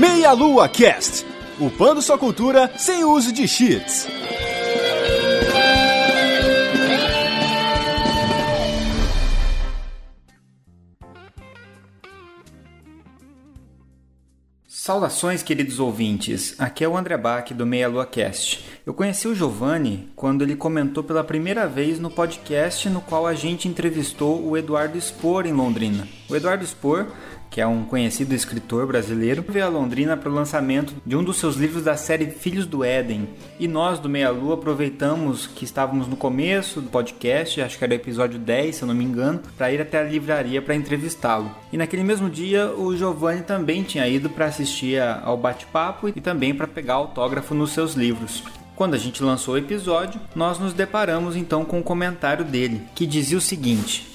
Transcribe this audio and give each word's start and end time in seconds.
Meia 0.00 0.32
Lua 0.32 0.66
Cast, 0.66 1.26
upando 1.60 2.00
sua 2.00 2.16
cultura 2.16 2.72
sem 2.78 3.04
uso 3.04 3.30
de 3.34 3.46
cheats. 3.46 4.08
Saudações, 14.66 15.42
queridos 15.42 15.78
ouvintes. 15.78 16.58
Aqui 16.58 16.82
é 16.82 16.88
o 16.88 16.96
André 16.96 17.18
Bach 17.18 17.52
do 17.52 17.66
Meia 17.66 17.86
Lua 17.86 18.06
Cast. 18.06 18.64
Eu 18.86 18.94
conheci 18.94 19.28
o 19.28 19.34
Giovanni 19.34 20.10
quando 20.16 20.42
ele 20.42 20.56
comentou 20.56 21.04
pela 21.04 21.22
primeira 21.22 21.68
vez 21.68 22.00
no 22.00 22.10
podcast 22.10 22.88
no 22.88 23.02
qual 23.02 23.26
a 23.26 23.34
gente 23.34 23.68
entrevistou 23.68 24.42
o 24.42 24.56
Eduardo 24.56 24.98
Spor 24.98 25.44
em 25.44 25.52
Londrina. 25.52 26.08
O 26.30 26.34
Eduardo 26.34 26.66
Spor 26.66 27.06
que 27.50 27.60
é 27.60 27.66
um 27.66 27.84
conhecido 27.84 28.32
escritor 28.32 28.86
brasileiro, 28.86 29.44
veio 29.48 29.66
a 29.66 29.68
Londrina 29.68 30.16
para 30.16 30.30
o 30.30 30.34
lançamento 30.34 30.94
de 31.04 31.16
um 31.16 31.24
dos 31.24 31.38
seus 31.38 31.56
livros 31.56 31.82
da 31.82 31.96
série 31.96 32.26
Filhos 32.26 32.64
do 32.64 32.84
Éden. 32.84 33.28
E 33.58 33.66
nós 33.66 33.98
do 33.98 34.08
Meia 34.08 34.30
Lua 34.30 34.54
aproveitamos 34.54 35.48
que 35.48 35.64
estávamos 35.64 36.06
no 36.06 36.16
começo 36.16 36.80
do 36.80 36.88
podcast, 36.88 37.60
acho 37.60 37.76
que 37.76 37.84
era 37.84 37.92
o 37.92 37.96
episódio 37.96 38.38
10, 38.38 38.76
se 38.76 38.82
eu 38.82 38.88
não 38.88 38.94
me 38.94 39.04
engano, 39.04 39.40
para 39.58 39.72
ir 39.72 39.80
até 39.80 39.98
a 39.98 40.04
livraria 40.04 40.62
para 40.62 40.76
entrevistá-lo. 40.76 41.50
E 41.72 41.76
naquele 41.76 42.04
mesmo 42.04 42.30
dia, 42.30 42.72
o 42.72 42.96
Giovanni 42.96 43.42
também 43.42 43.82
tinha 43.82 44.06
ido 44.06 44.30
para 44.30 44.46
assistir 44.46 45.02
ao 45.02 45.36
bate-papo 45.36 46.08
e 46.08 46.20
também 46.20 46.54
para 46.54 46.68
pegar 46.68 46.94
autógrafo 46.94 47.54
nos 47.54 47.72
seus 47.72 47.94
livros. 47.94 48.44
Quando 48.80 48.94
a 48.94 48.98
gente 48.98 49.22
lançou 49.22 49.54
o 49.54 49.58
episódio, 49.58 50.18
nós 50.34 50.58
nos 50.58 50.72
deparamos 50.72 51.36
então 51.36 51.66
com 51.66 51.76
o 51.76 51.80
um 51.80 51.82
comentário 51.82 52.46
dele, 52.46 52.80
que 52.94 53.04
dizia 53.04 53.36
o 53.36 53.40
seguinte: 53.40 54.09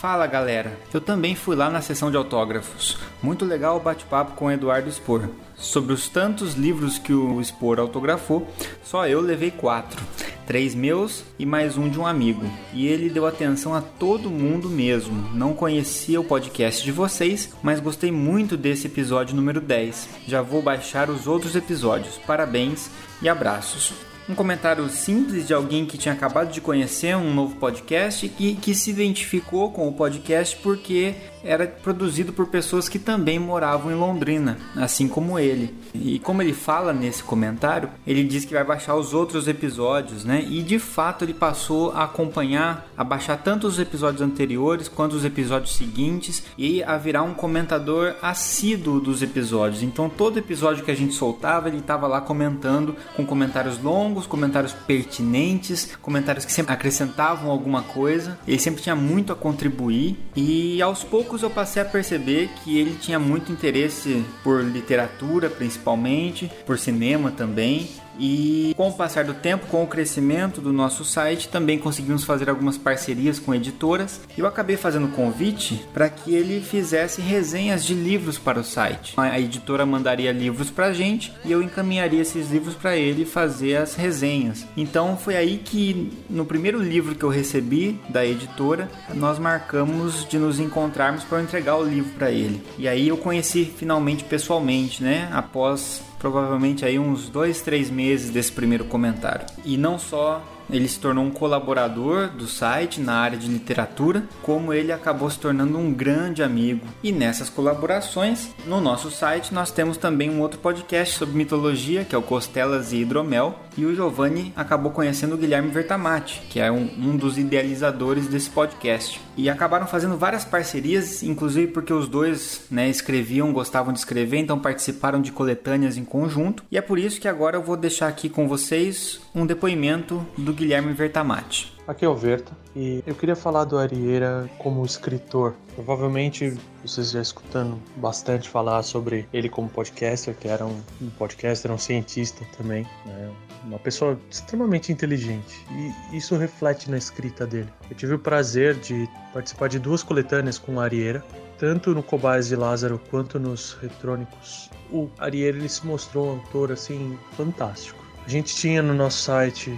Fala 0.00 0.26
galera, 0.26 0.78
eu 0.94 1.00
também 1.00 1.34
fui 1.34 1.54
lá 1.54 1.68
na 1.68 1.82
sessão 1.82 2.10
de 2.10 2.16
autógrafos. 2.16 2.96
Muito 3.22 3.44
legal 3.44 3.76
o 3.76 3.80
bate-papo 3.80 4.32
com 4.32 4.46
o 4.46 4.50
Eduardo 4.50 4.90
Spor. 4.90 5.28
Sobre 5.56 5.92
os 5.92 6.08
tantos 6.08 6.54
livros 6.54 6.96
que 6.96 7.12
o 7.12 7.38
Spor 7.44 7.78
autografou, 7.78 8.48
só 8.82 9.06
eu 9.06 9.20
levei 9.20 9.50
quatro. 9.50 10.02
Três 10.46 10.74
meus 10.74 11.22
e 11.38 11.44
mais 11.44 11.76
um 11.76 11.86
de 11.86 12.00
um 12.00 12.06
amigo. 12.06 12.50
E 12.72 12.86
ele 12.86 13.10
deu 13.10 13.26
atenção 13.26 13.74
a 13.74 13.82
todo 13.82 14.30
mundo 14.30 14.70
mesmo. 14.70 15.34
Não 15.34 15.52
conhecia 15.52 16.18
o 16.18 16.24
podcast 16.24 16.82
de 16.82 16.92
vocês, 16.92 17.52
mas 17.62 17.78
gostei 17.78 18.10
muito 18.10 18.56
desse 18.56 18.86
episódio 18.86 19.36
número 19.36 19.60
10. 19.60 20.08
Já 20.26 20.40
vou 20.40 20.62
baixar 20.62 21.10
os 21.10 21.26
outros 21.26 21.54
episódios. 21.54 22.16
Parabéns 22.26 22.90
e 23.20 23.28
abraços 23.28 23.92
um 24.28 24.34
comentário 24.34 24.88
simples 24.88 25.46
de 25.46 25.54
alguém 25.54 25.84
que 25.84 25.98
tinha 25.98 26.14
acabado 26.14 26.52
de 26.52 26.60
conhecer 26.60 27.16
um 27.16 27.34
novo 27.34 27.56
podcast 27.56 28.32
e 28.38 28.54
que, 28.54 28.74
se 28.74 28.90
identificou 28.90 29.72
com 29.72 29.88
o 29.88 29.92
podcast 29.92 30.56
porque 30.56 31.14
era 31.42 31.66
produzido 31.66 32.32
por 32.32 32.46
pessoas 32.46 32.88
que 32.88 32.98
também 32.98 33.38
moravam 33.38 33.90
em 33.90 33.94
Londrina, 33.94 34.58
assim 34.76 35.08
como 35.08 35.38
ele. 35.38 35.74
E 35.94 36.18
como 36.20 36.42
ele 36.42 36.52
fala 36.52 36.92
nesse 36.92 37.22
comentário, 37.22 37.90
ele 38.06 38.24
diz 38.24 38.44
que 38.44 38.54
vai 38.54 38.64
baixar 38.64 38.94
os 38.94 39.12
outros 39.14 39.48
episódios, 39.48 40.24
né? 40.24 40.44
E 40.48 40.62
de 40.62 40.78
fato 40.78 41.24
ele 41.24 41.34
passou 41.34 41.92
a 41.92 42.04
acompanhar, 42.04 42.88
a 42.96 43.04
baixar 43.04 43.36
tanto 43.38 43.66
os 43.66 43.78
episódios 43.78 44.22
anteriores 44.22 44.88
quanto 44.88 45.16
os 45.16 45.24
episódios 45.24 45.74
seguintes 45.76 46.42
e 46.56 46.82
a 46.82 46.96
virar 46.96 47.22
um 47.22 47.34
comentador 47.34 48.14
assíduo 48.22 49.00
dos 49.00 49.22
episódios. 49.22 49.82
Então 49.82 50.08
todo 50.08 50.38
episódio 50.38 50.84
que 50.84 50.90
a 50.90 50.96
gente 50.96 51.14
soltava, 51.14 51.68
ele 51.68 51.78
estava 51.78 52.06
lá 52.06 52.20
comentando 52.20 52.94
com 53.16 53.24
comentários 53.24 53.82
longos, 53.82 54.26
comentários 54.26 54.72
pertinentes, 54.72 55.96
comentários 56.00 56.44
que 56.44 56.52
sempre 56.52 56.72
acrescentavam 56.72 57.50
alguma 57.50 57.82
coisa. 57.82 58.38
Ele 58.46 58.58
sempre 58.58 58.82
tinha 58.82 58.96
muito 58.96 59.32
a 59.32 59.36
contribuir 59.36 60.18
e 60.36 60.80
aos 60.82 61.02
poucos 61.02 61.29
poucos 61.30 61.44
eu 61.44 61.50
passei 61.50 61.80
a 61.80 61.84
perceber 61.84 62.50
que 62.64 62.76
ele 62.76 62.96
tinha 62.96 63.16
muito 63.16 63.52
interesse 63.52 64.24
por 64.42 64.64
literatura, 64.64 65.48
principalmente, 65.48 66.50
por 66.66 66.76
cinema 66.76 67.30
também, 67.30 67.88
e 68.20 68.74
com 68.76 68.88
o 68.88 68.92
passar 68.92 69.24
do 69.24 69.32
tempo, 69.32 69.66
com 69.66 69.82
o 69.82 69.86
crescimento 69.86 70.60
do 70.60 70.72
nosso 70.72 71.04
site, 71.04 71.48
também 71.48 71.78
conseguimos 71.78 72.22
fazer 72.22 72.50
algumas 72.50 72.76
parcerias 72.76 73.38
com 73.38 73.54
editoras. 73.54 74.20
Eu 74.36 74.46
acabei 74.46 74.76
fazendo 74.76 75.08
convite 75.08 75.86
para 75.94 76.08
que 76.10 76.34
ele 76.34 76.60
fizesse 76.60 77.22
resenhas 77.22 77.84
de 77.84 77.94
livros 77.94 78.38
para 78.38 78.60
o 78.60 78.64
site. 78.64 79.14
A 79.16 79.40
editora 79.40 79.86
mandaria 79.86 80.32
livros 80.32 80.70
para 80.70 80.86
a 80.86 80.92
gente 80.92 81.32
e 81.44 81.50
eu 81.50 81.62
encaminharia 81.62 82.20
esses 82.20 82.50
livros 82.50 82.74
para 82.74 82.96
ele 82.96 83.24
fazer 83.24 83.76
as 83.76 83.94
resenhas. 83.94 84.66
Então 84.76 85.16
foi 85.16 85.36
aí 85.36 85.58
que 85.58 86.12
no 86.28 86.44
primeiro 86.44 86.82
livro 86.82 87.14
que 87.14 87.24
eu 87.24 87.30
recebi 87.30 87.98
da 88.10 88.26
editora, 88.26 88.90
nós 89.14 89.38
marcamos 89.38 90.28
de 90.28 90.38
nos 90.38 90.60
encontrarmos 90.60 91.24
para 91.24 91.40
entregar 91.40 91.76
o 91.76 91.84
livro 91.84 92.12
para 92.12 92.30
ele. 92.30 92.62
E 92.76 92.86
aí 92.86 93.08
eu 93.08 93.16
conheci 93.16 93.64
finalmente 93.64 94.24
pessoalmente, 94.24 95.02
né? 95.02 95.28
Após 95.32 96.02
provavelmente 96.20 96.84
aí 96.84 96.98
uns 96.98 97.28
dois, 97.28 97.60
três 97.62 97.90
meses 97.90 98.30
desse 98.30 98.52
primeiro 98.52 98.84
comentário. 98.84 99.46
E 99.64 99.76
não 99.76 99.98
só 99.98 100.40
ele 100.72 100.86
se 100.86 101.00
tornou 101.00 101.24
um 101.24 101.30
colaborador 101.30 102.28
do 102.28 102.46
site 102.46 103.00
na 103.00 103.14
área 103.14 103.36
de 103.36 103.48
literatura, 103.48 104.24
como 104.42 104.72
ele 104.72 104.92
acabou 104.92 105.28
se 105.28 105.38
tornando 105.38 105.76
um 105.76 105.92
grande 105.92 106.42
amigo. 106.42 106.86
E 107.02 107.10
nessas 107.10 107.50
colaborações, 107.50 108.50
no 108.66 108.80
nosso 108.80 109.10
site, 109.10 109.52
nós 109.52 109.70
temos 109.70 109.96
também 109.96 110.30
um 110.30 110.40
outro 110.40 110.60
podcast 110.60 111.18
sobre 111.18 111.36
mitologia, 111.36 112.04
que 112.04 112.14
é 112.14 112.18
o 112.18 112.22
Costelas 112.22 112.92
e 112.92 112.98
Hidromel, 112.98 113.58
e 113.80 113.86
o 113.86 113.94
Giovanni 113.94 114.52
acabou 114.54 114.92
conhecendo 114.92 115.34
o 115.34 115.38
Guilherme 115.38 115.70
Vertamati, 115.70 116.42
que 116.50 116.60
é 116.60 116.70
um, 116.70 116.88
um 116.98 117.16
dos 117.16 117.38
idealizadores 117.38 118.26
desse 118.26 118.50
podcast. 118.50 119.20
E 119.36 119.48
acabaram 119.48 119.86
fazendo 119.86 120.18
várias 120.18 120.44
parcerias, 120.44 121.22
inclusive 121.22 121.68
porque 121.68 121.92
os 121.92 122.06
dois 122.06 122.66
né, 122.70 122.90
escreviam, 122.90 123.52
gostavam 123.52 123.92
de 123.92 123.98
escrever, 123.98 124.36
então 124.36 124.58
participaram 124.58 125.22
de 125.22 125.32
coletâneas 125.32 125.96
em 125.96 126.04
conjunto. 126.04 126.62
E 126.70 126.76
é 126.76 126.82
por 126.82 126.98
isso 126.98 127.20
que 127.20 127.28
agora 127.28 127.56
eu 127.56 127.62
vou 127.62 127.76
deixar 127.76 128.08
aqui 128.08 128.28
com 128.28 128.46
vocês 128.46 129.20
um 129.34 129.46
depoimento 129.46 130.26
do 130.36 130.52
Guilherme 130.52 130.92
Vertamati. 130.92 131.79
Aqui 131.90 132.04
é 132.04 132.08
o 132.08 132.14
Verta 132.14 132.52
e 132.76 133.02
eu 133.04 133.16
queria 133.16 133.34
falar 133.34 133.64
do 133.64 133.76
Arieira 133.76 134.48
como 134.58 134.86
escritor. 134.86 135.56
Provavelmente 135.74 136.56
vocês 136.84 137.10
já 137.10 137.20
escutando 137.20 137.82
bastante 137.96 138.48
falar 138.48 138.84
sobre 138.84 139.28
ele 139.32 139.48
como 139.48 139.68
podcaster, 139.68 140.36
que 140.36 140.46
era 140.46 140.64
um, 140.64 140.80
um 141.02 141.10
podcaster, 141.18 141.68
um 141.68 141.76
cientista 141.76 142.46
também, 142.56 142.86
né? 143.04 143.32
uma 143.64 143.78
pessoa 143.80 144.16
extremamente 144.30 144.92
inteligente 144.92 145.66
e 146.12 146.16
isso 146.16 146.36
reflete 146.36 146.88
na 146.88 146.96
escrita 146.96 147.44
dele. 147.44 147.68
Eu 147.90 147.96
tive 147.96 148.14
o 148.14 148.20
prazer 148.20 148.76
de 148.76 149.08
participar 149.32 149.68
de 149.68 149.80
duas 149.80 150.04
coletâneas 150.04 150.58
com 150.58 150.76
o 150.76 150.80
Arieira, 150.80 151.24
tanto 151.58 151.92
no 151.92 152.04
Cobaias 152.04 152.46
de 152.46 152.54
Lázaro 152.54 153.00
quanto 153.10 153.36
nos 153.36 153.72
Retrônicos. 153.82 154.70
O 154.92 155.10
Arieira 155.18 155.58
ele 155.58 155.68
se 155.68 155.84
mostrou 155.84 156.28
um 156.28 156.30
autor 156.34 156.70
assim 156.70 157.18
fantástico 157.32 158.00
a 158.24 158.28
gente 158.28 158.54
tinha 158.54 158.82
no 158.82 158.94
nosso 158.94 159.22
site 159.22 159.76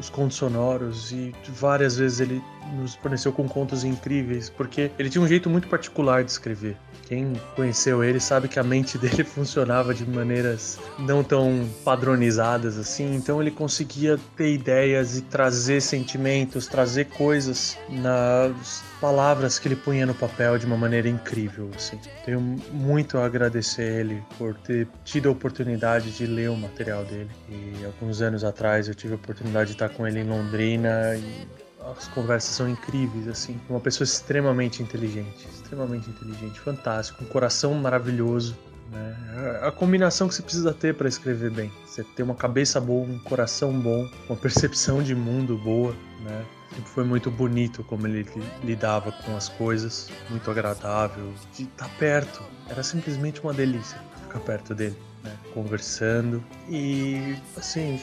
os 0.00 0.08
contos 0.08 0.36
sonoros 0.38 1.12
e 1.12 1.32
várias 1.48 1.96
vezes 1.98 2.20
ele 2.20 2.42
nos 2.74 2.94
forneceu 2.94 3.32
com 3.32 3.46
contos 3.46 3.84
incríveis, 3.84 4.48
porque 4.48 4.90
ele 4.98 5.10
tinha 5.10 5.22
um 5.22 5.28
jeito 5.28 5.50
muito 5.50 5.68
particular 5.68 6.24
de 6.24 6.30
escrever. 6.30 6.76
Quem 7.10 7.32
conheceu 7.56 8.04
ele 8.04 8.20
sabe 8.20 8.46
que 8.46 8.56
a 8.60 8.62
mente 8.62 8.96
dele 8.96 9.24
funcionava 9.24 9.92
de 9.92 10.08
maneiras 10.08 10.78
não 10.96 11.24
tão 11.24 11.68
padronizadas 11.84 12.78
assim, 12.78 13.16
então 13.16 13.40
ele 13.42 13.50
conseguia 13.50 14.16
ter 14.36 14.54
ideias 14.54 15.16
e 15.16 15.22
trazer 15.22 15.82
sentimentos, 15.82 16.68
trazer 16.68 17.06
coisas 17.06 17.76
nas 17.88 18.84
palavras 19.00 19.58
que 19.58 19.66
ele 19.66 19.74
punha 19.74 20.06
no 20.06 20.14
papel 20.14 20.56
de 20.56 20.66
uma 20.66 20.76
maneira 20.76 21.08
incrível, 21.08 21.68
assim. 21.74 21.98
Tenho 22.24 22.40
muito 22.70 23.18
a 23.18 23.26
agradecer 23.26 24.02
ele 24.02 24.22
por 24.38 24.54
ter 24.54 24.86
tido 25.04 25.30
a 25.30 25.32
oportunidade 25.32 26.12
de 26.12 26.26
ler 26.26 26.48
o 26.48 26.56
material 26.56 27.04
dele. 27.04 27.30
E 27.48 27.84
alguns 27.84 28.22
anos 28.22 28.44
atrás 28.44 28.86
eu 28.86 28.94
tive 28.94 29.14
a 29.14 29.16
oportunidade 29.16 29.70
de 29.70 29.72
estar 29.72 29.88
com 29.88 30.06
ele 30.06 30.20
em 30.20 30.28
Londrina 30.28 31.16
e 31.16 31.48
as 31.98 32.08
conversas 32.08 32.54
são 32.54 32.68
incríveis, 32.68 33.28
assim. 33.28 33.60
Uma 33.68 33.80
pessoa 33.80 34.04
extremamente 34.04 34.82
inteligente, 34.82 35.46
extremamente 35.52 36.10
inteligente, 36.10 36.60
fantástico, 36.60 37.24
um 37.24 37.26
coração 37.26 37.74
maravilhoso. 37.74 38.56
Né? 38.90 39.16
A 39.62 39.70
combinação 39.70 40.28
que 40.28 40.34
você 40.34 40.42
precisa 40.42 40.74
ter 40.74 40.94
para 40.94 41.08
escrever 41.08 41.50
bem. 41.50 41.72
Você 41.86 42.02
ter 42.02 42.22
uma 42.22 42.34
cabeça 42.34 42.80
boa, 42.80 43.06
um 43.06 43.18
coração 43.20 43.72
bom, 43.78 44.08
uma 44.28 44.36
percepção 44.36 45.02
de 45.02 45.14
mundo 45.14 45.56
boa, 45.58 45.94
né? 46.20 46.44
Sempre 46.70 46.90
foi 46.90 47.04
muito 47.04 47.30
bonito 47.32 47.82
como 47.82 48.06
ele 48.06 48.24
lidava 48.62 49.10
com 49.10 49.36
as 49.36 49.48
coisas, 49.48 50.08
muito 50.28 50.48
agradável, 50.50 51.32
de 51.52 51.64
estar 51.64 51.86
tá 51.86 51.90
perto. 51.98 52.42
Era 52.68 52.82
simplesmente 52.82 53.40
uma 53.40 53.52
delícia 53.52 53.98
ficar 54.22 54.38
perto 54.40 54.72
dele, 54.72 54.96
né? 55.24 55.36
conversando. 55.52 56.42
E 56.68 57.36
assim, 57.56 58.00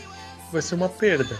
vai 0.52 0.62
ser 0.62 0.75
uma 0.75 0.90
perda 0.90 1.38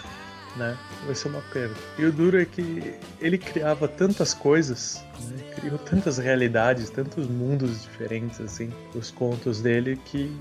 né? 0.56 0.78
Vai 1.06 1.16
ser 1.16 1.28
uma 1.28 1.42
perda. 1.54 1.76
E 1.98 2.06
o 2.06 2.12
duro 2.12 2.40
é 2.40 2.46
que 2.46 2.96
ele 3.20 3.38
criava 3.38 3.88
tantas 3.88 4.34
coisas, 4.34 5.04
né? 5.30 5.44
criou 5.56 5.78
tantas 5.78 6.18
realidades, 6.18 6.90
tantos 6.90 7.28
mundos 7.28 7.84
diferentes, 7.84 8.40
assim, 8.42 8.72
os 8.96 9.12
contos 9.12 9.62
dele, 9.62 10.00
que 10.06 10.32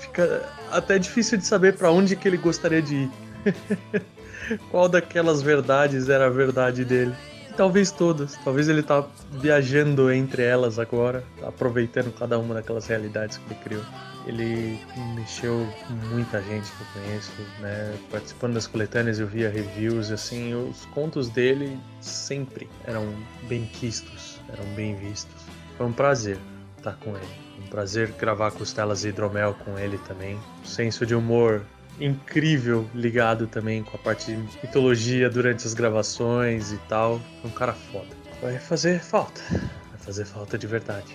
fica 0.00 0.48
até 0.70 0.98
difícil 0.98 1.38
de 1.38 1.46
saber 1.46 1.76
para 1.76 1.90
onde 1.90 2.16
que 2.16 2.28
ele 2.28 2.36
gostaria 2.36 2.82
de 2.82 2.94
ir. 2.94 3.10
Qual 4.70 4.88
daquelas 4.88 5.40
verdades 5.40 6.08
era 6.08 6.26
a 6.26 6.30
verdade 6.30 6.84
dele? 6.84 7.14
Talvez 7.56 7.90
todas. 7.90 8.36
Talvez 8.44 8.68
ele 8.68 8.82
tá 8.82 9.06
viajando 9.30 10.10
entre 10.10 10.42
elas 10.42 10.78
agora, 10.78 11.22
aproveitando 11.42 12.12
cada 12.12 12.38
uma 12.38 12.54
daquelas 12.54 12.86
realidades 12.86 13.36
que 13.38 13.44
ele 13.52 13.60
criou. 13.62 13.82
Ele 14.26 14.80
mexeu 15.14 15.66
com 15.86 15.92
muita 16.08 16.42
gente 16.42 16.70
que 16.70 16.80
eu 16.80 17.02
conheço, 17.02 17.32
né? 17.60 17.98
Participando 18.10 18.54
das 18.54 18.66
coletâneas 18.66 19.18
eu 19.18 19.26
via 19.26 19.50
reviews, 19.50 20.10
assim, 20.10 20.54
os 20.54 20.84
contos 20.86 21.28
dele 21.28 21.78
sempre 22.00 22.68
eram 22.84 23.12
bem 23.48 23.66
quistos, 23.66 24.40
eram 24.48 24.64
bem 24.74 24.96
vistos. 24.96 25.42
Foi 25.76 25.86
um 25.86 25.92
prazer 25.92 26.38
estar 26.78 26.94
com 26.96 27.16
ele. 27.16 27.42
Um 27.64 27.68
prazer 27.68 28.12
gravar 28.12 28.50
Costelas 28.50 29.04
e 29.04 29.08
Hidromel 29.08 29.54
com 29.54 29.78
ele 29.78 29.98
também. 29.98 30.36
Um 30.36 30.66
senso 30.66 31.06
de 31.06 31.14
humor 31.14 31.62
incrível 32.00 32.88
ligado 32.94 33.46
também 33.46 33.82
com 33.82 33.96
a 33.96 34.00
parte 34.00 34.26
de 34.26 34.36
mitologia 34.62 35.28
durante 35.30 35.66
as 35.66 35.74
gravações 35.74 36.72
e 36.72 36.78
tal. 36.88 37.20
Um 37.44 37.50
cara 37.50 37.72
foda. 37.72 38.08
Vai 38.40 38.58
fazer 38.58 39.00
falta. 39.00 39.40
Vai 39.50 39.98
fazer 39.98 40.24
falta 40.24 40.58
de 40.58 40.66
verdade. 40.66 41.14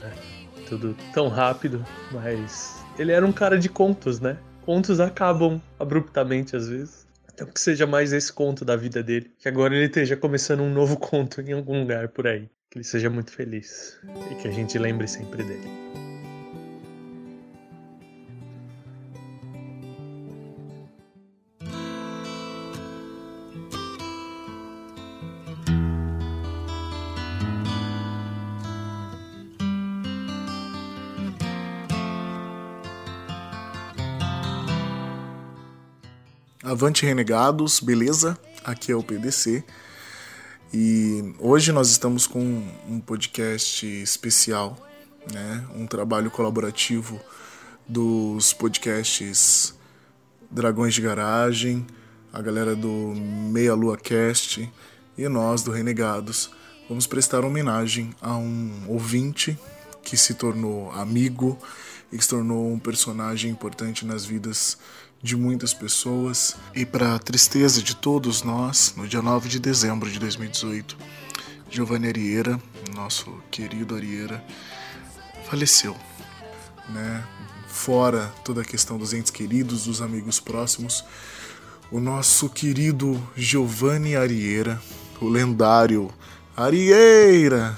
Né? 0.00 0.35
Tudo 0.68 0.96
tão 1.12 1.28
rápido, 1.28 1.84
mas 2.12 2.84
ele 2.98 3.12
era 3.12 3.24
um 3.24 3.32
cara 3.32 3.58
de 3.58 3.68
contos, 3.68 4.20
né? 4.20 4.36
Contos 4.64 4.98
acabam 5.00 5.60
abruptamente 5.78 6.56
às 6.56 6.68
vezes. 6.68 7.06
Então 7.32 7.46
que 7.46 7.60
seja 7.60 7.86
mais 7.86 8.12
esse 8.12 8.32
conto 8.32 8.64
da 8.64 8.76
vida 8.76 9.02
dele. 9.02 9.30
Que 9.38 9.48
agora 9.48 9.74
ele 9.74 9.86
esteja 9.86 10.16
começando 10.16 10.60
um 10.60 10.72
novo 10.72 10.96
conto 10.98 11.40
em 11.40 11.52
algum 11.52 11.80
lugar 11.80 12.08
por 12.08 12.26
aí. 12.26 12.48
Que 12.70 12.78
ele 12.78 12.84
seja 12.84 13.10
muito 13.10 13.30
feliz. 13.30 13.98
E 14.30 14.34
que 14.36 14.48
a 14.48 14.50
gente 14.50 14.78
lembre 14.78 15.06
sempre 15.06 15.42
dele. 15.44 16.05
Avante 36.76 37.06
Renegados, 37.06 37.80
beleza? 37.80 38.38
Aqui 38.62 38.92
é 38.92 38.94
o 38.94 39.02
PDC 39.02 39.64
e 40.74 41.34
hoje 41.38 41.72
nós 41.72 41.88
estamos 41.88 42.26
com 42.26 42.62
um 42.86 43.00
podcast 43.00 43.86
especial, 43.86 44.76
né? 45.32 45.66
um 45.74 45.86
trabalho 45.86 46.30
colaborativo 46.30 47.18
dos 47.88 48.52
podcasts 48.52 49.74
Dragões 50.50 50.92
de 50.92 51.00
Garagem, 51.00 51.86
a 52.30 52.42
galera 52.42 52.76
do 52.76 53.14
Meia 53.16 53.72
Lua 53.72 53.96
Cast 53.96 54.70
e 55.16 55.28
nós 55.28 55.62
do 55.62 55.70
Renegados. 55.70 56.50
Vamos 56.90 57.06
prestar 57.06 57.42
homenagem 57.42 58.14
a 58.20 58.36
um 58.36 58.84
ouvinte 58.86 59.58
que 60.02 60.14
se 60.14 60.34
tornou 60.34 60.90
amigo 60.92 61.58
e 62.12 62.18
que 62.18 62.22
se 62.22 62.28
tornou 62.28 62.70
um 62.70 62.78
personagem 62.78 63.50
importante 63.50 64.04
nas 64.04 64.26
vidas 64.26 64.76
de 65.22 65.36
muitas 65.36 65.74
pessoas 65.74 66.56
e 66.74 66.84
para 66.84 67.18
tristeza 67.18 67.82
de 67.82 67.96
todos 67.96 68.42
nós, 68.42 68.94
no 68.96 69.08
dia 69.08 69.22
9 69.22 69.48
de 69.48 69.58
dezembro 69.58 70.10
de 70.10 70.18
2018, 70.18 70.96
Giovanni 71.70 72.08
Arieira, 72.08 72.60
nosso 72.94 73.30
querido 73.50 73.94
Arieira, 73.94 74.44
faleceu, 75.48 75.96
né? 76.88 77.24
Fora 77.66 78.32
toda 78.44 78.62
a 78.62 78.64
questão 78.64 78.96
dos 78.96 79.12
entes 79.12 79.30
queridos, 79.30 79.84
dos 79.84 80.00
amigos 80.00 80.40
próximos, 80.40 81.04
o 81.90 82.00
nosso 82.00 82.48
querido 82.48 83.22
Giovanni 83.36 84.16
Arieira, 84.16 84.80
o 85.20 85.28
lendário 85.28 86.10
Arieira 86.56 87.76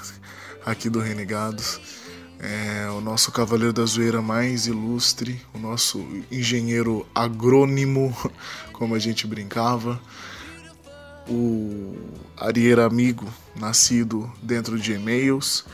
aqui 0.65 0.89
do 0.89 1.01
Renegados, 1.01 1.81
é, 2.41 2.89
o 2.91 3.01
nosso 3.01 3.33
cavaleiro 3.33 3.73
da 3.73 3.85
zoeira 3.85 4.23
mais 4.23 4.67
ilustre, 4.67 5.41
o 5.53 5.59
nosso 5.59 6.07
engenheiro 6.31 7.07
agrônimo, 7.15 8.17
como 8.73 8.95
a 8.95 8.99
gente 8.99 9.27
brincava, 9.27 10.01
o 11.29 11.97
Ariera 12.37 12.87
Amigo, 12.87 13.27
nascido 13.57 14.33
dentro 14.43 14.79
de 14.79 14.93
e-mails 14.93 15.65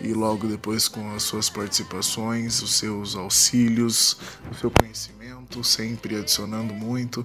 e 0.00 0.12
logo 0.12 0.46
depois 0.46 0.88
com 0.88 1.14
as 1.14 1.22
suas 1.22 1.48
participações, 1.48 2.60
os 2.60 2.74
seus 2.74 3.14
auxílios, 3.14 4.16
o 4.50 4.54
seu 4.54 4.70
conhecimento, 4.70 5.62
sempre 5.62 6.16
adicionando 6.16 6.74
muito 6.74 7.24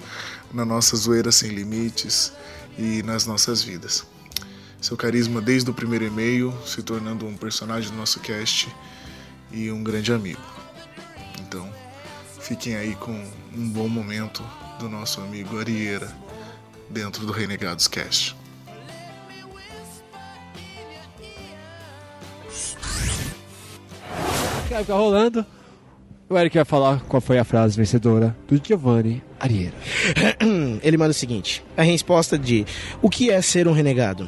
na 0.53 0.63
nossa 0.63 0.95
zoeira 0.95 1.31
sem 1.31 1.49
limites 1.49 2.31
e 2.77 3.01
nas 3.03 3.25
nossas 3.25 3.63
vidas 3.63 4.14
seu 4.81 4.95
carisma 4.95 5.41
desde 5.41 5.69
o 5.69 5.73
primeiro 5.73 6.05
e-mail, 6.05 6.53
se 6.65 6.83
tornando 6.83 7.25
um 7.25 7.35
personagem 7.35 7.89
do 7.89 7.97
nosso 7.97 8.19
cast 8.19 8.67
e 9.51 9.71
um 9.71 9.83
grande 9.83 10.13
amigo. 10.13 10.41
Então, 11.41 11.69
fiquem 12.39 12.75
aí 12.75 12.95
com 12.95 13.11
um 13.55 13.69
bom 13.69 13.87
momento 13.87 14.43
do 14.79 14.89
nosso 14.89 15.21
amigo 15.21 15.59
Arieira 15.59 16.13
dentro 16.89 17.25
do 17.25 17.31
Renegados 17.31 17.87
Cast. 17.87 18.35
Quer 24.67 24.79
ficar 24.81 24.95
rolando? 24.95 25.45
O 26.27 26.35
Eric 26.37 26.55
vai 26.55 26.65
falar 26.65 27.01
qual 27.01 27.21
foi 27.21 27.37
a 27.37 27.43
frase 27.43 27.77
vencedora 27.77 28.35
do 28.47 28.59
Giovanni 28.61 29.23
Arieira. 29.39 29.75
Ele 30.81 30.97
manda 30.97 31.11
o 31.11 31.13
seguinte: 31.13 31.63
a 31.77 31.83
resposta 31.83 32.37
de 32.37 32.65
o 33.01 33.09
que 33.09 33.29
é 33.29 33.41
ser 33.41 33.67
um 33.67 33.71
renegado? 33.71 34.27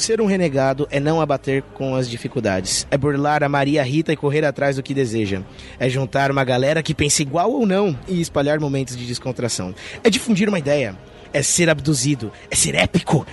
Ser 0.00 0.18
um 0.18 0.24
renegado 0.24 0.88
é 0.90 0.98
não 0.98 1.20
abater 1.20 1.62
com 1.74 1.94
as 1.94 2.08
dificuldades. 2.08 2.86
É 2.90 2.96
burlar 2.96 3.44
a 3.44 3.50
Maria 3.50 3.82
Rita 3.82 4.10
e 4.10 4.16
correr 4.16 4.46
atrás 4.46 4.76
do 4.76 4.82
que 4.82 4.94
deseja. 4.94 5.42
É 5.78 5.90
juntar 5.90 6.30
uma 6.30 6.42
galera 6.42 6.82
que 6.82 6.94
pensa 6.94 7.20
igual 7.20 7.52
ou 7.52 7.66
não 7.66 7.94
e 8.08 8.18
espalhar 8.18 8.58
momentos 8.58 8.96
de 8.96 9.06
descontração. 9.06 9.74
É 10.02 10.08
difundir 10.08 10.48
uma 10.48 10.58
ideia. 10.58 10.96
É 11.34 11.42
ser 11.42 11.68
abduzido. 11.68 12.32
É 12.50 12.56
ser 12.56 12.76
épico 12.76 13.26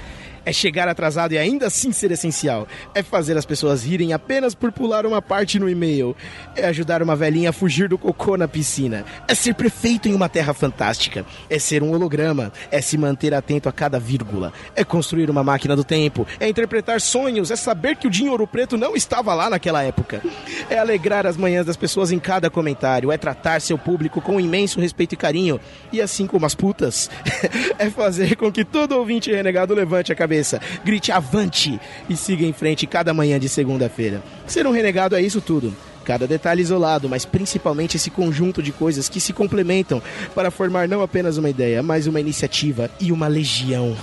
é 0.48 0.54
chegar 0.54 0.88
atrasado 0.88 1.34
e 1.34 1.38
ainda 1.38 1.68
assim 1.68 1.92
ser 1.92 2.10
essencial. 2.10 2.70
É 2.96 3.04
fazer 3.04 3.36
as 3.36 3.46
pessoas 3.46 3.84
rirem 3.84 4.14
apenas 4.14 4.56
por 4.56 4.72
pular 4.72 5.06
uma 5.06 5.22
parte 5.22 5.60
no 5.60 5.70
e-mail. 5.70 6.16
É 6.56 6.66
ajudar 6.68 7.04
uma 7.04 7.18
velhinha 7.18 7.50
a 7.50 7.54
fugir 7.54 7.90
do 7.90 7.98
cocô 7.98 8.38
na 8.38 8.48
piscina. 8.48 9.04
É 9.28 9.36
ser 9.36 9.56
prefeito 9.56 10.08
em 10.08 10.16
uma 10.16 10.30
terra 10.30 10.54
fantástica. 10.54 11.26
É 11.50 11.60
ser 11.60 11.84
um 11.84 11.92
holograma. 11.92 12.54
É 12.72 12.80
se 12.80 12.98
manter 12.98 13.34
atento 13.34 13.68
a 13.68 13.74
cada 13.74 14.00
vírgula. 14.00 14.54
É 14.74 14.86
construir 14.86 15.30
uma 15.30 15.44
máquina 15.44 15.76
do 15.76 15.84
tempo. 15.84 16.26
É 16.40 16.48
interpretar 16.48 17.02
sonhos. 17.02 17.52
É 17.52 17.58
saber 17.58 17.98
que 17.98 18.08
o 18.08 18.10
Dinho 18.10 18.32
Ouro 18.32 18.48
Preto 18.48 18.78
não 18.78 18.96
estava 18.96 19.34
lá 19.34 19.50
naquela 19.50 19.84
época. 19.84 20.22
É 20.70 20.80
alegrar 20.80 21.28
as 21.28 21.36
manhãs 21.36 21.66
das 21.66 21.76
pessoas 21.76 22.10
em 22.10 22.20
cada 22.20 22.50
comentário. 22.50 23.12
É 23.12 23.18
tratar 23.18 23.60
seu 23.60 23.78
público 23.78 24.22
com 24.22 24.40
imenso 24.40 24.80
respeito 24.80 25.12
e 25.12 25.18
carinho. 25.18 25.60
E 25.92 26.02
assim 26.02 26.26
como 26.26 26.46
as 26.46 26.56
putas, 26.56 27.10
é 27.78 27.90
fazer 27.90 28.38
com 28.38 28.50
que 28.50 28.64
todo 28.64 28.94
ouvinte 28.94 29.30
renegado 29.30 29.74
levante 29.74 30.14
a 30.14 30.16
cabeça 30.16 30.37
cabeça, 30.38 30.62
grite 30.84 31.12
avante 31.12 31.80
e 32.08 32.16
siga 32.16 32.46
em 32.46 32.54
frente 32.54 32.86
cada 32.86 33.14
manhã 33.14 33.40
de 33.40 33.50
segunda-feira. 33.50 34.22
Ser 34.46 34.68
um 34.68 34.72
renegado 34.72 35.16
é 35.16 35.22
isso 35.22 35.42
tudo 35.42 35.76
cada 36.06 36.26
detalhe 36.26 36.62
isolado, 36.62 37.10
mas 37.10 37.26
principalmente 37.26 37.98
esse 37.98 38.10
conjunto 38.10 38.64
de 38.64 38.72
coisas 38.72 39.10
que 39.10 39.20
se 39.20 39.34
complementam 39.34 40.02
para 40.34 40.50
formar 40.50 40.88
não 40.88 41.02
apenas 41.02 41.36
uma 41.36 41.50
ideia, 41.50 41.84
mas 41.84 42.08
uma 42.08 42.22
iniciativa 42.22 42.90
e 42.98 43.12
uma 43.12 43.28
legião. 43.28 43.94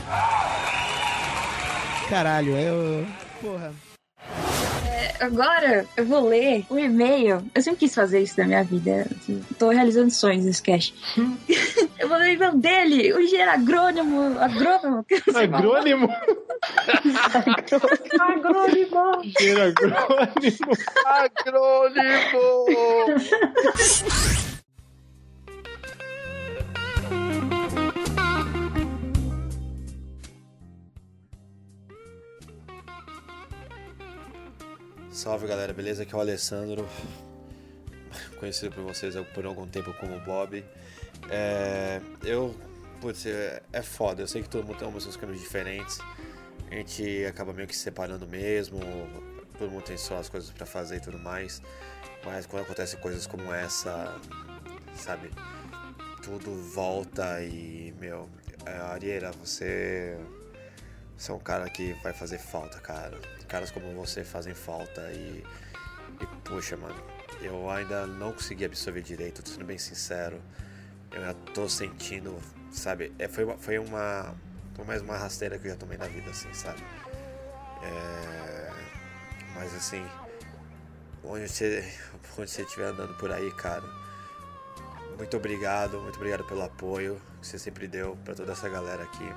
Caralho, 2.10 2.54
é. 2.56 3.04
Porra 3.40 3.93
agora 5.20 5.86
eu 5.96 6.04
vou 6.04 6.28
ler 6.28 6.64
o 6.68 6.78
e-mail. 6.78 7.42
Eu 7.54 7.62
sempre 7.62 7.80
quis 7.80 7.94
fazer 7.94 8.20
isso 8.20 8.38
na 8.38 8.46
minha 8.46 8.64
vida. 8.64 9.06
Tô 9.58 9.70
realizando 9.70 10.10
sonhos 10.10 10.44
nesse 10.44 10.62
cast. 10.62 10.94
eu 11.98 12.08
vou 12.08 12.18
ler 12.18 12.30
o 12.30 12.32
e-mail 12.32 12.56
dele, 12.56 13.12
o 13.12 13.20
engenheiro 13.20 13.50
agrônomo. 13.50 14.38
Agrônomo? 14.38 15.06
Agrônimo? 15.34 16.08
agrônimo. 18.20 19.22
Engenheiro 19.24 19.62
agrônimo. 19.62 20.72
Agrônimo! 21.06 22.64
Salve 35.24 35.46
galera, 35.46 35.72
beleza? 35.72 36.02
Aqui 36.02 36.14
é 36.14 36.18
o 36.18 36.20
Alessandro, 36.20 36.86
conhecido 38.38 38.74
por 38.74 38.84
vocês 38.84 39.14
por 39.34 39.46
algum 39.46 39.66
tempo 39.66 39.94
como 39.94 40.20
Bob. 40.20 40.62
É, 41.30 41.98
eu, 42.22 42.54
putz, 43.00 43.24
é, 43.24 43.62
é 43.72 43.80
foda, 43.80 44.20
eu 44.20 44.28
sei 44.28 44.42
que 44.42 44.50
todo 44.50 44.66
mundo 44.66 44.76
tem 44.76 45.00
seus 45.00 45.16
caminhos 45.16 45.40
diferentes, 45.40 45.98
a 46.70 46.74
gente 46.74 47.24
acaba 47.24 47.54
meio 47.54 47.66
que 47.66 47.74
se 47.74 47.80
separando 47.80 48.26
mesmo, 48.26 48.78
todo 49.58 49.70
mundo 49.70 49.84
tem 49.84 49.96
suas 49.96 50.28
coisas 50.28 50.50
para 50.50 50.66
fazer 50.66 50.96
e 50.96 51.00
tudo 51.00 51.18
mais, 51.18 51.62
mas 52.22 52.44
quando 52.44 52.64
acontecem 52.64 53.00
coisas 53.00 53.26
como 53.26 53.50
essa, 53.50 54.20
sabe, 54.94 55.30
tudo 56.22 56.54
volta 56.74 57.42
e, 57.42 57.94
meu, 57.98 58.28
é, 58.66 58.76
Arieira, 58.76 59.30
você 59.32 60.18
você 61.16 61.32
é 61.32 61.34
um 61.34 61.38
cara 61.38 61.70
que 61.70 61.94
vai 62.02 62.12
fazer 62.12 62.36
falta, 62.36 62.78
cara. 62.78 63.18
Caras 63.54 63.70
como 63.70 63.94
você 63.94 64.24
fazem 64.24 64.52
falta 64.52 65.00
e. 65.12 65.44
E 66.20 66.26
puxa, 66.42 66.76
mano. 66.76 66.96
eu 67.40 67.70
ainda 67.70 68.04
não 68.04 68.32
consegui 68.32 68.64
absorver 68.64 69.00
direito, 69.00 69.44
tô 69.44 69.50
sendo 69.52 69.64
bem 69.64 69.78
sincero. 69.78 70.42
Eu 71.12 71.20
ainda 71.20 71.34
tô 71.54 71.68
sentindo, 71.68 72.36
sabe? 72.72 73.12
É, 73.16 73.28
foi, 73.28 73.44
uma, 73.44 73.56
foi 73.56 73.78
uma. 73.78 74.34
Mais 74.84 75.02
uma 75.02 75.16
rasteira 75.16 75.56
que 75.56 75.68
eu 75.68 75.70
já 75.70 75.76
tomei 75.76 75.96
na 75.96 76.08
vida, 76.08 76.30
assim, 76.30 76.52
sabe? 76.52 76.82
É, 77.84 78.72
mas 79.54 79.72
assim, 79.72 80.04
onde 81.22 81.46
você, 81.48 81.88
onde 82.36 82.50
você 82.50 82.62
estiver 82.62 82.86
andando 82.86 83.14
por 83.18 83.30
aí, 83.30 83.52
cara, 83.52 83.84
muito 85.16 85.36
obrigado, 85.36 86.00
muito 86.00 86.16
obrigado 86.16 86.42
pelo 86.42 86.64
apoio 86.64 87.22
que 87.40 87.46
você 87.46 87.56
sempre 87.60 87.86
deu 87.86 88.18
para 88.24 88.34
toda 88.34 88.50
essa 88.50 88.68
galera 88.68 89.04
aqui. 89.04 89.32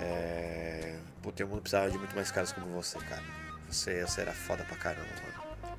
É, 0.00 0.98
puta, 1.24 1.42
o 1.42 1.48
mundo 1.48 1.62
precisava 1.62 1.90
de 1.90 1.96
muito 1.96 2.14
mais 2.14 2.30
caras 2.30 2.52
como 2.52 2.66
você, 2.66 2.98
cara. 2.98 3.22
Você, 3.70 4.02
você 4.02 4.20
era 4.20 4.32
foda 4.34 4.62
pra 4.64 4.76
caramba, 4.76 5.08
mano. 5.08 5.72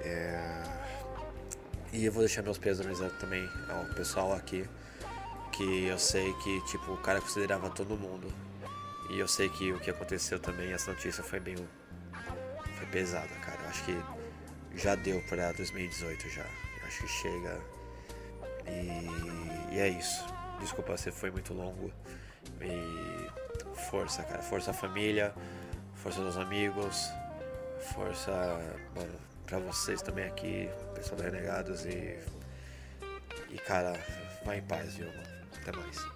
É... 0.00 0.62
E 1.92 2.04
eu 2.04 2.12
vou 2.12 2.22
deixar 2.22 2.42
meus 2.42 2.56
pêsames 2.56 3.00
também 3.18 3.50
ao 3.68 3.84
pessoal 3.94 4.32
aqui. 4.32 4.64
Que 5.50 5.86
eu 5.86 5.98
sei 5.98 6.32
que, 6.34 6.60
tipo, 6.66 6.92
o 6.92 6.96
cara 6.98 7.20
considerava 7.20 7.68
todo 7.68 7.96
mundo. 7.96 8.32
E 9.10 9.18
eu 9.18 9.26
sei 9.26 9.48
que 9.48 9.72
o 9.72 9.80
que 9.80 9.90
aconteceu 9.90 10.38
também, 10.38 10.72
essa 10.72 10.92
notícia 10.92 11.22
foi 11.24 11.40
bem. 11.40 11.56
Foi 12.76 12.86
pesada, 12.92 13.34
cara. 13.44 13.60
Eu 13.60 13.68
acho 13.68 13.84
que 13.84 14.02
já 14.76 14.94
deu 14.94 15.20
pra 15.28 15.50
2018 15.52 16.28
já. 16.30 16.42
Eu 16.42 16.86
acho 16.86 17.00
que 17.00 17.08
chega. 17.08 17.60
E, 18.68 19.74
e 19.74 19.80
é 19.80 19.88
isso. 19.88 20.24
Desculpa 20.60 20.96
se 20.96 21.10
foi 21.10 21.32
muito 21.32 21.52
longo. 21.52 21.92
E 22.60 23.13
força, 23.84 24.22
cara. 24.22 24.42
Força 24.42 24.70
a 24.70 24.74
família, 24.74 25.34
força 25.94 26.20
dos 26.20 26.36
amigos, 26.36 27.10
força, 27.94 28.32
mano, 28.94 29.18
pra 29.46 29.58
vocês 29.58 30.02
também 30.02 30.24
aqui, 30.26 30.68
pessoal 30.94 31.20
da 31.20 31.24
Renegados 31.24 31.84
e. 31.84 32.18
E 33.50 33.58
cara, 33.58 33.92
vai 34.44 34.58
em 34.58 34.62
paz, 34.62 34.96
viu, 34.96 35.06
mano? 35.06 35.22
Até 35.60 35.72
mais. 35.72 36.13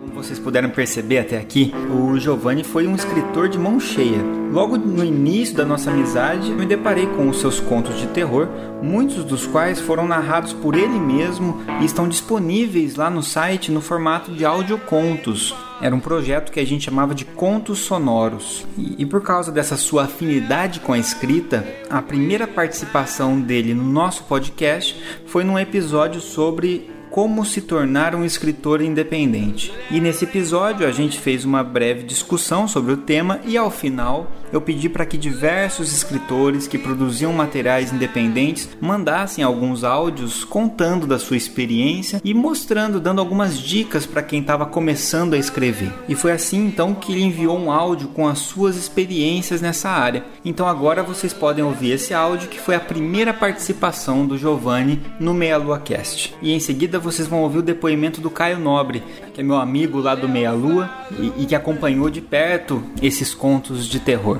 Como 0.00 0.14
vocês 0.14 0.38
puderam 0.38 0.70
perceber 0.70 1.18
até 1.18 1.36
aqui, 1.36 1.74
o 1.90 2.18
Giovanni 2.18 2.64
foi 2.64 2.86
um 2.86 2.96
escritor 2.96 3.50
de 3.50 3.58
mão 3.58 3.78
cheia. 3.78 4.22
Logo 4.50 4.78
no 4.78 5.04
início 5.04 5.54
da 5.54 5.64
nossa 5.66 5.90
amizade, 5.90 6.50
me 6.52 6.64
deparei 6.64 7.06
com 7.06 7.28
os 7.28 7.38
seus 7.38 7.60
contos 7.60 7.98
de 7.98 8.06
terror, 8.06 8.48
muitos 8.82 9.24
dos 9.24 9.46
quais 9.46 9.78
foram 9.78 10.08
narrados 10.08 10.54
por 10.54 10.74
ele 10.74 10.98
mesmo 10.98 11.60
e 11.82 11.84
estão 11.84 12.08
disponíveis 12.08 12.96
lá 12.96 13.10
no 13.10 13.22
site 13.22 13.70
no 13.70 13.82
formato 13.82 14.32
de 14.32 14.42
audiocontos. 14.42 15.54
Era 15.82 15.94
um 15.94 16.00
projeto 16.00 16.50
que 16.50 16.60
a 16.60 16.66
gente 16.66 16.86
chamava 16.86 17.14
de 17.14 17.26
contos 17.26 17.80
sonoros. 17.80 18.66
E, 18.78 19.02
e 19.02 19.06
por 19.06 19.22
causa 19.22 19.52
dessa 19.52 19.76
sua 19.76 20.04
afinidade 20.04 20.80
com 20.80 20.94
a 20.94 20.98
escrita, 20.98 21.62
a 21.90 22.00
primeira 22.00 22.46
participação 22.46 23.38
dele 23.38 23.74
no 23.74 23.84
nosso 23.84 24.24
podcast 24.24 24.98
foi 25.26 25.44
num 25.44 25.58
episódio 25.58 26.22
sobre 26.22 26.88
como 27.10 27.44
se 27.44 27.60
tornar 27.60 28.14
um 28.14 28.24
escritor 28.24 28.80
independente. 28.80 29.72
E 29.90 30.00
nesse 30.00 30.24
episódio 30.24 30.86
a 30.86 30.92
gente 30.92 31.18
fez 31.18 31.44
uma 31.44 31.62
breve 31.62 32.04
discussão 32.04 32.68
sobre 32.68 32.92
o 32.92 32.96
tema 32.96 33.40
e 33.44 33.56
ao 33.56 33.70
final 33.70 34.30
eu 34.52 34.60
pedi 34.60 34.88
para 34.88 35.06
que 35.06 35.16
diversos 35.16 35.92
escritores 35.92 36.66
que 36.66 36.78
produziam 36.78 37.32
materiais 37.32 37.92
independentes 37.92 38.68
mandassem 38.80 39.44
alguns 39.44 39.84
áudios 39.84 40.44
contando 40.44 41.06
da 41.06 41.18
sua 41.18 41.36
experiência 41.36 42.20
e 42.24 42.34
mostrando, 42.34 43.00
dando 43.00 43.20
algumas 43.20 43.58
dicas 43.58 44.06
para 44.06 44.22
quem 44.22 44.40
estava 44.40 44.66
começando 44.66 45.34
a 45.34 45.38
escrever. 45.38 45.92
E 46.08 46.14
foi 46.14 46.32
assim 46.32 46.66
então 46.66 46.94
que 46.94 47.12
ele 47.12 47.22
enviou 47.22 47.58
um 47.58 47.70
áudio 47.70 48.08
com 48.08 48.26
as 48.26 48.38
suas 48.38 48.76
experiências 48.76 49.60
nessa 49.60 49.88
área. 49.88 50.24
Então 50.44 50.66
agora 50.66 51.02
vocês 51.02 51.32
podem 51.32 51.64
ouvir 51.64 51.92
esse 51.92 52.12
áudio 52.14 52.48
que 52.48 52.60
foi 52.60 52.74
a 52.74 52.80
primeira 52.80 53.32
participação 53.32 54.26
do 54.26 54.38
Giovanni 54.38 55.00
no 55.18 55.34
Meia 55.34 55.56
Lua 55.56 55.78
Cast. 55.78 56.34
E 56.42 56.52
em 56.52 56.60
seguida 56.60 56.99
vocês 57.00 57.26
vão 57.26 57.42
ouvir 57.42 57.58
o 57.58 57.62
depoimento 57.62 58.20
do 58.20 58.30
Caio 58.30 58.58
Nobre, 58.58 59.02
que 59.34 59.40
é 59.40 59.44
meu 59.44 59.56
amigo 59.56 59.98
lá 59.98 60.14
do 60.14 60.28
Meia 60.28 60.52
Lua 60.52 60.90
e, 61.18 61.42
e 61.42 61.46
que 61.46 61.54
acompanhou 61.54 62.10
de 62.10 62.20
perto 62.20 62.82
esses 63.02 63.34
contos 63.34 63.88
de 63.88 63.98
terror. 63.98 64.38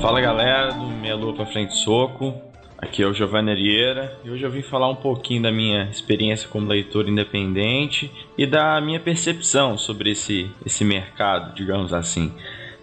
Fala 0.00 0.20
galera 0.20 0.72
do 0.72 0.86
Meia 0.86 1.16
Lua 1.16 1.34
pra 1.34 1.46
Frente 1.46 1.74
Soco, 1.74 2.34
aqui 2.78 3.02
é 3.02 3.06
o 3.06 3.12
Giovanni 3.12 3.50
Arieira 3.50 4.16
e 4.24 4.30
hoje 4.30 4.44
eu 4.44 4.50
vim 4.50 4.62
falar 4.62 4.88
um 4.88 4.96
pouquinho 4.96 5.42
da 5.42 5.50
minha 5.50 5.84
experiência 5.90 6.48
como 6.48 6.68
leitor 6.68 7.08
independente 7.08 8.10
e 8.36 8.46
da 8.46 8.80
minha 8.80 9.00
percepção 9.00 9.76
sobre 9.76 10.12
esse, 10.12 10.50
esse 10.64 10.84
mercado, 10.84 11.54
digamos 11.54 11.92
assim. 11.92 12.32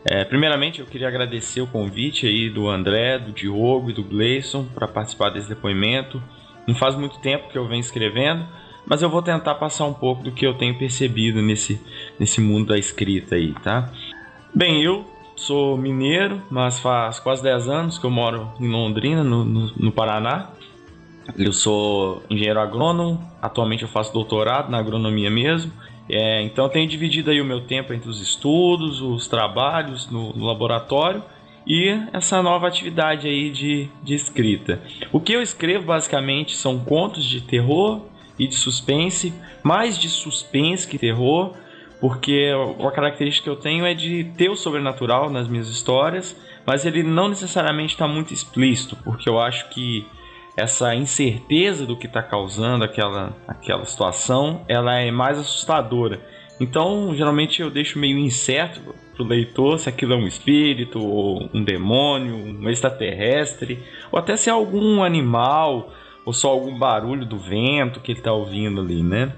É, 0.07 0.23
primeiramente 0.23 0.81
eu 0.81 0.85
queria 0.85 1.07
agradecer 1.07 1.61
o 1.61 1.67
convite 1.67 2.27
aí 2.27 2.47
do 2.47 2.69
André, 2.69 3.17
do 3.17 3.31
Diogo 3.31 3.89
e 3.89 3.93
do 3.93 4.03
Gleison 4.03 4.63
para 4.65 4.87
participar 4.87 5.29
desse 5.29 5.49
depoimento. 5.49 6.21
Não 6.67 6.75
faz 6.75 6.95
muito 6.95 7.19
tempo 7.19 7.49
que 7.49 7.57
eu 7.57 7.67
venho 7.67 7.79
escrevendo, 7.79 8.45
mas 8.85 9.01
eu 9.01 9.09
vou 9.09 9.21
tentar 9.21 9.55
passar 9.55 9.85
um 9.85 9.93
pouco 9.93 10.23
do 10.23 10.31
que 10.31 10.45
eu 10.45 10.53
tenho 10.53 10.77
percebido 10.77 11.41
nesse, 11.41 11.81
nesse 12.19 12.41
mundo 12.41 12.67
da 12.67 12.77
escrita 12.77 13.35
aí, 13.35 13.53
tá? 13.63 13.91
Bem, 14.53 14.81
eu 14.81 15.05
sou 15.35 15.77
mineiro, 15.77 16.41
mas 16.49 16.79
faz 16.79 17.19
quase 17.19 17.43
10 17.43 17.67
anos 17.67 17.97
que 17.97 18.05
eu 18.05 18.11
moro 18.11 18.51
em 18.59 18.69
Londrina, 18.69 19.23
no, 19.23 19.43
no, 19.43 19.71
no 19.75 19.91
Paraná. 19.91 20.49
Eu 21.37 21.51
sou 21.51 22.23
engenheiro 22.29 22.59
agrônomo, 22.59 23.19
atualmente 23.41 23.83
eu 23.83 23.89
faço 23.89 24.13
doutorado 24.13 24.69
na 24.69 24.77
agronomia 24.77 25.29
mesmo. 25.29 25.71
É, 26.07 26.43
então 26.43 26.69
tenho 26.69 26.87
dividido 26.87 27.31
aí 27.31 27.41
o 27.41 27.45
meu 27.45 27.61
tempo 27.61 27.91
entre 27.91 28.07
os 28.07 28.21
estudos, 28.21 29.01
os 29.01 29.27
trabalhos 29.27 30.09
no, 30.09 30.33
no 30.33 30.45
laboratório 30.45 31.23
e 31.65 31.89
essa 32.13 32.41
nova 32.41 32.67
atividade 32.67 33.27
aí 33.27 33.49
de, 33.49 33.89
de 34.03 34.13
escrita. 34.13 34.81
O 35.11 35.19
que 35.19 35.33
eu 35.33 35.41
escrevo 35.41 35.85
basicamente 35.85 36.55
são 36.55 36.79
contos 36.79 37.25
de 37.25 37.41
terror 37.41 38.01
e 38.37 38.47
de 38.47 38.55
suspense, 38.55 39.33
mais 39.63 39.97
de 39.97 40.09
suspense 40.09 40.87
que 40.87 40.97
terror, 40.99 41.53
porque 41.99 42.53
uma 42.77 42.91
característica 42.91 43.45
que 43.45 43.49
eu 43.49 43.55
tenho 43.55 43.85
é 43.85 43.93
de 43.93 44.25
ter 44.37 44.49
o 44.49 44.55
sobrenatural 44.55 45.29
nas 45.29 45.47
minhas 45.47 45.67
histórias, 45.67 46.35
mas 46.65 46.85
ele 46.85 47.01
não 47.01 47.29
necessariamente 47.29 47.93
está 47.93 48.07
muito 48.07 48.33
explícito, 48.33 48.95
porque 48.97 49.29
eu 49.29 49.39
acho 49.39 49.69
que 49.69 50.05
essa 50.57 50.95
incerteza 50.95 51.85
do 51.85 51.97
que 51.97 52.07
está 52.07 52.23
causando 52.23 52.83
aquela, 52.83 53.35
aquela 53.47 53.85
situação, 53.85 54.63
ela 54.67 54.95
é 54.95 55.11
mais 55.11 55.37
assustadora. 55.37 56.21
Então, 56.59 57.13
geralmente 57.13 57.61
eu 57.61 57.69
deixo 57.69 57.99
meio 57.99 58.17
incerto 58.17 58.95
para 59.15 59.23
o 59.23 59.27
leitor 59.27 59.79
se 59.79 59.89
aquilo 59.89 60.13
é 60.13 60.17
um 60.17 60.27
espírito, 60.27 60.99
ou 60.99 61.49
um 61.53 61.63
demônio, 61.63 62.35
um 62.35 62.69
extraterrestre, 62.69 63.79
ou 64.11 64.19
até 64.19 64.35
se 64.35 64.49
é 64.49 64.51
algum 64.51 65.03
animal, 65.03 65.93
ou 66.25 66.33
só 66.33 66.49
algum 66.49 66.77
barulho 66.77 67.25
do 67.25 67.37
vento 67.37 67.99
que 67.99 68.11
ele 68.11 68.19
está 68.19 68.33
ouvindo 68.33 68.81
ali, 68.81 69.01
né? 69.01 69.31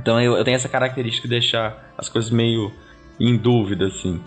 Então 0.00 0.20
eu, 0.20 0.36
eu, 0.36 0.44
tenho 0.44 0.54
essa 0.54 0.68
característica 0.68 1.26
de 1.26 1.34
deixar 1.34 1.92
as 1.96 2.08
coisas 2.08 2.30
meio 2.30 2.72
em 3.18 3.36
dúvida, 3.36 3.86
assim. 3.86 4.20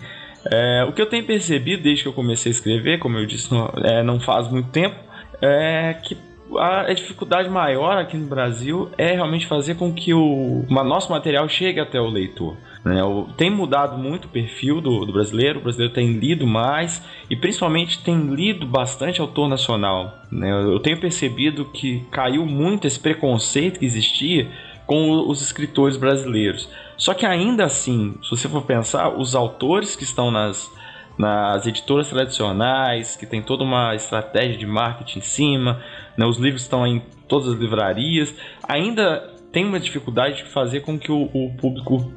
É, 0.46 0.84
o 0.88 0.92
que 0.92 1.02
eu 1.02 1.06
tenho 1.06 1.26
percebido 1.26 1.84
desde 1.84 2.04
que 2.04 2.10
eu 2.10 2.14
comecei 2.14 2.52
a 2.52 2.56
escrever, 2.56 3.00
como 3.00 3.18
eu 3.18 3.26
disse, 3.26 3.52
não, 3.52 3.72
é, 3.78 4.04
não 4.04 4.20
faz 4.20 4.48
muito 4.50 4.70
tempo, 4.70 4.96
é 5.42 5.94
que 5.94 6.18
a, 6.58 6.92
dificuldade 6.94 7.50
maior 7.50 7.98
aqui 7.98 8.18
no 8.18 8.28
Brasil 8.28 8.90
é 8.98 9.14
realmente 9.14 9.48
fazer 9.48 9.76
com 9.76 9.94
que 9.94 10.14
o 10.14 10.66
nosso 10.70 11.12
material 11.12 11.48
chegue 11.48 11.80
até 11.80 12.00
o 12.00 12.10
leitor. 12.10 12.58
Né? 12.84 13.00
Tem 13.38 13.50
mudado 13.50 13.98
muito 13.98 14.26
o 14.26 14.30
perfil 14.30 14.82
do, 14.82 15.06
do, 15.06 15.14
brasileiro, 15.14 15.60
o 15.60 15.64
brasileiro 15.64 15.94
tem 15.94 16.14
lido 16.14 16.48
mais 16.48 17.04
e 17.30 17.36
principalmente 17.36 18.00
tem 18.04 18.34
lido 18.34 18.66
bastante 18.66 19.22
autor 19.22 19.48
nacional. 19.48 20.14
Né? 20.32 20.52
Eu 20.52 20.80
tenho 20.80 21.00
percebido 21.00 21.66
que 21.66 22.04
caiu 22.12 22.46
muito 22.46 22.88
esse 22.88 23.00
preconceito 23.00 23.80
que 23.80 23.86
existia 23.86 24.50
com 24.88 25.30
os 25.30 25.42
escritores 25.42 25.96
brasileiros. 25.96 26.68
Só 26.98 27.14
que 27.14 27.26
ainda 27.26 27.66
assim, 27.66 28.16
se 28.24 28.30
você 28.32 28.50
for 28.50 28.64
pensar, 28.64 29.10
os 29.10 29.36
autores 29.36 29.96
que 29.96 30.04
estão 30.04 30.32
nas, 30.32 30.70
nas 31.18 31.68
editoras 31.68 32.10
tradicionais, 32.10 33.16
que 33.16 33.26
tem 33.26 33.42
toda 33.42 33.64
uma 33.64 33.96
estratégia 33.96 34.58
de 34.58 34.66
marketing 34.66 35.20
em 35.20 35.22
cima, 35.22 35.82
né, 36.18 36.26
os 36.26 36.38
livros 36.38 36.64
estão 36.64 36.86
em 36.86 37.02
todas 37.28 37.48
as 37.48 37.60
livrarias, 37.60 38.36
ainda 38.68 39.32
tem 39.52 39.66
uma 39.66 39.80
dificuldade 39.80 40.38
de 40.38 40.44
fazer 40.46 40.82
com 40.82 40.98
que 40.98 41.12
o, 41.12 41.30
o 41.34 41.54
público 41.58 42.12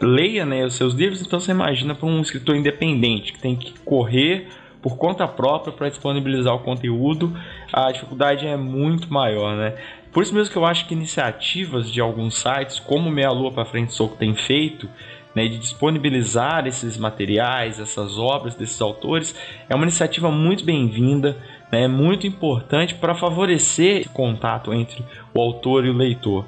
leia 0.00 0.44
né, 0.44 0.64
os 0.64 0.74
seus 0.74 0.94
livros. 0.94 1.20
Então 1.20 1.40
você 1.40 1.50
imagina 1.50 1.94
para 1.94 2.06
um 2.06 2.20
escritor 2.20 2.56
independente 2.56 3.32
que 3.32 3.38
tem 3.38 3.56
que 3.56 3.72
correr 3.80 4.48
por 4.80 4.96
conta 4.96 5.26
própria 5.26 5.72
para 5.72 5.88
disponibilizar 5.88 6.54
o 6.54 6.60
conteúdo, 6.60 7.36
a 7.72 7.90
dificuldade 7.90 8.46
é 8.46 8.56
muito 8.56 9.12
maior, 9.12 9.56
né? 9.56 9.74
Por 10.12 10.22
isso 10.22 10.34
mesmo 10.34 10.52
que 10.52 10.58
eu 10.58 10.64
acho 10.64 10.86
que 10.86 10.94
iniciativas 10.94 11.90
de 11.90 12.00
alguns 12.00 12.36
sites, 12.36 12.78
como 12.78 13.10
Meia 13.10 13.30
Lua 13.30 13.52
para 13.52 13.64
Frente 13.64 13.92
Soco 13.92 14.16
tem 14.16 14.34
feito, 14.34 14.88
né, 15.34 15.46
de 15.46 15.58
disponibilizar 15.58 16.66
esses 16.66 16.96
materiais, 16.96 17.78
essas 17.78 18.18
obras 18.18 18.54
desses 18.54 18.80
autores, 18.80 19.34
é 19.68 19.74
uma 19.74 19.84
iniciativa 19.84 20.30
muito 20.30 20.64
bem-vinda, 20.64 21.36
né, 21.70 21.86
muito 21.86 22.26
importante 22.26 22.94
para 22.94 23.14
favorecer 23.14 24.00
esse 24.00 24.08
contato 24.08 24.72
entre 24.72 25.04
o 25.34 25.40
autor 25.40 25.84
e 25.84 25.90
o 25.90 25.96
leitor. 25.96 26.46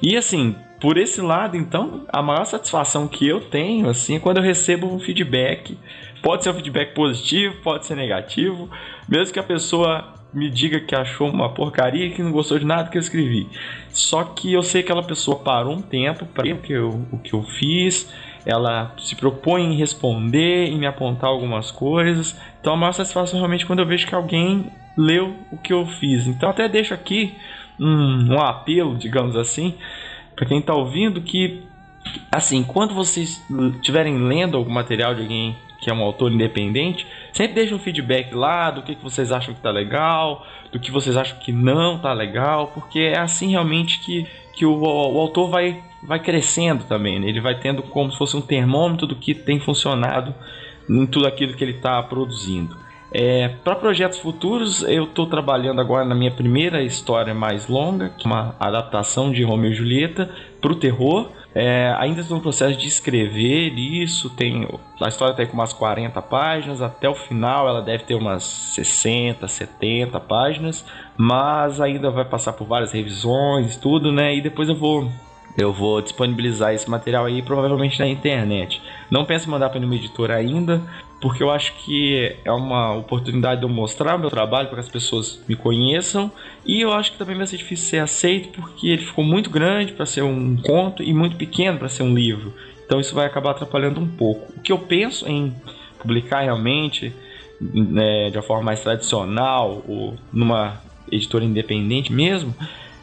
E 0.00 0.16
assim, 0.16 0.54
por 0.80 0.96
esse 0.96 1.20
lado, 1.20 1.56
então, 1.56 2.06
a 2.10 2.22
maior 2.22 2.44
satisfação 2.44 3.06
que 3.06 3.28
eu 3.28 3.40
tenho, 3.40 3.88
assim, 3.88 4.16
é 4.16 4.18
quando 4.18 4.38
eu 4.38 4.42
recebo 4.42 4.86
um 4.86 4.98
feedback. 4.98 5.78
Pode 6.22 6.42
ser 6.42 6.50
um 6.50 6.54
feedback 6.54 6.94
positivo, 6.94 7.56
pode 7.62 7.86
ser 7.86 7.94
negativo, 7.94 8.68
mesmo 9.08 9.32
que 9.32 9.38
a 9.38 9.42
pessoa 9.42 10.14
me 10.32 10.48
diga 10.48 10.80
que 10.80 10.94
achou 10.94 11.28
uma 11.28 11.52
porcaria 11.52 12.10
que 12.10 12.22
não 12.22 12.30
gostou 12.30 12.58
de 12.58 12.64
nada 12.64 12.88
que 12.88 12.96
eu 12.96 13.00
escrevi. 13.00 13.48
Só 13.90 14.24
que 14.24 14.52
eu 14.52 14.62
sei 14.62 14.82
que 14.82 14.90
aquela 14.90 15.06
pessoa 15.06 15.38
parou 15.38 15.74
um 15.74 15.82
tempo 15.82 16.24
para 16.26 16.52
o 16.54 16.58
que 16.58 16.72
eu, 16.72 17.06
o 17.12 17.18
que 17.18 17.34
eu 17.34 17.42
fiz, 17.42 18.12
ela 18.46 18.94
se 18.98 19.16
propõe 19.16 19.64
em 19.64 19.76
responder, 19.76 20.68
em 20.68 20.78
me 20.78 20.86
apontar 20.86 21.28
algumas 21.28 21.70
coisas. 21.70 22.38
Então 22.60 22.74
a 22.74 22.76
maior 22.76 22.92
satisfação 22.92 23.38
é 23.38 23.40
realmente 23.40 23.66
quando 23.66 23.80
eu 23.80 23.86
vejo 23.86 24.06
que 24.06 24.14
alguém 24.14 24.70
leu 24.96 25.34
o 25.50 25.58
que 25.58 25.72
eu 25.72 25.84
fiz. 25.86 26.26
Então 26.26 26.48
até 26.48 26.68
deixo 26.68 26.94
aqui 26.94 27.34
um, 27.78 28.34
um 28.34 28.40
apelo, 28.40 28.96
digamos 28.96 29.36
assim, 29.36 29.74
para 30.40 30.48
quem 30.48 30.60
está 30.60 30.72
ouvindo 30.72 31.20
que 31.20 31.64
assim, 32.32 32.64
quando 32.64 32.94
vocês 32.94 33.44
estiverem 33.74 34.16
lendo 34.16 34.56
algum 34.56 34.72
material 34.72 35.14
de 35.14 35.20
alguém 35.20 35.54
que 35.78 35.90
é 35.90 35.92
um 35.92 36.00
autor 36.00 36.32
independente, 36.32 37.06
sempre 37.30 37.56
deixa 37.56 37.74
um 37.74 37.78
feedback 37.78 38.34
lá 38.34 38.70
do 38.70 38.80
que, 38.80 38.94
que 38.94 39.04
vocês 39.04 39.32
acham 39.32 39.52
que 39.52 39.60
tá 39.60 39.70
legal, 39.70 40.46
do 40.72 40.80
que 40.80 40.90
vocês 40.90 41.14
acham 41.14 41.38
que 41.38 41.52
não 41.52 41.98
tá 41.98 42.14
legal, 42.14 42.68
porque 42.68 43.00
é 43.00 43.18
assim 43.18 43.50
realmente 43.50 44.00
que, 44.00 44.26
que 44.54 44.64
o, 44.64 44.80
o 44.80 45.20
autor 45.20 45.50
vai, 45.50 45.82
vai 46.02 46.18
crescendo 46.18 46.84
também, 46.84 47.20
né? 47.20 47.28
ele 47.28 47.42
vai 47.42 47.60
tendo 47.60 47.82
como 47.82 48.10
se 48.10 48.16
fosse 48.16 48.34
um 48.34 48.40
termômetro 48.40 49.06
do 49.06 49.16
que 49.16 49.34
tem 49.34 49.60
funcionado 49.60 50.34
em 50.88 51.04
tudo 51.04 51.26
aquilo 51.26 51.52
que 51.52 51.62
ele 51.62 51.76
está 51.76 52.02
produzindo. 52.02 52.74
É, 53.12 53.48
para 53.64 53.74
projetos 53.74 54.18
futuros, 54.18 54.82
eu 54.82 55.04
estou 55.04 55.26
trabalhando 55.26 55.80
agora 55.80 56.04
na 56.04 56.14
minha 56.14 56.30
primeira 56.30 56.82
história 56.82 57.34
mais 57.34 57.66
longa, 57.66 58.10
que 58.10 58.26
é 58.26 58.30
uma 58.30 58.54
adaptação 58.58 59.32
de 59.32 59.42
Romeo 59.42 59.72
e 59.72 59.74
Julieta 59.74 60.30
para 60.60 60.72
o 60.72 60.76
terror. 60.76 61.28
É, 61.52 61.92
ainda 61.98 62.20
estou 62.20 62.36
no 62.36 62.42
processo 62.42 62.78
de 62.78 62.86
escrever 62.86 63.76
isso. 63.76 64.30
Tem, 64.30 64.68
a 65.00 65.08
história 65.08 65.32
está 65.32 65.44
com 65.46 65.54
umas 65.54 65.72
40 65.72 66.22
páginas. 66.22 66.80
Até 66.80 67.08
o 67.08 67.14
final 67.14 67.68
ela 67.68 67.82
deve 67.82 68.04
ter 68.04 68.14
umas 68.14 68.44
60, 68.44 69.48
70 69.48 70.20
páginas. 70.20 70.86
Mas 71.16 71.80
ainda 71.80 72.10
vai 72.10 72.24
passar 72.24 72.52
por 72.52 72.66
várias 72.66 72.92
revisões, 72.92 73.76
tudo, 73.76 74.12
né? 74.12 74.36
E 74.36 74.40
depois 74.40 74.68
eu 74.68 74.76
vou 74.76 75.10
eu 75.58 75.72
vou 75.72 76.00
disponibilizar 76.00 76.72
esse 76.72 76.88
material 76.88 77.24
aí 77.24 77.42
provavelmente 77.42 77.98
na 77.98 78.06
internet. 78.06 78.80
Não 79.10 79.24
penso 79.24 79.48
em 79.48 79.50
mandar 79.50 79.68
para 79.68 79.80
nenhuma 79.80 79.96
editora 79.96 80.36
ainda, 80.36 80.80
porque 81.20 81.42
eu 81.42 81.50
acho 81.50 81.74
que 81.74 82.34
é 82.44 82.50
uma 82.50 82.94
oportunidade 82.94 83.60
de 83.60 83.66
eu 83.66 83.68
mostrar 83.68 84.16
meu 84.16 84.30
trabalho 84.30 84.68
para 84.68 84.76
que 84.76 84.86
as 84.86 84.88
pessoas 84.88 85.42
me 85.46 85.54
conheçam 85.54 86.32
e 86.64 86.80
eu 86.80 86.92
acho 86.92 87.12
que 87.12 87.18
também 87.18 87.36
vai 87.36 87.46
ser 87.46 87.58
difícil 87.58 87.86
ser 87.86 87.98
aceito 87.98 88.48
porque 88.48 88.88
ele 88.88 89.04
ficou 89.04 89.22
muito 89.22 89.50
grande 89.50 89.92
para 89.92 90.06
ser 90.06 90.22
um 90.22 90.56
conto 90.56 91.02
e 91.02 91.12
muito 91.12 91.36
pequeno 91.36 91.78
para 91.78 91.88
ser 91.88 92.02
um 92.02 92.14
livro. 92.14 92.54
Então 92.86 92.98
isso 92.98 93.14
vai 93.14 93.26
acabar 93.26 93.50
atrapalhando 93.50 94.00
um 94.00 94.08
pouco. 94.08 94.52
O 94.56 94.60
que 94.60 94.72
eu 94.72 94.78
penso 94.78 95.28
em 95.28 95.54
publicar 95.98 96.40
realmente 96.40 97.12
né, 97.60 98.30
de 98.30 98.36
uma 98.38 98.42
forma 98.42 98.64
mais 98.64 98.82
tradicional 98.82 99.84
ou 99.86 100.14
numa 100.32 100.80
editora 101.12 101.44
independente 101.44 102.12
mesmo 102.12 102.54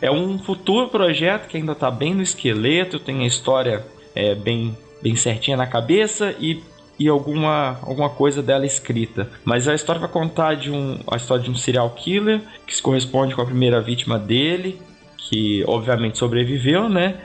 é 0.01 0.11
um 0.11 0.39
futuro 0.39 0.89
projeto 0.89 1.47
que 1.47 1.57
ainda 1.57 1.71
está 1.73 1.89
bem 1.91 2.13
no 2.13 2.21
esqueleto, 2.21 2.99
tem 2.99 3.23
a 3.23 3.27
história 3.27 3.85
é, 4.15 4.33
bem, 4.33 4.75
bem 5.01 5.15
certinha 5.15 5.57
na 5.57 5.67
cabeça 5.67 6.35
e 6.39 6.61
e 6.99 7.07
alguma, 7.07 7.79
alguma 7.83 8.09
coisa 8.09 8.41
dela 8.41 8.65
escrita. 8.65 9.29
Mas 9.45 9.67
a 9.67 9.75
história 9.75 10.01
vai 10.01 10.09
contar 10.09 10.55
de 10.55 10.71
um, 10.71 10.99
a 11.09 11.17
história 11.17 11.43
de 11.43 11.51
um 11.51 11.55
serial 11.55 11.89
killer 11.91 12.41
que 12.65 12.75
se 12.75 12.81
corresponde 12.81 13.35
com 13.35 13.41
a 13.41 13.45
primeira 13.45 13.81
vítima 13.81 14.17
dele, 14.17 14.79
que 15.17 15.63
obviamente 15.67 16.17
sobreviveu, 16.17 16.89
né? 16.89 17.15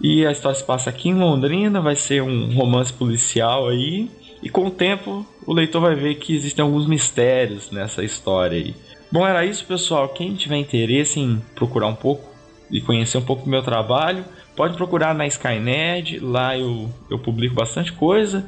E 0.00 0.26
a 0.26 0.32
história 0.32 0.58
se 0.58 0.64
passa 0.64 0.90
aqui 0.90 1.08
em 1.08 1.14
Londrina, 1.14 1.80
vai 1.80 1.96
ser 1.96 2.22
um 2.22 2.52
romance 2.54 2.92
policial 2.92 3.68
aí. 3.68 4.10
E 4.42 4.48
com 4.48 4.66
o 4.66 4.70
tempo 4.70 5.24
o 5.46 5.52
leitor 5.52 5.80
vai 5.80 5.94
ver 5.94 6.16
que 6.16 6.34
existem 6.34 6.62
alguns 6.62 6.86
mistérios 6.86 7.70
nessa 7.70 8.04
história 8.04 8.58
aí. 8.58 8.74
Bom, 9.10 9.26
era 9.26 9.44
isso, 9.44 9.64
pessoal. 9.64 10.08
Quem 10.08 10.34
tiver 10.34 10.56
interesse 10.56 11.20
em 11.20 11.40
procurar 11.54 11.86
um 11.86 11.94
pouco 11.94 12.28
e 12.70 12.80
conhecer 12.80 13.18
um 13.18 13.22
pouco 13.22 13.44
do 13.44 13.50
meu 13.50 13.62
trabalho, 13.62 14.24
pode 14.56 14.76
procurar 14.76 15.14
na 15.14 15.26
Skynet. 15.26 16.18
Lá 16.18 16.58
eu, 16.58 16.88
eu 17.10 17.18
publico 17.18 17.54
bastante 17.54 17.92
coisa 17.92 18.44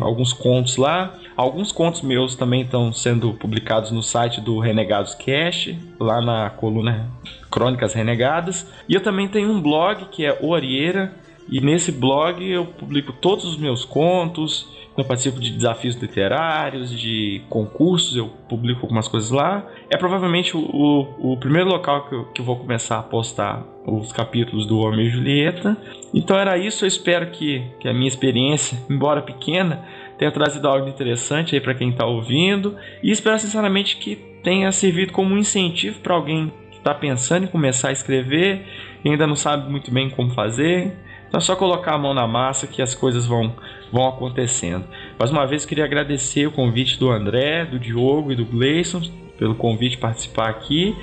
alguns 0.00 0.32
contos 0.32 0.76
lá. 0.76 1.14
Alguns 1.36 1.70
contos 1.70 2.02
meus 2.02 2.34
também 2.34 2.62
estão 2.62 2.92
sendo 2.92 3.34
publicados 3.34 3.90
no 3.90 4.02
site 4.02 4.40
do 4.40 4.58
Renegados 4.58 5.14
Cast, 5.14 5.78
lá 6.00 6.20
na 6.20 6.50
coluna 6.50 7.10
Crônicas 7.50 7.92
Renegadas. 7.92 8.66
E 8.88 8.94
eu 8.94 9.02
também 9.02 9.28
tenho 9.28 9.50
um 9.50 9.60
blog 9.60 10.06
que 10.06 10.24
é 10.24 10.38
O 10.40 10.54
Arieira, 10.54 11.14
e 11.48 11.60
nesse 11.60 11.92
blog 11.92 12.42
eu 12.44 12.64
publico 12.64 13.12
todos 13.12 13.44
os 13.44 13.56
meus 13.56 13.84
contos, 13.84 14.66
eu 14.96 15.04
participo 15.04 15.38
de 15.38 15.50
desafios 15.50 15.94
literários, 15.96 16.90
de 16.90 17.42
concursos, 17.50 18.16
eu 18.16 18.28
publico 18.48 18.82
algumas 18.82 19.06
coisas 19.06 19.30
lá. 19.30 19.66
É 19.90 19.96
provavelmente 19.96 20.56
o, 20.56 20.60
o, 20.60 21.32
o 21.32 21.36
primeiro 21.36 21.68
local 21.68 22.08
que 22.08 22.14
eu, 22.14 22.24
que 22.26 22.40
eu, 22.40 22.44
vou 22.44 22.56
começar 22.56 22.98
a 22.98 23.02
postar 23.02 23.62
os 23.84 24.10
capítulos 24.12 24.66
do 24.66 24.78
Homem 24.78 25.06
e 25.06 25.10
Julieta. 25.10 25.76
Então 26.14 26.38
era 26.38 26.56
isso, 26.56 26.84
eu 26.84 26.88
espero 26.88 27.30
que, 27.30 27.62
que 27.78 27.88
a 27.88 27.92
minha 27.92 28.08
experiência, 28.08 28.78
embora 28.88 29.20
pequena, 29.20 29.84
tenha 30.18 30.32
trazido 30.32 30.66
algo 30.66 30.88
interessante 30.88 31.54
aí 31.54 31.60
para 31.60 31.74
quem 31.74 31.90
está 31.90 32.06
ouvindo. 32.06 32.76
E 33.02 33.10
espero 33.10 33.38
sinceramente 33.38 33.98
que 33.98 34.16
tenha 34.42 34.72
servido 34.72 35.12
como 35.12 35.34
um 35.34 35.38
incentivo 35.38 36.00
para 36.00 36.14
alguém 36.14 36.52
que 36.70 36.78
está 36.78 36.94
pensando 36.94 37.44
em 37.44 37.48
começar 37.48 37.88
a 37.88 37.92
escrever 37.92 38.64
e 39.04 39.10
ainda 39.10 39.26
não 39.26 39.36
sabe 39.36 39.70
muito 39.70 39.90
bem 39.90 40.08
como 40.08 40.30
fazer. 40.30 40.96
Então 41.28 41.38
é 41.38 41.40
só 41.40 41.56
colocar 41.56 41.94
a 41.94 41.98
mão 41.98 42.14
na 42.14 42.26
massa 42.26 42.66
que 42.66 42.80
as 42.80 42.94
coisas 42.94 43.26
vão, 43.26 43.54
vão 43.92 44.08
acontecendo. 44.08 44.84
Mais 45.18 45.30
uma 45.30 45.46
vez 45.46 45.64
queria 45.64 45.84
agradecer 45.84 46.46
o 46.46 46.52
convite 46.52 46.98
do 46.98 47.10
André, 47.10 47.64
do 47.64 47.78
Diogo 47.78 48.32
e 48.32 48.36
do 48.36 48.44
Gleison 48.44 49.02
pelo 49.38 49.54
convite 49.54 49.98
participar 49.98 50.48
aqui 50.48 50.96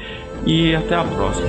e 0.45 0.75
até 0.75 0.95
a 0.95 1.03
próxima. 1.03 1.47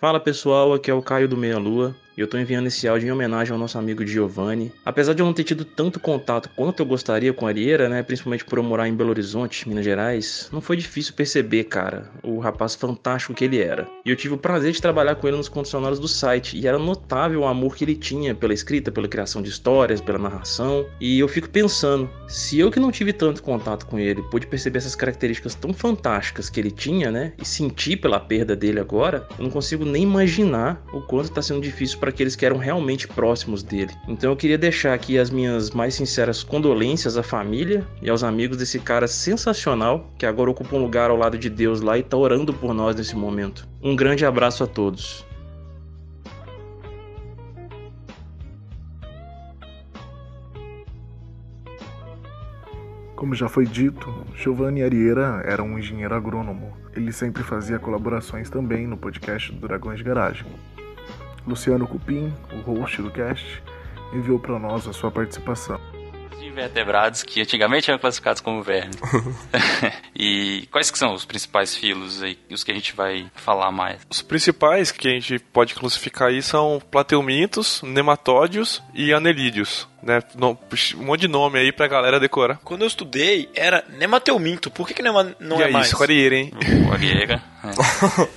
Fala 0.00 0.20
pessoal, 0.20 0.72
aqui 0.72 0.90
é 0.90 0.94
o 0.94 1.02
Caio 1.02 1.28
do 1.28 1.36
Meia 1.36 1.58
Lua. 1.58 1.94
E 2.16 2.20
eu 2.22 2.26
tô 2.26 2.38
enviando 2.38 2.68
esse 2.68 2.88
áudio 2.88 3.08
em 3.08 3.12
homenagem 3.12 3.52
ao 3.52 3.58
nosso 3.58 3.76
amigo 3.76 4.06
Giovanni. 4.06 4.72
Apesar 4.82 5.12
de 5.12 5.20
eu 5.20 5.26
não 5.26 5.34
ter 5.34 5.44
tido 5.44 5.66
tanto 5.66 6.00
contato 6.00 6.48
quanto 6.56 6.80
eu 6.80 6.86
gostaria 6.86 7.30
com 7.34 7.44
a 7.46 7.50
Arieira, 7.50 7.90
né? 7.90 8.02
Principalmente 8.02 8.42
por 8.42 8.58
eu 8.58 8.62
morar 8.62 8.88
em 8.88 8.94
Belo 8.94 9.10
Horizonte, 9.10 9.68
Minas 9.68 9.84
Gerais, 9.84 10.48
não 10.50 10.62
foi 10.62 10.78
difícil 10.78 11.12
perceber, 11.12 11.64
cara, 11.64 12.10
o 12.22 12.38
rapaz 12.38 12.74
fantástico 12.74 13.34
que 13.34 13.44
ele 13.44 13.60
era. 13.60 13.86
E 14.02 14.08
eu 14.08 14.16
tive 14.16 14.32
o 14.32 14.38
prazer 14.38 14.72
de 14.72 14.80
trabalhar 14.80 15.16
com 15.16 15.28
ele 15.28 15.36
nos 15.36 15.50
condicionários 15.50 16.00
do 16.00 16.08
site. 16.08 16.56
E 16.56 16.66
era 16.66 16.78
notável 16.78 17.40
o 17.40 17.46
amor 17.46 17.76
que 17.76 17.84
ele 17.84 17.94
tinha 17.94 18.34
pela 18.34 18.54
escrita, 18.54 18.90
pela 18.90 19.08
criação 19.08 19.42
de 19.42 19.50
histórias, 19.50 20.00
pela 20.00 20.18
narração. 20.18 20.86
E 20.98 21.18
eu 21.18 21.28
fico 21.28 21.50
pensando, 21.50 22.08
se 22.26 22.58
eu 22.58 22.70
que 22.70 22.80
não 22.80 22.90
tive 22.90 23.12
tanto 23.12 23.42
contato 23.42 23.84
com 23.84 23.98
ele, 23.98 24.22
pude 24.30 24.46
perceber 24.46 24.78
essas 24.78 24.94
características 24.94 25.54
tão 25.54 25.74
fantásticas 25.74 26.48
que 26.48 26.58
ele 26.58 26.70
tinha, 26.70 27.10
né? 27.10 27.34
E 27.38 27.44
sentir 27.44 27.98
pela 27.98 28.18
perda 28.18 28.56
dele 28.56 28.80
agora, 28.80 29.28
eu 29.38 29.44
não 29.44 29.50
consigo 29.50 29.84
nem 29.84 30.04
imaginar 30.04 30.82
o 30.94 31.02
quanto 31.02 31.30
tá 31.30 31.42
sendo 31.42 31.60
difícil 31.60 31.98
para 32.06 32.12
aqueles 32.12 32.36
que 32.36 32.46
eram 32.46 32.56
realmente 32.56 33.08
próximos 33.08 33.64
dele. 33.64 33.92
Então 34.06 34.30
eu 34.30 34.36
queria 34.36 34.56
deixar 34.56 34.94
aqui 34.94 35.18
as 35.18 35.28
minhas 35.28 35.72
mais 35.72 35.96
sinceras 35.96 36.44
condolências 36.44 37.16
à 37.16 37.22
família 37.22 37.84
e 38.00 38.08
aos 38.08 38.22
amigos 38.22 38.56
desse 38.56 38.78
cara 38.78 39.08
sensacional 39.08 40.08
que 40.16 40.24
agora 40.24 40.48
ocupa 40.48 40.76
um 40.76 40.78
lugar 40.78 41.10
ao 41.10 41.16
lado 41.16 41.36
de 41.36 41.50
Deus 41.50 41.80
lá 41.80 41.98
e 41.98 42.02
está 42.02 42.16
orando 42.16 42.54
por 42.54 42.72
nós 42.72 42.94
nesse 42.94 43.16
momento. 43.16 43.66
Um 43.82 43.96
grande 43.96 44.24
abraço 44.24 44.62
a 44.62 44.68
todos. 44.68 45.26
Como 53.16 53.34
já 53.34 53.48
foi 53.48 53.66
dito, 53.66 54.24
Giovanni 54.36 54.84
Arieira 54.84 55.42
era 55.44 55.60
um 55.60 55.76
engenheiro 55.76 56.14
agrônomo. 56.14 56.72
Ele 56.94 57.10
sempre 57.10 57.42
fazia 57.42 57.80
colaborações 57.80 58.48
também 58.48 58.86
no 58.86 58.96
podcast 58.96 59.50
do 59.50 59.66
Dragões 59.66 60.00
Garagem. 60.02 60.46
Luciano 61.46 61.86
Cupim, 61.86 62.32
o 62.52 62.60
host 62.60 63.00
do 63.00 63.10
cast, 63.10 63.62
enviou 64.12 64.38
para 64.38 64.58
nós 64.58 64.86
a 64.86 64.92
sua 64.92 65.10
participação. 65.10 65.80
De 66.38 66.46
invertebrados 66.46 67.22
que 67.22 67.40
antigamente 67.40 67.90
eram 67.90 67.98
classificados 67.98 68.40
como 68.40 68.62
vermes. 68.62 68.96
e 70.18 70.66
quais 70.70 70.90
que 70.90 70.98
são 70.98 71.12
os 71.12 71.24
principais 71.24 71.74
filos 71.74 72.22
aí, 72.22 72.38
os 72.50 72.64
que 72.64 72.72
a 72.72 72.74
gente 72.74 72.94
vai 72.94 73.30
falar 73.34 73.70
mais? 73.70 74.00
Os 74.08 74.22
principais 74.22 74.90
que 74.90 75.08
a 75.08 75.12
gente 75.12 75.38
pode 75.38 75.74
classificar 75.74 76.28
aí 76.28 76.42
são 76.42 76.80
plateumintos, 76.90 77.82
nematódios 77.82 78.82
e 78.94 79.12
anelídeos 79.12 79.86
né? 80.06 80.20
Um 80.36 81.04
monte 81.04 81.22
de 81.22 81.28
nome 81.28 81.58
aí 81.58 81.72
pra 81.72 81.88
galera 81.88 82.20
decorar. 82.20 82.60
Quando 82.62 82.82
eu 82.82 82.86
estudei, 82.86 83.50
era 83.54 83.84
Nemateuminto. 83.98 84.70
Por 84.70 84.86
que, 84.86 84.94
que 84.94 85.02
nema, 85.02 85.34
não 85.40 85.58
e 85.58 85.64
é, 85.64 85.70
mais? 85.70 85.88
Isso, 85.88 85.96
Quarieira, 85.96 86.36
hein? 86.36 86.52
Quarieira. 86.88 87.42
É. 87.64 88.28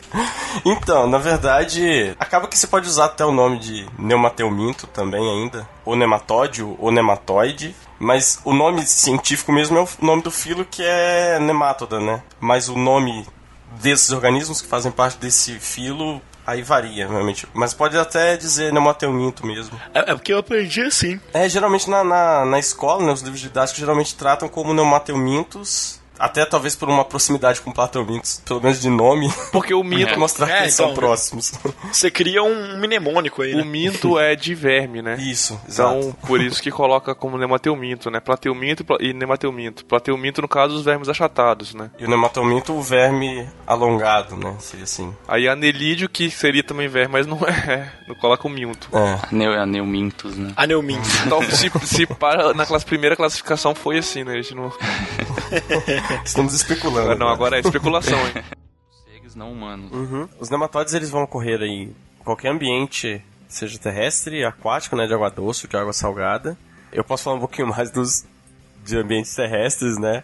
então, 0.65 1.07
na 1.07 1.19
verdade, 1.19 2.15
acaba 2.19 2.47
que 2.47 2.57
você 2.57 2.65
pode 2.65 2.87
usar 2.87 3.05
até 3.05 3.23
o 3.23 3.31
nome 3.31 3.59
de 3.59 3.85
Neumateuminto 3.99 4.87
também 4.87 5.21
ainda. 5.21 5.69
Ou 5.85 5.95
nematódio, 5.95 6.75
ou 6.79 6.91
nematóide. 6.91 7.75
Mas 7.99 8.39
o 8.45 8.53
nome 8.53 8.85
científico 8.85 9.51
mesmo 9.51 9.77
é 9.77 9.81
o 9.81 9.87
nome 10.01 10.21
do 10.21 10.31
filo 10.31 10.65
que 10.65 10.81
é 10.83 11.37
nemátoda, 11.39 11.99
né? 11.99 12.23
Mas 12.39 12.69
o 12.69 12.77
nome 12.77 13.27
desses 13.81 14.11
organismos 14.11 14.61
que 14.61 14.67
fazem 14.67 14.91
parte 14.91 15.17
desse 15.17 15.59
filo 15.59 16.21
Aí 16.49 16.63
varia, 16.63 17.07
realmente. 17.07 17.45
Mas 17.53 17.75
pode 17.75 17.95
até 17.95 18.35
dizer 18.35 18.73
Nemateuminto 18.73 19.45
mesmo. 19.45 19.79
É, 19.93 19.99
é 19.99 20.15
porque 20.15 20.33
eu 20.33 20.39
aprendi 20.39 20.81
assim. 20.81 21.19
É, 21.31 21.47
geralmente 21.47 21.87
na, 21.87 22.03
na, 22.03 22.43
na 22.43 22.57
escola, 22.57 23.05
né, 23.05 23.11
os 23.11 23.21
livros 23.21 23.39
didáticos 23.39 23.79
geralmente 23.79 24.15
tratam 24.15 24.49
como 24.49 24.73
Neumateumintos 24.73 25.98
até 26.19 26.45
talvez 26.45 26.75
por 26.75 26.89
uma 26.89 27.05
proximidade 27.05 27.61
com 27.61 27.71
Platão 27.71 28.05
Mintos, 28.05 28.41
pelo 28.45 28.61
menos 28.61 28.81
de 28.81 28.89
nome. 28.89 29.31
Porque 29.51 29.73
o 29.73 29.83
minto. 29.83 30.09
mostrar 30.19 30.49
É, 30.49 30.57
que 30.57 30.63
eles 30.63 30.73
são 30.73 30.87
então, 30.87 30.95
próximos. 30.95 31.53
Você 31.91 32.11
cria 32.11 32.43
um 32.43 32.77
mnemônico 32.77 33.41
aí, 33.41 33.55
né? 33.55 33.61
O 33.61 33.65
minto 33.65 34.19
é 34.19 34.35
de 34.35 34.53
verme, 34.53 35.01
né? 35.01 35.15
Isso, 35.19 35.59
Então, 35.69 35.99
exato. 35.99 36.15
por 36.27 36.41
isso 36.41 36.61
que 36.61 36.69
coloca 36.71 37.15
como 37.15 37.37
nemateuminto, 37.37 38.11
né? 38.11 38.19
Plateuminto 38.19 38.85
e 38.99 39.13
nemateuminto. 39.13 39.85
Plateuminto, 39.85 40.41
no 40.41 40.47
caso, 40.47 40.75
os 40.75 40.83
vermes 40.83 41.07
achatados, 41.07 41.73
né? 41.73 41.89
E 41.97 42.05
o 42.05 42.09
nematominto, 42.09 42.73
o 42.73 42.81
verme 42.81 43.47
alongado, 43.65 44.35
né? 44.35 44.55
Seria 44.59 44.83
assim. 44.83 45.15
Aí 45.27 45.47
anelídeo, 45.47 46.09
que 46.09 46.29
seria 46.29 46.63
também 46.63 46.87
verme, 46.87 47.13
mas 47.13 47.25
não 47.27 47.37
é. 47.47 47.91
Não 48.07 48.15
coloca 48.15 48.45
o 48.47 48.49
minto. 48.49 48.89
É. 48.93 49.19
Aneu, 49.31 49.53
aneumintos, 49.53 50.35
né? 50.37 50.51
Aneumintos. 50.55 51.09
Então, 51.25 51.41
se, 51.43 51.71
se 51.85 52.05
para 52.05 52.53
na 52.53 52.65
classe, 52.65 52.85
primeira 52.85 53.15
classificação 53.15 53.73
foi 53.73 53.99
assim, 53.99 54.23
né? 54.23 54.33
A 54.33 54.41
gente 54.41 54.55
não. 54.55 54.71
Estamos 56.23 56.53
especulando. 56.53 57.15
Não, 57.15 57.27
agora 57.27 57.57
é 57.57 57.59
especulação, 57.59 58.17
hein? 58.27 58.43
Seres 59.05 59.35
não 59.35 59.51
humanos. 59.51 59.91
Uhum. 59.91 60.29
Os 60.39 60.49
nematóides 60.49 60.93
eles 60.93 61.09
vão 61.09 61.23
ocorrer 61.23 61.61
aí 61.61 61.69
em 61.69 61.95
qualquer 62.23 62.51
ambiente, 62.51 63.23
seja 63.47 63.79
terrestre, 63.79 64.43
aquático, 64.43 64.95
né, 64.95 65.07
de 65.07 65.13
água 65.13 65.29
doce 65.29 65.65
ou 65.65 65.69
de 65.69 65.77
água 65.77 65.93
salgada. 65.93 66.57
Eu 66.91 67.03
posso 67.03 67.23
falar 67.23 67.37
um 67.37 67.41
pouquinho 67.41 67.67
mais 67.73 67.91
dos 67.91 68.25
de 68.83 68.97
ambientes 68.97 69.35
terrestres, 69.35 69.97
né? 69.97 70.23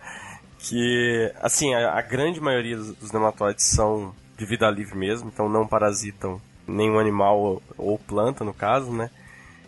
Que, 0.59 1.31
assim, 1.41 1.73
a, 1.75 1.97
a 1.97 2.01
grande 2.01 2.39
maioria 2.39 2.77
dos, 2.77 2.93
dos 2.95 3.11
nematóides 3.11 3.65
são 3.65 4.15
de 4.37 4.45
vida 4.45 4.69
livre 4.69 4.97
mesmo, 4.97 5.29
então 5.29 5.47
não 5.47 5.67
parasitam 5.67 6.41
nenhum 6.67 6.99
animal 6.99 7.39
ou, 7.39 7.63
ou 7.77 7.99
planta, 7.99 8.43
no 8.43 8.53
caso, 8.53 8.91
né? 8.91 9.09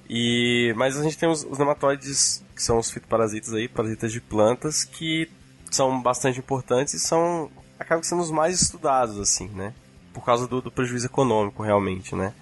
E, 0.09 0.73
mas 0.77 0.97
a 0.97 1.03
gente 1.03 1.17
tem 1.17 1.29
os, 1.29 1.43
os 1.43 1.57
nematóides, 1.57 2.43
que 2.55 2.63
são 2.63 2.77
os 2.77 2.89
fitoparasitas 2.89 3.53
aí, 3.53 3.67
parasitas 3.67 4.11
de 4.11 4.21
plantas, 4.21 4.83
que 4.83 5.29
são 5.75 6.01
bastante 6.01 6.39
importantes 6.39 6.93
e 6.93 6.99
são 6.99 7.49
acabam 7.79 8.03
sendo 8.03 8.21
os 8.21 8.31
mais 8.31 8.61
estudados 8.61 9.19
assim, 9.19 9.47
né? 9.49 9.73
Por 10.13 10.23
causa 10.25 10.47
do, 10.47 10.61
do 10.61 10.71
prejuízo 10.71 11.05
econômico 11.05 11.61
realmente, 11.61 12.15
né? 12.15 12.33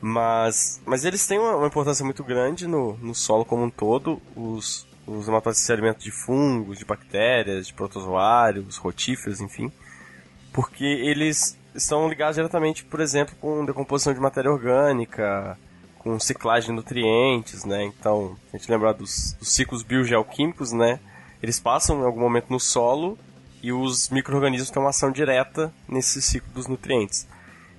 Mas, 0.00 0.82
mas 0.84 1.04
eles 1.04 1.26
têm 1.26 1.38
uma, 1.38 1.56
uma 1.56 1.66
importância 1.66 2.04
muito 2.04 2.22
grande 2.22 2.66
no, 2.66 2.96
no 2.98 3.14
solo 3.14 3.44
como 3.44 3.64
um 3.64 3.70
todo. 3.70 4.20
Os, 4.36 4.86
os 5.06 5.26
nematóides 5.26 5.62
se 5.62 5.72
alimentam 5.72 6.02
de 6.02 6.10
fungos, 6.10 6.78
de 6.78 6.84
bactérias, 6.84 7.66
de 7.66 7.74
protozoários, 7.74 8.76
rotíferos, 8.76 9.40
enfim. 9.40 9.72
Porque 10.52 10.84
eles 10.84 11.58
estão 11.74 12.08
ligados 12.08 12.36
diretamente, 12.36 12.84
por 12.84 13.00
exemplo, 13.00 13.34
com 13.40 13.64
decomposição 13.64 14.12
de 14.12 14.20
matéria 14.20 14.50
orgânica, 14.50 15.58
com 15.98 16.20
ciclagem 16.20 16.70
de 16.70 16.76
nutrientes, 16.76 17.64
né? 17.64 17.84
Então, 17.84 18.36
a 18.52 18.56
gente 18.56 18.70
lembrar 18.70 18.92
dos, 18.92 19.32
dos 19.38 19.48
ciclos 19.48 19.82
biogeoquímicos, 19.82 20.70
né? 20.72 21.00
Eles 21.44 21.60
passam 21.60 22.00
em 22.00 22.04
algum 22.06 22.20
momento 22.20 22.46
no 22.48 22.58
solo 22.58 23.18
e 23.62 23.70
os 23.70 24.08
micro-organismos 24.08 24.70
têm 24.70 24.82
uma 24.82 24.88
ação 24.88 25.12
direta 25.12 25.70
nesse 25.86 26.22
ciclo 26.22 26.48
dos 26.54 26.66
nutrientes. 26.66 27.28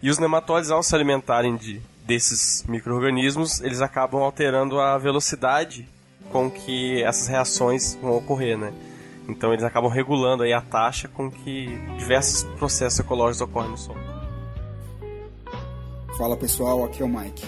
E 0.03 0.09
os 0.11 0.19
nematóides, 0.19 0.69
ao 0.69 0.83
se 0.83 0.93
alimentarem 0.93 1.55
de, 1.55 1.81
desses 2.05 2.63
micro-organismos, 2.67 3.61
eles 3.61 3.81
acabam 3.81 4.21
alterando 4.21 4.79
a 4.79 4.99
velocidade 4.99 5.89
com 6.31 6.47
que 6.47 7.01
essas 7.01 7.25
reações 7.25 7.95
vão 7.99 8.15
ocorrer, 8.15 8.55
né? 8.55 8.71
Então 9.27 9.51
eles 9.51 9.63
acabam 9.63 9.89
regulando 9.89 10.43
aí 10.43 10.53
a 10.53 10.61
taxa 10.61 11.07
com 11.07 11.31
que 11.31 11.75
diversos 11.97 12.43
processos 12.59 12.99
ecológicos 12.99 13.49
ocorrem 13.49 13.71
no 13.71 13.77
solo. 13.79 13.99
Fala 16.19 16.37
pessoal, 16.37 16.83
aqui 16.83 17.01
é 17.01 17.05
o 17.05 17.09
Mike. 17.09 17.47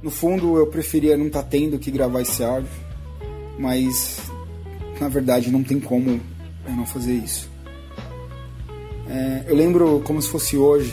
No 0.00 0.12
fundo 0.12 0.58
eu 0.58 0.68
preferia 0.68 1.16
não 1.16 1.26
estar 1.26 1.42
tendo 1.42 1.76
que 1.76 1.90
gravar 1.90 2.20
esse 2.20 2.44
áudio, 2.44 2.70
mas 3.58 4.29
na 5.00 5.08
verdade 5.08 5.50
não 5.50 5.62
tem 5.62 5.80
como 5.80 6.20
eu 6.66 6.72
não 6.76 6.86
fazer 6.86 7.14
isso. 7.14 7.48
É, 9.08 9.44
eu 9.48 9.56
lembro 9.56 10.00
como 10.04 10.20
se 10.20 10.28
fosse 10.28 10.56
hoje 10.56 10.92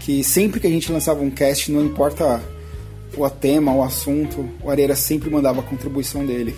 que 0.00 0.22
sempre 0.24 0.60
que 0.60 0.66
a 0.66 0.70
gente 0.70 0.90
lançava 0.90 1.20
um 1.20 1.30
cast, 1.30 1.70
não 1.70 1.84
importa 1.84 2.40
o 3.16 3.28
tema, 3.28 3.74
o 3.74 3.82
assunto, 3.82 4.48
o 4.62 4.70
Areira 4.70 4.94
sempre 4.94 5.28
mandava 5.28 5.60
a 5.60 5.62
contribuição 5.62 6.24
dele. 6.24 6.54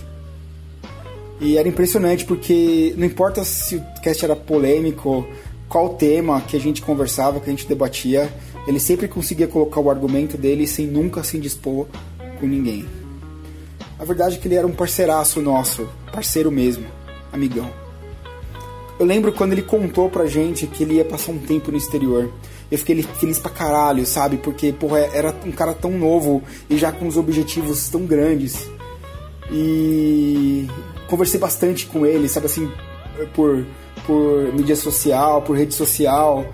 E 1.40 1.56
era 1.56 1.66
impressionante 1.66 2.24
porque 2.24 2.94
não 2.96 3.06
importa 3.06 3.42
se 3.44 3.76
o 3.76 3.84
cast 4.02 4.24
era 4.24 4.36
polêmico, 4.36 5.26
qual 5.68 5.94
tema 5.94 6.40
que 6.42 6.56
a 6.56 6.60
gente 6.60 6.82
conversava, 6.82 7.40
que 7.40 7.46
a 7.46 7.50
gente 7.50 7.66
debatia, 7.66 8.30
ele 8.66 8.78
sempre 8.78 9.08
conseguia 9.08 9.48
colocar 9.48 9.80
o 9.80 9.90
argumento 9.90 10.36
dele 10.36 10.66
sem 10.66 10.86
nunca 10.86 11.24
se 11.24 11.38
indispor 11.38 11.86
com 12.38 12.46
ninguém. 12.46 12.99
A 14.00 14.04
verdade 14.04 14.36
é 14.36 14.38
que 14.38 14.48
ele 14.48 14.54
era 14.54 14.66
um 14.66 14.72
parceiraço 14.72 15.42
nosso, 15.42 15.86
parceiro 16.10 16.50
mesmo, 16.50 16.86
amigão. 17.30 17.70
Eu 18.98 19.04
lembro 19.04 19.30
quando 19.30 19.52
ele 19.52 19.60
contou 19.60 20.08
pra 20.08 20.24
gente 20.24 20.66
que 20.66 20.84
ele 20.84 20.94
ia 20.94 21.04
passar 21.04 21.32
um 21.32 21.38
tempo 21.38 21.70
no 21.70 21.76
exterior. 21.76 22.32
Eu 22.70 22.78
fiquei 22.78 23.02
feliz 23.02 23.38
pra 23.38 23.50
caralho, 23.50 24.06
sabe? 24.06 24.38
Porque, 24.38 24.72
porra, 24.72 25.00
era 25.12 25.36
um 25.44 25.52
cara 25.52 25.74
tão 25.74 25.90
novo 25.98 26.42
e 26.70 26.78
já 26.78 26.90
com 26.90 27.06
os 27.06 27.18
objetivos 27.18 27.90
tão 27.90 28.06
grandes. 28.06 28.66
E 29.52 30.66
conversei 31.06 31.38
bastante 31.38 31.84
com 31.84 32.06
ele, 32.06 32.26
sabe 32.26 32.46
assim, 32.46 32.72
por, 33.34 33.66
por 34.06 34.50
mídia 34.54 34.76
social, 34.76 35.42
por 35.42 35.58
rede 35.58 35.74
social. 35.74 36.46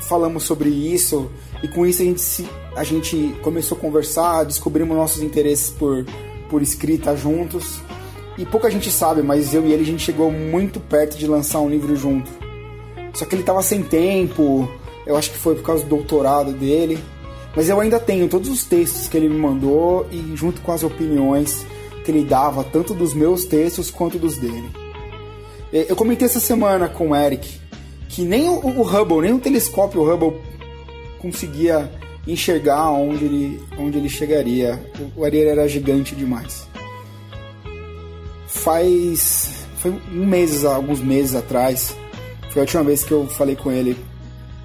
Falamos 0.00 0.42
sobre 0.42 0.68
isso 0.68 1.30
e 1.62 1.68
com 1.68 1.86
isso 1.86 2.02
a 2.02 2.04
gente, 2.04 2.20
se, 2.20 2.48
a 2.74 2.82
gente 2.82 3.36
começou 3.40 3.78
a 3.78 3.80
conversar, 3.80 4.44
descobrimos 4.44 4.96
nossos 4.96 5.22
interesses 5.22 5.70
por, 5.70 6.04
por 6.48 6.62
escrita 6.62 7.16
juntos. 7.16 7.80
E 8.36 8.46
pouca 8.46 8.70
gente 8.70 8.90
sabe, 8.90 9.22
mas 9.22 9.52
eu 9.52 9.66
e 9.66 9.72
ele 9.72 9.82
a 9.82 9.86
gente 9.86 10.02
chegou 10.02 10.30
muito 10.30 10.78
perto 10.80 11.18
de 11.18 11.26
lançar 11.26 11.60
um 11.60 11.68
livro 11.68 11.94
junto. 11.96 12.30
Só 13.14 13.24
que 13.24 13.34
ele 13.34 13.42
tava 13.42 13.62
sem 13.62 13.82
tempo, 13.82 14.70
eu 15.06 15.16
acho 15.16 15.30
que 15.30 15.38
foi 15.38 15.54
por 15.54 15.64
causa 15.64 15.82
do 15.84 15.88
doutorado 15.88 16.52
dele. 16.52 16.98
Mas 17.56 17.68
eu 17.68 17.80
ainda 17.80 17.98
tenho 17.98 18.28
todos 18.28 18.48
os 18.48 18.64
textos 18.64 19.08
que 19.08 19.16
ele 19.16 19.28
me 19.28 19.38
mandou 19.38 20.06
e 20.12 20.36
junto 20.36 20.60
com 20.60 20.70
as 20.70 20.84
opiniões 20.84 21.66
que 22.04 22.10
ele 22.10 22.24
dava, 22.24 22.62
tanto 22.62 22.94
dos 22.94 23.14
meus 23.14 23.44
textos 23.44 23.90
quanto 23.90 24.18
dos 24.18 24.36
dele. 24.36 24.70
Eu 25.72 25.96
comentei 25.96 26.26
essa 26.26 26.40
semana 26.40 26.88
com 26.88 27.10
o 27.10 27.16
Eric 27.16 27.58
que 28.08 28.22
nem 28.22 28.48
o 28.48 28.82
Hubble, 28.82 29.20
nem 29.20 29.32
o 29.32 29.38
telescópio 29.38 30.02
Hubble 30.02 30.40
conseguia 31.20 31.90
enxergar 32.26 32.90
onde 32.90 33.24
ele, 33.24 33.62
onde 33.78 33.98
ele 33.98 34.08
chegaria. 34.08 34.82
O 35.16 35.24
Ariel 35.24 35.50
era 35.50 35.68
gigante 35.68 36.14
demais. 36.14 36.68
Faz. 38.46 39.66
Foi 39.76 39.92
um 40.12 40.26
mês, 40.26 40.64
alguns 40.64 41.00
meses 41.00 41.34
atrás. 41.34 41.96
Foi 42.50 42.60
a 42.60 42.64
última 42.64 42.82
vez 42.82 43.04
que 43.04 43.12
eu 43.12 43.26
falei 43.28 43.54
com 43.56 43.70
ele 43.70 43.96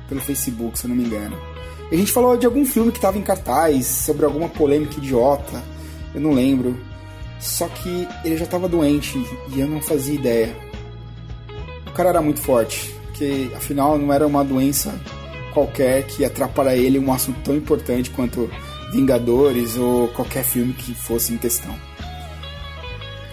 pelo 0.10 0.22
Facebook, 0.22 0.78
se 0.78 0.86
eu 0.86 0.90
não 0.90 0.96
me 0.96 1.04
engano. 1.04 1.38
A 1.92 1.96
gente 1.96 2.12
falou 2.12 2.36
de 2.36 2.46
algum 2.46 2.66
filme 2.66 2.92
que 2.92 2.98
estava 2.98 3.18
em 3.18 3.22
cartaz, 3.22 3.86
sobre 3.86 4.26
alguma 4.26 4.50
polêmica 4.50 4.98
idiota. 4.98 5.62
Eu 6.14 6.22
não 6.22 6.32
lembro. 6.32 6.78
Só 7.40 7.68
que 7.68 8.08
ele 8.24 8.38
já 8.38 8.46
estava 8.46 8.68
doente 8.68 9.18
e 9.54 9.60
eu 9.60 9.68
não 9.68 9.82
fazia 9.82 10.16
ideia. 10.16 10.56
O 11.88 11.92
cara 11.92 12.10
era 12.10 12.22
muito 12.22 12.40
forte, 12.40 12.96
porque 13.06 13.52
afinal 13.56 13.98
não 13.98 14.12
era 14.12 14.26
uma 14.26 14.44
doença 14.44 15.00
qualquer 15.54 16.06
que 16.08 16.26
atrapalha 16.26 16.76
ele 16.76 17.00
um 17.00 17.14
assunto 17.14 17.40
tão 17.42 17.56
importante 17.56 18.10
quanto 18.10 18.50
Vingadores 18.94 19.76
ou 19.76 20.08
qualquer 20.10 20.44
filme 20.44 20.72
que 20.72 20.94
fosse 20.94 21.34
em 21.34 21.38
questão. 21.38 21.76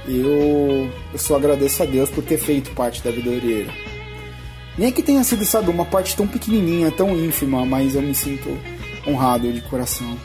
Eu, 0.09 0.91
eu 1.13 1.19
só 1.19 1.37
agradeço 1.37 1.83
a 1.83 1.87
Deus 1.87 2.09
por 2.09 2.25
ter 2.25 2.39
feito 2.39 2.71
parte 2.71 3.03
da 3.03 3.11
vida 3.11 3.29
orelha. 3.29 3.71
Nem 4.79 4.91
que 4.91 5.03
tenha 5.03 5.23
sido, 5.23 5.45
sabe, 5.45 5.69
uma 5.69 5.85
parte 5.85 6.17
tão 6.17 6.27
pequenininha, 6.27 6.91
tão 6.91 7.15
ínfima, 7.15 7.67
mas 7.67 7.95
eu 7.95 8.01
me 8.01 8.15
sinto 8.15 8.59
honrado 9.07 9.53
de 9.53 9.61
coração. 9.61 10.17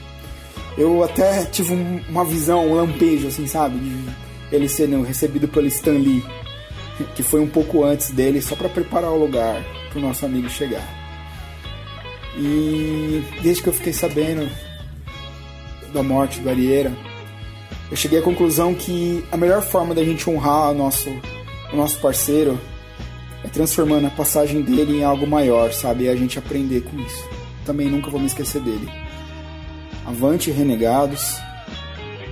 Eu 0.78 1.04
até 1.04 1.44
tive 1.46 1.74
um, 1.74 2.02
uma 2.08 2.24
visão, 2.24 2.66
um 2.66 2.76
lampejo, 2.76 3.28
assim, 3.28 3.46
sabe, 3.46 3.78
de 3.78 4.56
ele 4.56 4.70
sendo 4.70 5.02
recebido 5.02 5.50
pelo 5.50 5.68
Stan 5.68 5.98
Lee, 5.98 6.24
que 7.14 7.24
foi 7.24 7.42
um 7.42 7.48
pouco 7.48 7.84
antes 7.84 8.12
dele, 8.12 8.42
só 8.42 8.56
para 8.56 8.70
preparar 8.70 9.12
o 9.12 9.20
lugar 9.20 9.62
para 9.90 10.00
o 10.00 10.02
nosso 10.02 10.26
amigo 10.26 10.50
chegar. 10.50 11.05
E 12.38 13.24
desde 13.42 13.64
que 13.64 13.70
eu 13.70 13.74
fiquei 13.74 13.94
sabendo 13.94 14.50
da 15.94 16.04
morte 16.04 16.40
do 16.42 16.50
Arieira, 16.50 16.92
eu 17.90 17.96
cheguei 17.96 18.20
à 18.20 18.22
conclusão 18.22 18.74
que 18.74 19.24
a 19.32 19.38
melhor 19.38 19.62
forma 19.62 19.96
da 19.96 20.04
gente 20.04 20.30
honrar 20.30 20.72
o 20.72 20.74
nosso, 20.74 21.10
o 21.72 21.76
nosso 21.76 21.98
parceiro 22.00 22.60
é 23.44 23.48
transformando 23.48 24.08
a 24.08 24.10
passagem 24.10 24.62
dele 24.62 24.98
em 24.98 25.04
algo 25.04 25.28
maior, 25.28 25.72
sabe? 25.72 26.06
E 26.06 26.10
a 26.10 26.16
gente 26.16 26.40
aprender 26.40 26.82
com 26.82 27.00
isso. 27.00 27.30
Também 27.66 27.88
nunca 27.88 28.10
vou 28.10 28.20
me 28.20 28.26
esquecer 28.26 28.62
dele. 28.62 28.90
Avante, 30.06 30.52
renegados. 30.52 31.38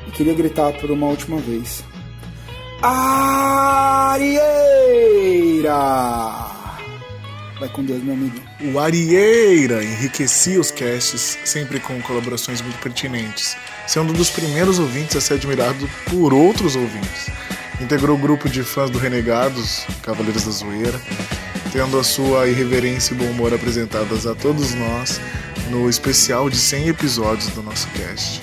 E 0.07 0.11
queria 0.11 0.33
gritar 0.33 0.73
por 0.73 0.91
uma 0.91 1.07
última 1.07 1.37
vez. 1.37 1.83
Arieira! 2.81 4.03
Vai 7.63 7.69
com 7.69 7.81
Deus, 7.81 8.03
meu 8.03 8.13
amigo. 8.13 8.35
O 8.73 8.77
Arieira 8.77 9.81
enriquecia 9.81 10.59
os 10.59 10.69
casts, 10.69 11.37
sempre 11.45 11.79
com 11.79 12.01
colaborações 12.01 12.61
muito 12.61 12.77
pertinentes, 12.79 13.55
sendo 13.87 14.11
um 14.11 14.15
dos 14.17 14.29
primeiros 14.29 14.79
ouvintes 14.79 15.15
a 15.15 15.21
ser 15.21 15.35
admirado 15.35 15.89
por 16.09 16.33
outros 16.33 16.75
ouvintes. 16.75 17.29
Integrou 17.79 18.17
o 18.17 18.19
grupo 18.19 18.49
de 18.49 18.63
fãs 18.63 18.89
do 18.89 18.99
Renegados, 18.99 19.85
Cavaleiros 20.01 20.43
da 20.43 20.51
Zoeira, 20.51 21.01
tendo 21.71 21.97
a 21.97 22.03
sua 22.03 22.49
irreverência 22.49 23.13
e 23.13 23.17
bom 23.17 23.27
humor 23.27 23.53
apresentadas 23.53 24.27
a 24.27 24.35
todos 24.35 24.73
nós 24.73 25.21
no 25.69 25.89
especial 25.89 26.49
de 26.49 26.57
100 26.57 26.89
episódios 26.89 27.47
do 27.51 27.63
nosso 27.63 27.87
cast. 27.91 28.41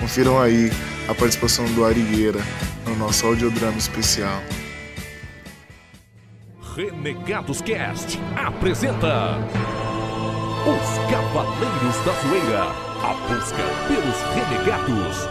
Confiram 0.00 0.40
aí 0.40 0.72
a 1.06 1.14
participação 1.14 1.66
do 1.66 1.84
Arieira 1.84 2.40
no 2.84 2.96
nosso 2.96 3.24
audiodrama 3.26 3.78
especial. 3.78 4.42
Renegados 6.80 7.60
Cast 7.60 8.18
apresenta 8.34 9.36
Os 10.64 11.10
Cavaleiros 11.10 11.96
da 12.06 12.12
Zoeira 12.22 12.62
A 13.02 13.12
busca 13.28 13.62
pelos 13.86 14.18
renegados. 14.32 15.28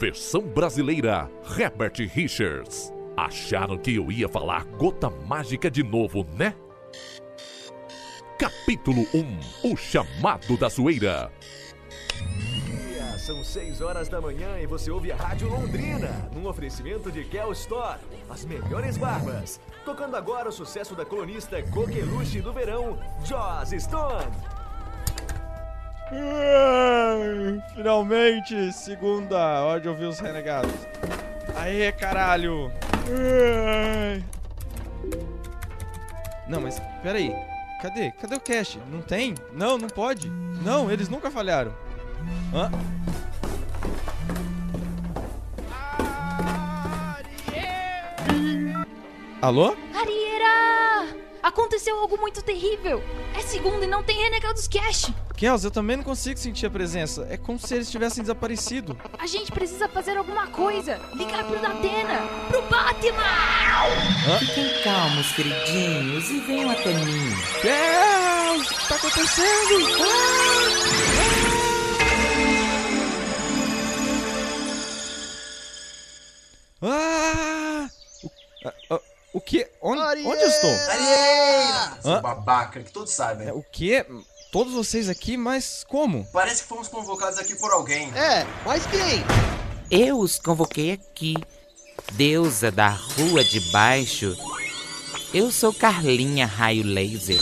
Versão 0.00 0.42
brasileira 0.42 1.30
Herbert 1.56 2.00
Richards. 2.12 2.92
Acharam 3.16 3.78
que 3.78 3.94
eu 3.94 4.10
ia 4.10 4.28
falar 4.28 4.64
gota 4.64 5.08
mágica 5.10 5.70
de 5.70 5.84
novo, 5.84 6.26
né? 6.36 6.56
Capítulo 8.36 9.06
1 9.14 9.72
O 9.72 9.76
chamado 9.76 10.56
da 10.56 10.68
zoeira 10.68 11.30
são 13.28 13.44
6 13.44 13.82
horas 13.82 14.08
da 14.08 14.22
manhã 14.22 14.58
e 14.58 14.66
você 14.66 14.90
ouve 14.90 15.12
a 15.12 15.16
Rádio 15.16 15.50
Londrina, 15.50 16.08
num 16.34 16.46
oferecimento 16.46 17.12
de 17.12 17.24
Kel 17.24 17.52
Store, 17.52 17.98
as 18.30 18.42
melhores 18.46 18.96
barbas. 18.96 19.60
Tocando 19.84 20.16
agora 20.16 20.48
o 20.48 20.52
sucesso 20.52 20.94
da 20.94 21.04
colunista 21.04 21.62
coqueluche 21.64 22.40
do 22.40 22.54
verão, 22.54 22.98
Joss 23.26 23.78
Stone. 23.78 24.32
finalmente, 27.74 28.72
segunda, 28.72 29.62
hora 29.62 29.78
de 29.78 29.90
ouvir 29.90 30.06
os 30.06 30.20
renegados. 30.20 30.72
Aê, 31.54 31.92
caralho! 31.92 32.72
Não, 36.48 36.62
mas 36.62 36.80
peraí. 37.02 37.36
Cadê? 37.82 38.10
Cadê 38.12 38.36
o 38.36 38.40
cash? 38.40 38.78
Não 38.90 39.02
tem? 39.02 39.34
Não, 39.52 39.76
não 39.76 39.88
pode. 39.88 40.30
Não, 40.30 40.90
eles 40.90 41.10
nunca 41.10 41.30
falharam. 41.30 41.87
Hã? 42.54 42.70
Alô? 49.40 49.76
Arieira! 49.94 51.14
Aconteceu 51.42 51.96
algo 51.98 52.18
muito 52.18 52.42
terrível! 52.42 53.02
É 53.36 53.40
segunda 53.40 53.84
e 53.84 53.88
não 53.88 54.02
tem 54.02 54.16
Renegados 54.24 54.66
Cash! 54.66 55.12
Kels, 55.36 55.62
eu 55.62 55.70
também 55.70 55.96
não 55.96 56.02
consigo 56.02 56.36
sentir 56.36 56.66
a 56.66 56.70
presença. 56.70 57.24
É 57.30 57.36
como 57.36 57.56
se 57.58 57.72
eles 57.72 57.88
tivessem 57.88 58.24
desaparecido. 58.24 58.98
A 59.16 59.26
gente 59.28 59.52
precisa 59.52 59.88
fazer 59.88 60.16
alguma 60.16 60.48
coisa! 60.48 61.00
Ligar 61.14 61.44
pro 61.44 61.60
Datena! 61.60 62.26
Pro 62.48 62.62
Batman! 62.62 63.22
Hã? 64.26 64.38
Fiquem 64.40 64.82
calmos, 64.82 65.30
queridinhos, 65.32 66.28
e 66.30 66.40
venham 66.40 66.70
até 66.70 66.92
mim. 66.92 67.30
Kels! 67.62 68.70
O 68.70 68.74
que 68.74 68.88
tá 68.88 68.96
acontecendo? 68.96 69.86
Ah! 70.02 71.27
O, 76.80 76.86
ah, 76.86 77.88
o 79.32 79.40
que? 79.40 79.66
Onde, 79.82 80.00
onde 80.26 80.42
eu 80.42 80.48
estou? 80.48 80.70
Seu 82.02 82.12
Hã? 82.12 82.20
babaca, 82.22 82.80
que 82.82 82.92
todos 82.92 83.12
sabem. 83.12 83.48
É, 83.48 83.52
O 83.52 83.62
que? 83.62 84.04
Todos 84.50 84.72
vocês 84.72 85.08
aqui, 85.10 85.36
mas 85.36 85.84
como? 85.86 86.24
Parece 86.32 86.62
que 86.62 86.68
fomos 86.68 86.88
convocados 86.88 87.38
aqui 87.38 87.54
por 87.56 87.70
alguém. 87.70 88.10
É, 88.16 88.46
mas 88.64 88.86
quem? 88.86 89.22
Eu 89.90 90.18
os 90.18 90.38
convoquei 90.38 90.92
aqui. 90.92 91.34
Deusa 92.12 92.70
da 92.70 92.88
rua 92.88 93.44
de 93.44 93.60
baixo. 93.70 94.34
Eu 95.34 95.50
sou 95.50 95.74
Carlinha 95.74 96.46
Raio 96.46 96.82
Laser. 96.84 97.38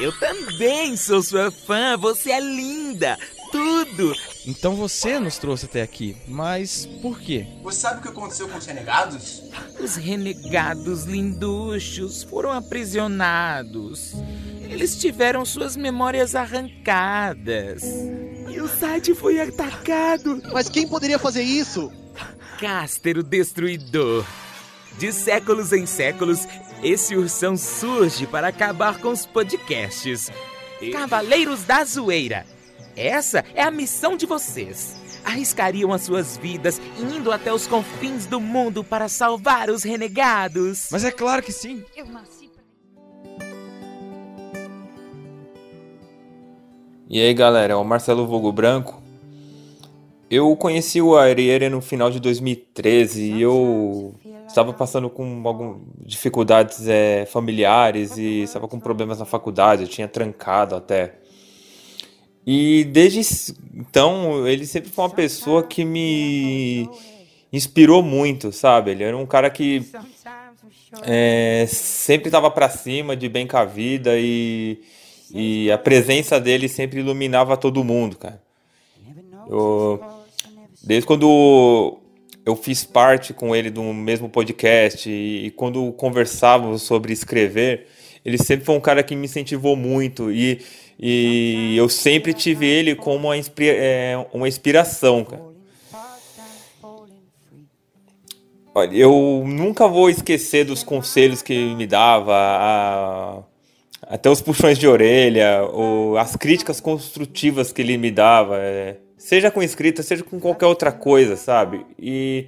Eu 0.00 0.16
também 0.18 0.96
sou 0.96 1.22
sua 1.22 1.52
fã. 1.52 1.96
Você 1.98 2.32
é 2.32 2.40
linda. 2.40 3.16
Tudo. 3.50 4.14
Então 4.46 4.74
você 4.76 5.18
nos 5.18 5.38
trouxe 5.38 5.66
até 5.66 5.82
aqui, 5.82 6.16
mas 6.26 6.86
por 7.00 7.18
quê? 7.18 7.46
Você 7.62 7.80
sabe 7.80 7.98
o 7.98 8.02
que 8.02 8.08
aconteceu 8.08 8.48
com 8.48 8.58
os 8.58 8.66
renegados? 8.66 9.42
Os 9.80 9.96
renegados 9.96 11.04
linduchos 11.04 12.22
foram 12.22 12.52
aprisionados. 12.52 14.14
Eles 14.62 14.96
tiveram 14.98 15.44
suas 15.44 15.76
memórias 15.76 16.34
arrancadas. 16.34 17.82
E 18.48 18.60
o 18.60 18.68
site 18.68 19.14
foi 19.14 19.40
atacado. 19.40 20.42
Mas 20.52 20.68
quem 20.68 20.86
poderia 20.86 21.18
fazer 21.18 21.42
isso? 21.42 21.90
Caster 22.60 23.18
o 23.18 23.22
Destruidor. 23.22 24.24
De 24.98 25.12
séculos 25.12 25.72
em 25.72 25.86
séculos, 25.86 26.40
esse 26.82 27.16
ursão 27.16 27.56
surge 27.56 28.26
para 28.26 28.48
acabar 28.48 28.98
com 28.98 29.10
os 29.10 29.24
podcasts. 29.24 30.28
Cavaleiros 30.92 31.62
da 31.64 31.84
Zoeira. 31.84 32.44
Essa 32.98 33.44
é 33.54 33.62
a 33.62 33.70
missão 33.70 34.16
de 34.16 34.26
vocês. 34.26 34.96
Arriscariam 35.24 35.92
as 35.92 36.02
suas 36.02 36.36
vidas 36.36 36.80
indo 36.98 37.30
até 37.30 37.52
os 37.52 37.64
confins 37.64 38.26
do 38.26 38.40
mundo 38.40 38.82
para 38.82 39.08
salvar 39.08 39.70
os 39.70 39.84
renegados. 39.84 40.88
Mas 40.90 41.04
é 41.04 41.12
claro 41.12 41.40
que 41.40 41.52
sim. 41.52 41.84
Eu 41.96 42.06
nasci 42.06 42.50
E 47.10 47.20
aí 47.22 47.32
galera, 47.32 47.72
é 47.72 47.76
o 47.76 47.84
Marcelo 47.84 48.26
Vogo 48.26 48.50
Branco. 48.50 49.00
Eu 50.28 50.54
conheci 50.56 51.00
o 51.00 51.16
Ariere 51.16 51.70
no 51.70 51.80
final 51.80 52.10
de 52.10 52.20
2013 52.20 53.32
e 53.32 53.40
eu 53.40 54.14
estava 54.46 54.74
passando 54.74 55.08
com 55.08 55.40
algumas 55.46 55.80
dificuldades 56.00 56.86
é, 56.86 57.24
familiares 57.26 58.18
e 58.18 58.42
estava 58.42 58.68
com 58.68 58.78
problemas 58.78 59.20
na 59.20 59.24
faculdade, 59.24 59.82
eu 59.82 59.88
tinha 59.88 60.08
trancado 60.08 60.74
até. 60.74 61.14
E 62.50 62.82
desde 62.84 63.20
então 63.74 64.48
ele 64.48 64.64
sempre 64.64 64.88
foi 64.88 65.04
uma 65.04 65.14
pessoa 65.14 65.62
que 65.62 65.84
me 65.84 66.88
inspirou 67.52 68.02
muito, 68.02 68.50
sabe? 68.52 68.92
Ele 68.92 69.04
era 69.04 69.14
um 69.14 69.26
cara 69.26 69.50
que 69.50 69.84
é, 71.02 71.66
sempre 71.68 72.28
estava 72.28 72.50
para 72.50 72.70
cima, 72.70 73.14
de 73.14 73.28
bem 73.28 73.46
com 73.46 73.58
a 73.58 73.66
vida 73.66 74.14
e, 74.16 74.80
e 75.30 75.70
a 75.70 75.76
presença 75.76 76.40
dele 76.40 76.70
sempre 76.70 77.00
iluminava 77.00 77.54
todo 77.54 77.84
mundo, 77.84 78.16
cara. 78.16 78.40
Eu, 79.46 80.00
desde 80.82 81.06
quando 81.06 81.98
eu 82.46 82.56
fiz 82.56 82.82
parte 82.82 83.34
com 83.34 83.54
ele 83.54 83.68
do 83.68 83.82
mesmo 83.82 84.26
podcast 84.26 85.06
e, 85.06 85.48
e 85.48 85.50
quando 85.50 85.92
conversávamos 85.92 86.80
sobre 86.80 87.12
escrever, 87.12 87.88
ele 88.28 88.38
sempre 88.38 88.64
foi 88.64 88.76
um 88.76 88.80
cara 88.80 89.02
que 89.02 89.16
me 89.16 89.24
incentivou 89.26 89.74
muito 89.74 90.30
e, 90.30 90.60
e 90.98 91.74
eu 91.76 91.88
sempre 91.88 92.32
tive 92.32 92.66
ele 92.66 92.94
como 92.94 93.28
uma, 93.28 93.36
inspi- 93.36 93.70
é, 93.70 94.26
uma 94.32 94.46
inspiração, 94.46 95.24
cara. 95.24 95.42
Olha, 98.74 98.94
eu 98.96 99.42
nunca 99.46 99.88
vou 99.88 100.08
esquecer 100.08 100.64
dos 100.64 100.82
conselhos 100.82 101.42
que 101.42 101.52
ele 101.52 101.74
me 101.74 101.86
dava, 101.86 102.34
a- 102.34 103.42
até 104.02 104.30
os 104.30 104.40
puxões 104.40 104.78
de 104.78 104.86
orelha, 104.86 105.62
ou 105.72 106.16
as 106.16 106.36
críticas 106.36 106.80
construtivas 106.80 107.72
que 107.72 107.82
ele 107.82 107.96
me 107.96 108.10
dava, 108.10 108.58
é, 108.58 108.96
seja 109.16 109.50
com 109.50 109.62
escrita, 109.62 110.02
seja 110.02 110.22
com 110.22 110.38
qualquer 110.38 110.66
outra 110.66 110.92
coisa, 110.92 111.36
sabe? 111.36 111.84
E 111.98 112.46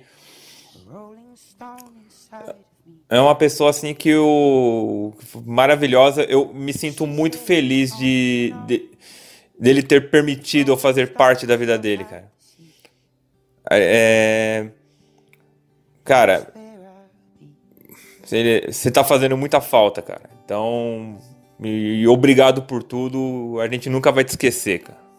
é 3.11 3.21
uma 3.21 3.35
pessoa 3.35 3.71
assim 3.71 3.93
que 3.93 4.09
eu 4.09 5.13
maravilhosa, 5.45 6.23
eu 6.23 6.55
me 6.55 6.73
sinto 6.73 7.07
muito 7.07 7.37
feliz 7.37 7.91
de, 7.99 8.55
de 8.67 8.89
dele 9.59 9.83
ter 9.83 10.11
permitido 10.11 10.71
eu 10.71 10.77
fazer 10.77 11.13
parte 11.13 11.45
da 11.45 11.57
vida 11.57 11.77
dele, 11.77 12.05
cara. 12.05 12.31
É, 13.69 14.69
cara, 16.05 16.53
você 18.23 18.65
você 18.71 18.91
tá 18.91 19.03
fazendo 19.03 19.37
muita 19.37 19.61
falta, 19.61 20.01
cara. 20.01 20.31
Então, 20.45 21.19
e 21.61 22.07
obrigado 22.07 22.63
por 22.63 22.83
tudo. 22.83 23.59
A 23.61 23.69
gente 23.69 23.91
nunca 23.91 24.13
vai 24.13 24.23
te 24.23 24.31
esquecer, 24.31 24.81
cara. 24.81 25.10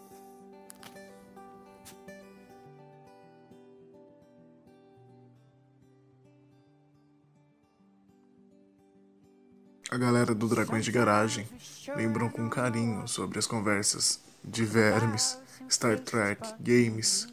A 9.92 9.98
galera 9.98 10.34
do 10.34 10.48
Dragões 10.48 10.86
de 10.86 10.90
Garagem 10.90 11.46
lembram 11.94 12.30
com 12.30 12.48
carinho 12.48 13.06
sobre 13.06 13.38
as 13.38 13.46
conversas 13.46 14.20
de 14.42 14.64
vermes, 14.64 15.36
Star 15.70 16.00
Trek, 16.00 16.54
games, 16.58 17.28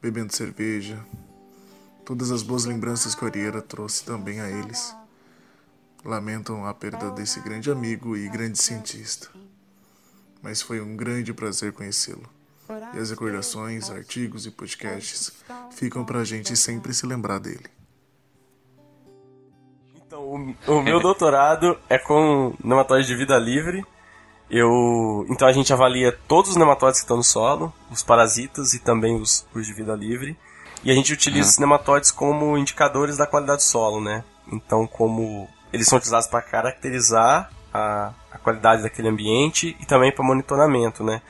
bebendo 0.00 0.32
cerveja 0.32 1.04
Todas 2.04 2.30
as 2.30 2.44
boas 2.44 2.64
lembranças 2.64 3.16
que 3.16 3.24
o 3.24 3.26
Arieira 3.26 3.60
trouxe 3.60 4.04
também 4.04 4.40
a 4.40 4.48
eles. 4.48 4.94
Lamentam 6.04 6.64
a 6.64 6.72
perda 6.72 7.10
desse 7.10 7.40
grande 7.40 7.72
amigo 7.72 8.16
e 8.16 8.28
grande 8.28 8.56
cientista. 8.62 9.28
Mas 10.40 10.62
foi 10.62 10.80
um 10.80 10.96
grande 10.96 11.34
prazer 11.34 11.72
conhecê-lo. 11.72 12.30
E 12.94 13.00
as 13.00 13.10
recordações, 13.10 13.90
artigos 13.90 14.46
e 14.46 14.52
podcasts 14.52 15.32
ficam 15.72 16.04
pra 16.04 16.22
gente 16.22 16.56
sempre 16.56 16.94
se 16.94 17.04
lembrar 17.04 17.40
dele. 17.40 17.75
O, 20.26 20.54
o 20.72 20.82
meu 20.82 20.98
doutorado 21.00 21.78
é 21.88 21.98
com 21.98 22.52
nematóides 22.62 23.06
de 23.06 23.14
vida 23.14 23.38
livre. 23.38 23.84
Eu, 24.50 25.24
então 25.28 25.46
a 25.46 25.52
gente 25.52 25.72
avalia 25.72 26.12
todos 26.26 26.50
os 26.50 26.56
nematóides 26.56 27.00
que 27.00 27.04
estão 27.04 27.16
no 27.16 27.22
solo, 27.24 27.72
os 27.90 28.02
parasitas 28.02 28.74
e 28.74 28.78
também 28.80 29.14
os, 29.20 29.46
os 29.54 29.66
de 29.66 29.72
vida 29.72 29.94
livre. 29.94 30.36
E 30.84 30.90
a 30.90 30.94
gente 30.94 31.12
utiliza 31.12 31.42
Uhum. 31.42 31.48
esses 31.48 31.58
nematóides 31.58 32.10
como 32.10 32.58
indicadores 32.58 33.16
da 33.16 33.26
qualidade 33.26 33.58
do 33.58 33.64
solo, 33.64 34.00
né? 34.00 34.24
Então, 34.52 34.86
como 34.86 35.48
eles 35.72 35.86
são 35.88 35.96
utilizados 35.98 36.26
para 36.28 36.42
caracterizar 36.42 37.50
a, 37.72 38.12
a 38.30 38.38
qualidade 38.38 38.82
daquele 38.82 39.08
ambiente 39.08 39.76
e 39.80 39.86
também 39.86 40.12
para 40.12 40.24
monitoramento, 40.24 41.02
né? 41.04 41.22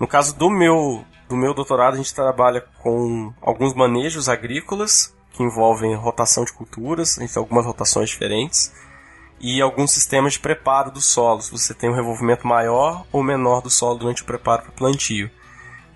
No 0.00 0.06
caso 0.06 0.34
do 0.36 0.50
meu, 0.50 1.04
do 1.28 1.36
meu 1.36 1.54
doutorado, 1.54 1.94
a 1.94 1.96
gente 1.98 2.14
trabalha 2.14 2.64
com 2.82 3.32
alguns 3.40 3.74
manejos 3.74 4.28
agrícolas 4.28 5.14
que 5.32 5.42
envolvem 5.42 5.94
rotação 5.94 6.44
de 6.44 6.52
culturas, 6.52 7.16
tem 7.16 7.28
algumas 7.36 7.64
rotações 7.64 8.10
diferentes, 8.10 8.72
e 9.40 9.60
alguns 9.60 9.90
sistemas 9.90 10.34
de 10.34 10.38
preparo 10.38 10.90
do 10.90 11.00
solo, 11.00 11.42
se 11.42 11.50
você 11.50 11.74
tem 11.74 11.90
um 11.90 11.94
revolvimento 11.94 12.46
maior 12.46 13.04
ou 13.10 13.22
menor 13.22 13.60
do 13.60 13.68
solo 13.68 13.98
durante 13.98 14.22
o 14.22 14.24
preparo 14.24 14.62
para 14.62 14.70
o 14.70 14.74
plantio. 14.74 15.28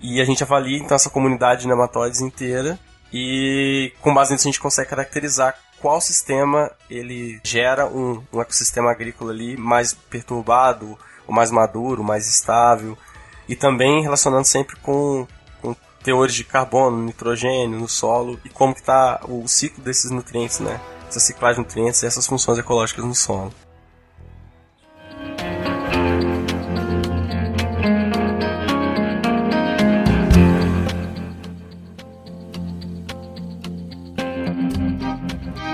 E 0.01 0.19
a 0.19 0.25
gente 0.25 0.43
avalia 0.43 0.77
então 0.77 0.95
essa 0.95 1.09
comunidade 1.09 1.61
de 1.61 1.67
nematóides 1.67 2.19
inteira 2.19 2.77
e 3.11 3.93
com 4.01 4.13
base 4.13 4.33
nisso 4.33 4.47
a 4.47 4.51
gente 4.51 4.59
consegue 4.59 4.89
caracterizar 4.89 5.55
qual 5.79 6.01
sistema 6.01 6.71
ele 6.89 7.39
gera 7.43 7.85
um, 7.85 8.21
um 8.33 8.41
ecossistema 8.41 8.91
agrícola 8.91 9.31
ali 9.31 9.55
mais 9.55 9.93
perturbado, 9.93 10.97
ou 11.25 11.33
mais 11.33 11.51
maduro, 11.51 12.03
mais 12.03 12.27
estável, 12.27 12.97
e 13.47 13.55
também 13.55 14.01
relacionando 14.01 14.45
sempre 14.45 14.75
com 14.77 15.27
teores 16.03 16.33
de 16.33 16.43
carbono, 16.43 17.03
nitrogênio 17.03 17.79
no 17.79 17.87
solo 17.87 18.39
e 18.45 18.49
como 18.49 18.73
que 18.73 18.81
está 18.81 19.21
o 19.27 19.47
ciclo 19.47 19.83
desses 19.83 20.11
nutrientes, 20.11 20.59
né? 20.59 20.79
Essa 21.07 21.19
ciclagem 21.19 21.61
de 21.61 21.67
nutrientes 21.67 22.03
e 22.03 22.05
essas 22.05 22.27
funções 22.27 22.57
ecológicas 22.57 23.03
no 23.05 23.15
solo. 23.15 23.53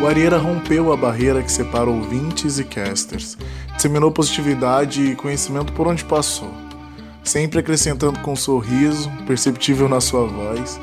O 0.04 0.06
Arieira 0.06 0.38
rompeu 0.38 0.92
a 0.92 0.98
barreira 0.98 1.42
que 1.42 1.50
separa 1.50 1.90
ouvintes 1.90 2.60
e 2.60 2.66
casters, 2.66 3.38
disseminou 3.74 4.12
positividade 4.12 5.02
e 5.02 5.16
conhecimento 5.16 5.72
por 5.72 5.88
onde 5.88 6.04
passou, 6.04 6.52
sempre 7.24 7.60
acrescentando 7.60 8.20
com 8.20 8.34
um 8.34 8.36
sorriso, 8.36 9.10
perceptível 9.26 9.88
na 9.88 10.02
sua 10.02 10.26
voz, 10.26 10.80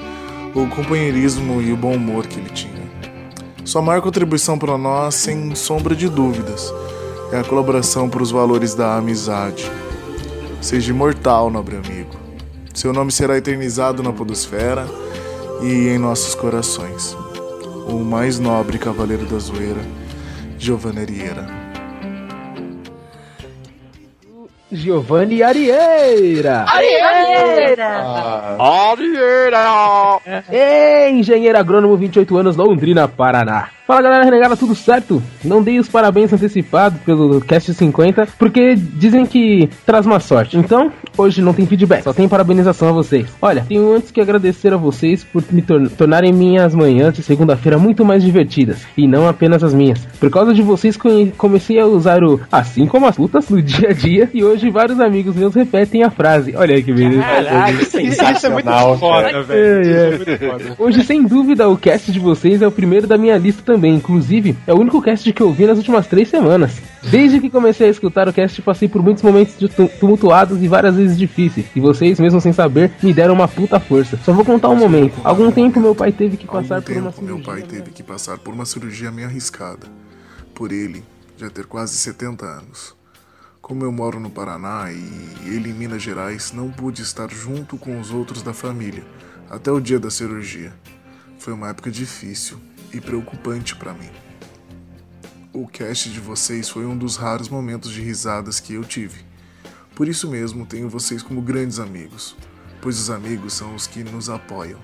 o 0.54 0.66
companheirismo 0.66 1.60
e 1.60 1.72
o 1.72 1.76
bom 1.76 1.94
humor 1.94 2.26
que 2.26 2.38
ele 2.38 2.50
tinha. 2.50 2.80
Sua 3.64 3.82
maior 3.82 4.00
contribuição 4.00 4.58
para 4.58 4.76
nós, 4.76 5.14
sem 5.14 5.54
sombra 5.54 5.94
de 5.94 6.08
dúvidas, 6.08 6.72
é 7.30 7.38
a 7.38 7.44
colaboração 7.44 8.08
para 8.08 8.22
os 8.22 8.30
valores 8.30 8.74
da 8.74 8.96
amizade. 8.96 9.70
Seja 10.60 10.90
imortal, 10.90 11.50
nobre 11.50 11.76
amigo. 11.76 12.16
Seu 12.74 12.92
nome 12.92 13.12
será 13.12 13.36
eternizado 13.36 14.02
na 14.02 14.12
Podosfera 14.12 14.88
e 15.62 15.88
em 15.88 15.98
nossos 15.98 16.34
corações 16.34 17.16
o 17.86 17.98
mais 18.04 18.38
nobre 18.38 18.78
cavaleiro 18.78 19.26
da 19.26 19.38
zoeira, 19.38 19.80
Giovanni 20.58 21.00
Arieira. 21.00 21.59
Giovanni 24.72 25.42
Arieira! 25.42 26.64
Arieira! 26.68 28.56
Arieira! 28.58 30.20
Ei, 30.50 31.10
engenheiro 31.18 31.58
agrônomo, 31.58 31.96
28 31.96 32.36
anos, 32.36 32.56
Londrina, 32.56 33.08
Paraná. 33.08 33.68
Fala 33.86 34.02
galera 34.02 34.24
renegada, 34.24 34.56
tudo 34.56 34.72
certo? 34.76 35.20
Não 35.44 35.60
dei 35.60 35.80
os 35.80 35.88
parabéns 35.88 36.32
antecipados 36.32 37.00
pelo 37.00 37.40
Cast 37.40 37.74
50, 37.74 38.28
porque 38.38 38.76
dizem 38.76 39.26
que 39.26 39.68
traz 39.84 40.06
uma 40.06 40.20
sorte. 40.20 40.56
Então, 40.56 40.92
hoje 41.18 41.42
não 41.42 41.52
tem 41.52 41.66
feedback, 41.66 42.04
só 42.04 42.12
tem 42.12 42.28
parabenização 42.28 42.90
a 42.90 42.92
vocês. 42.92 43.26
Olha, 43.42 43.64
tenho 43.68 43.92
antes 43.92 44.12
que 44.12 44.20
agradecer 44.20 44.72
a 44.72 44.76
vocês 44.76 45.24
por 45.24 45.42
me 45.50 45.60
tor- 45.60 45.90
tornarem 45.98 46.32
minhas 46.32 46.72
manhãs 46.72 47.14
de 47.14 47.22
segunda-feira 47.24 47.78
muito 47.78 48.04
mais 48.04 48.22
divertidas, 48.22 48.86
e 48.96 49.08
não 49.08 49.26
apenas 49.26 49.64
as 49.64 49.74
minhas. 49.74 50.06
Por 50.20 50.30
causa 50.30 50.54
de 50.54 50.62
vocês, 50.62 50.96
comecei 51.36 51.80
a 51.80 51.86
usar 51.86 52.22
o 52.22 52.40
assim 52.52 52.86
como 52.86 53.06
as 53.06 53.16
putas 53.16 53.48
no 53.48 53.60
dia 53.60 53.88
a 53.90 53.92
dia, 53.92 54.30
e 54.32 54.44
hoje 54.44 54.59
vários 54.68 55.00
amigos 55.00 55.36
meus 55.36 55.54
repetem 55.54 56.02
a 56.02 56.10
frase. 56.10 56.54
Olha 56.56 56.74
aí 56.74 56.82
que 56.82 56.92
beleza. 56.92 57.22
Caraca, 57.22 57.70
isso 57.70 58.46
é 58.46 58.50
muito 58.50 58.98
foda, 58.98 59.42
velho. 59.42 59.60
É, 59.60 59.76
é. 59.76 59.80
Isso 59.80 59.94
é 59.94 60.16
muito 60.16 60.38
foda. 60.38 60.76
Hoje, 60.78 61.04
sem 61.04 61.22
dúvida, 61.22 61.68
o 61.68 61.76
cast 61.76 62.10
de 62.10 62.18
vocês 62.18 62.60
é 62.60 62.66
o 62.66 62.72
primeiro 62.72 63.06
da 63.06 63.16
minha 63.16 63.38
lista 63.38 63.62
também. 63.62 63.94
Inclusive, 63.94 64.56
é 64.66 64.74
o 64.74 64.80
único 64.80 65.00
cast 65.00 65.32
que 65.32 65.40
eu 65.40 65.52
vi 65.52 65.66
nas 65.66 65.78
últimas 65.78 66.06
três 66.06 66.28
semanas. 66.28 66.82
Desde 67.02 67.40
que 67.40 67.48
comecei 67.48 67.86
a 67.86 67.90
escutar 67.90 68.28
o 68.28 68.32
cast, 68.32 68.60
passei 68.60 68.88
por 68.88 69.02
muitos 69.02 69.22
momentos 69.22 69.54
tumultuados 69.98 70.62
e 70.62 70.68
várias 70.68 70.96
vezes 70.96 71.16
difíceis. 71.16 71.66
E 71.74 71.80
vocês, 71.80 72.20
mesmo 72.20 72.40
sem 72.40 72.52
saber, 72.52 72.90
me 73.02 73.14
deram 73.14 73.34
uma 73.34 73.48
puta 73.48 73.80
força. 73.80 74.18
Só 74.24 74.32
vou 74.32 74.44
contar 74.44 74.68
um 74.68 74.76
momento. 74.76 75.14
Algum 75.24 75.50
tempo 75.50 75.80
meu 75.80 75.94
pai 75.94 76.12
teve 76.12 76.36
que 76.36 76.46
passar 76.46 76.82
por 76.82 76.96
uma 76.96 77.12
Tempo, 77.12 77.24
meu 77.24 77.40
pai 77.40 77.62
teve 77.62 77.90
que 77.90 78.02
passar 78.02 78.38
por 78.38 78.52
uma 78.52 78.66
cirurgia 78.66 79.10
meio 79.10 79.28
arriscada. 79.28 79.86
Por 80.54 80.72
ele 80.72 81.02
já 81.36 81.48
ter 81.48 81.64
quase 81.64 81.96
70 81.96 82.44
anos. 82.44 82.99
Como 83.70 83.84
eu 83.84 83.92
moro 83.92 84.18
no 84.18 84.28
Paraná 84.28 84.90
e 84.90 84.98
ele 85.46 85.70
em 85.70 85.72
Minas 85.72 86.02
Gerais, 86.02 86.50
não 86.50 86.72
pude 86.72 87.02
estar 87.02 87.30
junto 87.30 87.78
com 87.78 88.00
os 88.00 88.10
outros 88.10 88.42
da 88.42 88.52
família 88.52 89.06
até 89.48 89.70
o 89.70 89.78
dia 89.78 90.00
da 90.00 90.10
cirurgia. 90.10 90.74
Foi 91.38 91.52
uma 91.52 91.68
época 91.68 91.88
difícil 91.88 92.58
e 92.92 93.00
preocupante 93.00 93.76
para 93.76 93.94
mim. 93.94 94.10
O 95.52 95.68
cast 95.68 96.10
de 96.10 96.18
vocês 96.18 96.68
foi 96.68 96.84
um 96.84 96.98
dos 96.98 97.14
raros 97.14 97.48
momentos 97.48 97.92
de 97.92 98.02
risadas 98.02 98.58
que 98.58 98.74
eu 98.74 98.82
tive. 98.82 99.24
Por 99.94 100.08
isso 100.08 100.28
mesmo 100.28 100.66
tenho 100.66 100.88
vocês 100.88 101.22
como 101.22 101.40
grandes 101.40 101.78
amigos, 101.78 102.36
pois 102.82 102.98
os 102.98 103.08
amigos 103.08 103.52
são 103.52 103.76
os 103.76 103.86
que 103.86 104.02
nos 104.02 104.28
apoiam, 104.28 104.80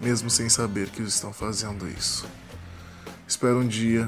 mesmo 0.00 0.30
sem 0.30 0.48
saber 0.48 0.88
que 0.90 1.02
estão 1.02 1.32
fazendo 1.32 1.84
isso. 1.88 2.28
Espero 3.26 3.58
um 3.58 3.66
dia 3.66 4.06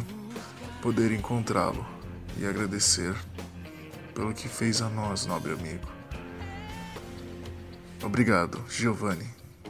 poder 0.81 1.11
encontrá-lo 1.11 1.85
e 2.39 2.47
agradecer 2.47 3.17
pelo 4.15 4.33
que 4.33 4.49
fez 4.49 4.81
a 4.83 4.89
nós, 4.89 5.27
nobre 5.27 5.53
amigo. 5.53 5.87
Obrigado, 8.03 8.61
Giovanni 8.69 9.27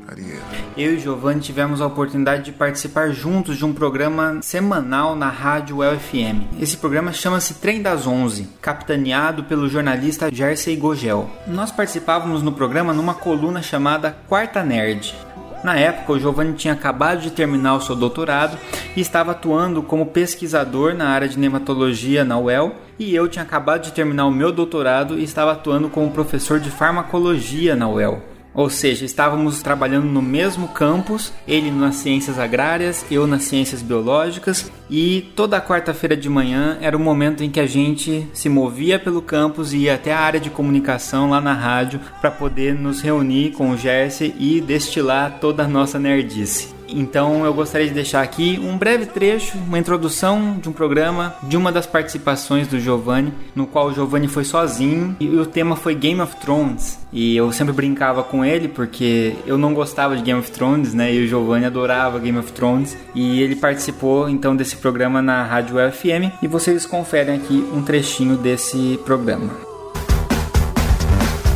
Arieira. 0.09 0.43
Eu 0.77 0.95
e 0.95 0.99
Giovanni 0.99 1.41
tivemos 1.41 1.81
a 1.81 1.87
oportunidade 1.87 2.45
de 2.45 2.53
participar 2.53 3.11
juntos 3.11 3.57
de 3.57 3.65
um 3.65 3.73
programa 3.73 4.41
semanal 4.43 5.15
na 5.15 5.29
Rádio 5.29 5.79
UFM. 5.79 6.47
Esse 6.61 6.77
programa 6.77 7.13
chama-se 7.13 7.55
Trem 7.55 7.83
das 7.83 8.07
11, 8.07 8.49
capitaneado 8.61 9.45
pelo 9.45 9.69
jornalista 9.69 10.33
Jersey 10.33 10.77
Gogel. 10.77 11.31
Nós 11.47 11.71
participávamos 11.71 12.43
no 12.43 12.53
programa 12.53 12.93
numa 12.93 13.15
coluna 13.15 13.63
chamada 13.63 14.17
Quarta 14.29 14.63
Nerd. 14.65 15.15
Na 15.63 15.77
época, 15.77 16.13
o 16.13 16.19
Giovanni 16.19 16.55
tinha 16.55 16.75
acabado 16.75 17.21
de 17.21 17.31
terminar 17.31 17.77
o 17.77 17.81
seu 17.81 17.95
doutorado 17.95 18.59
e 18.97 19.01
estava 19.01 19.31
atuando 19.31 19.83
como 19.83 20.07
pesquisador 20.07 20.93
na 20.93 21.09
área 21.09 21.29
de 21.29 21.39
nematologia 21.39 22.25
na 22.25 22.37
UEL, 22.39 22.75
e 22.99 23.15
eu 23.15 23.29
tinha 23.29 23.45
acabado 23.45 23.83
de 23.83 23.93
terminar 23.93 24.27
o 24.27 24.31
meu 24.31 24.51
doutorado 24.51 25.19
e 25.19 25.23
estava 25.23 25.53
atuando 25.53 25.89
como 25.89 26.11
professor 26.11 26.59
de 26.59 26.71
farmacologia 26.71 27.77
na 27.77 27.89
UEL. 27.89 28.32
Ou 28.55 28.69
seja, 28.69 29.05
estávamos 29.05 29.63
trabalhando 29.63 30.07
no 30.07 30.21
mesmo 30.21 30.69
campus, 30.69 31.33
ele 31.49 31.71
nas 31.71 31.97
ciências 31.97 32.39
agrárias, 32.39 33.05
eu 33.11 33.27
nas 33.27 33.45
ciências 33.45 33.81
biológicas, 33.81 34.71
e 34.91 35.33
toda 35.35 35.61
quarta-feira 35.61 36.17
de 36.17 36.29
manhã 36.29 36.77
era 36.81 36.97
o 36.97 37.01
momento 37.01 37.43
em 37.43 37.51
que 37.51 37.61
a 37.61 37.67
gente 37.67 38.27
se 38.35 38.49
movia 38.49 38.99
pelo 38.99 39.23
campus 39.23 39.73
e 39.73 39.79
ia 39.79 39.95
até 39.95 40.13
a 40.13 40.21
área 40.21 40.41
de 40.41 40.51
comunicação 40.51 41.31
lá 41.31 41.41
na 41.41 41.55
rádio 41.55 42.01
para 42.21 42.31
poder 42.31 42.75
nos 42.75 43.01
reunir 43.01 43.53
com 43.53 43.71
o 43.71 43.77
Jersey 43.77 44.35
e 44.39 44.61
destilar 44.61 45.39
toda 45.41 45.65
a 45.65 45.69
nossa 45.69 45.99
nerdice. 45.99 46.82
Então 46.95 47.45
eu 47.45 47.55
gostaria 47.55 47.87
de 47.87 47.95
deixar 47.95 48.23
aqui 48.23 48.61
um 48.63 48.77
breve 48.77 49.07
trecho, 49.07 49.59
uma 49.59 49.79
introdução 49.79 50.59
de 50.61 50.69
um 50.69 50.73
programa 50.73 51.35
de 51.43 51.57
uma 51.57 51.73
das 51.73 51.87
participações 51.87 52.69
do 52.69 52.79
Giovanni, 52.79 53.33
no 53.55 53.67
qual 53.67 53.87
o 53.87 53.95
Giovanni 53.95 54.29
foi 54.29 54.45
sozinho 54.45 55.17
e 55.19 55.29
o 55.29 55.47
tema 55.47 55.77
foi 55.77 55.95
Game 55.95 56.21
of 56.21 56.37
Thrones. 56.37 56.99
E 57.13 57.37
eu 57.37 57.53
sempre 57.53 57.73
brincava 57.73 58.23
com 58.23 58.45
ele 58.45 58.69
porque 58.69 59.35
eu 59.47 59.59
não 59.59 59.75
gostava 59.75 60.17
de 60.17 60.23
Game 60.23 60.41
of 60.41 60.51
Thrones, 60.51 60.95
né? 60.95 61.13
E 61.13 61.25
o 61.25 61.29
Giovanni 61.29 61.67
adorava 61.67 62.19
Game 62.19 62.39
of 62.39 62.53
Thrones 62.53 62.97
e 63.15 63.43
ele 63.43 63.57
participou 63.57 64.29
então 64.29 64.57
desse 64.57 64.77
programa 64.77 65.21
na 65.21 65.43
Rádio 65.43 65.77
UFM 65.77 66.33
e 66.43 66.49
vocês 66.49 66.87
conferem 66.87 67.37
aqui 67.37 67.65
um 67.73 67.83
trechinho 67.83 68.37
desse 68.37 68.99
programa. 69.05 69.72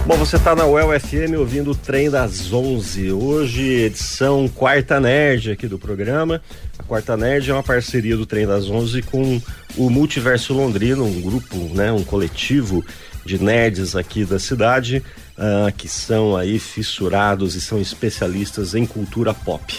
Bom, 0.07 0.16
você 0.18 0.36
está 0.36 0.54
na 0.54 0.64
UEL 0.64 1.00
FM 1.00 1.36
ouvindo 1.36 1.72
o 1.72 1.74
Trem 1.74 2.09
das 2.09 2.52
11. 2.52 3.11
Hoje, 3.11 3.62
edição 3.64 4.46
Quarta 4.46 5.00
Nerd 5.00 5.50
aqui 5.50 5.66
do 5.66 5.80
programa. 5.80 6.40
A 6.78 6.82
Quarta 6.84 7.16
Nerd 7.16 7.50
é 7.50 7.52
uma 7.52 7.62
parceria 7.62 8.16
do 8.16 8.24
Trem 8.24 8.46
das 8.46 8.70
11 8.70 9.02
com 9.02 9.42
o 9.76 9.90
Multiverso 9.90 10.54
Londrino, 10.54 11.04
um 11.04 11.20
grupo, 11.20 11.57
né, 11.74 11.90
um 11.90 12.04
coletivo 12.04 12.84
de 13.24 13.42
nerds 13.42 13.96
aqui 13.96 14.24
da 14.24 14.38
cidade, 14.38 15.02
uh, 15.36 15.72
que 15.76 15.88
são 15.88 16.36
aí 16.36 16.61
fissurados 16.61 17.57
e 17.57 17.61
são 17.61 17.80
especialistas 17.80 18.76
em 18.76 18.86
cultura 18.86 19.34
pop. 19.34 19.76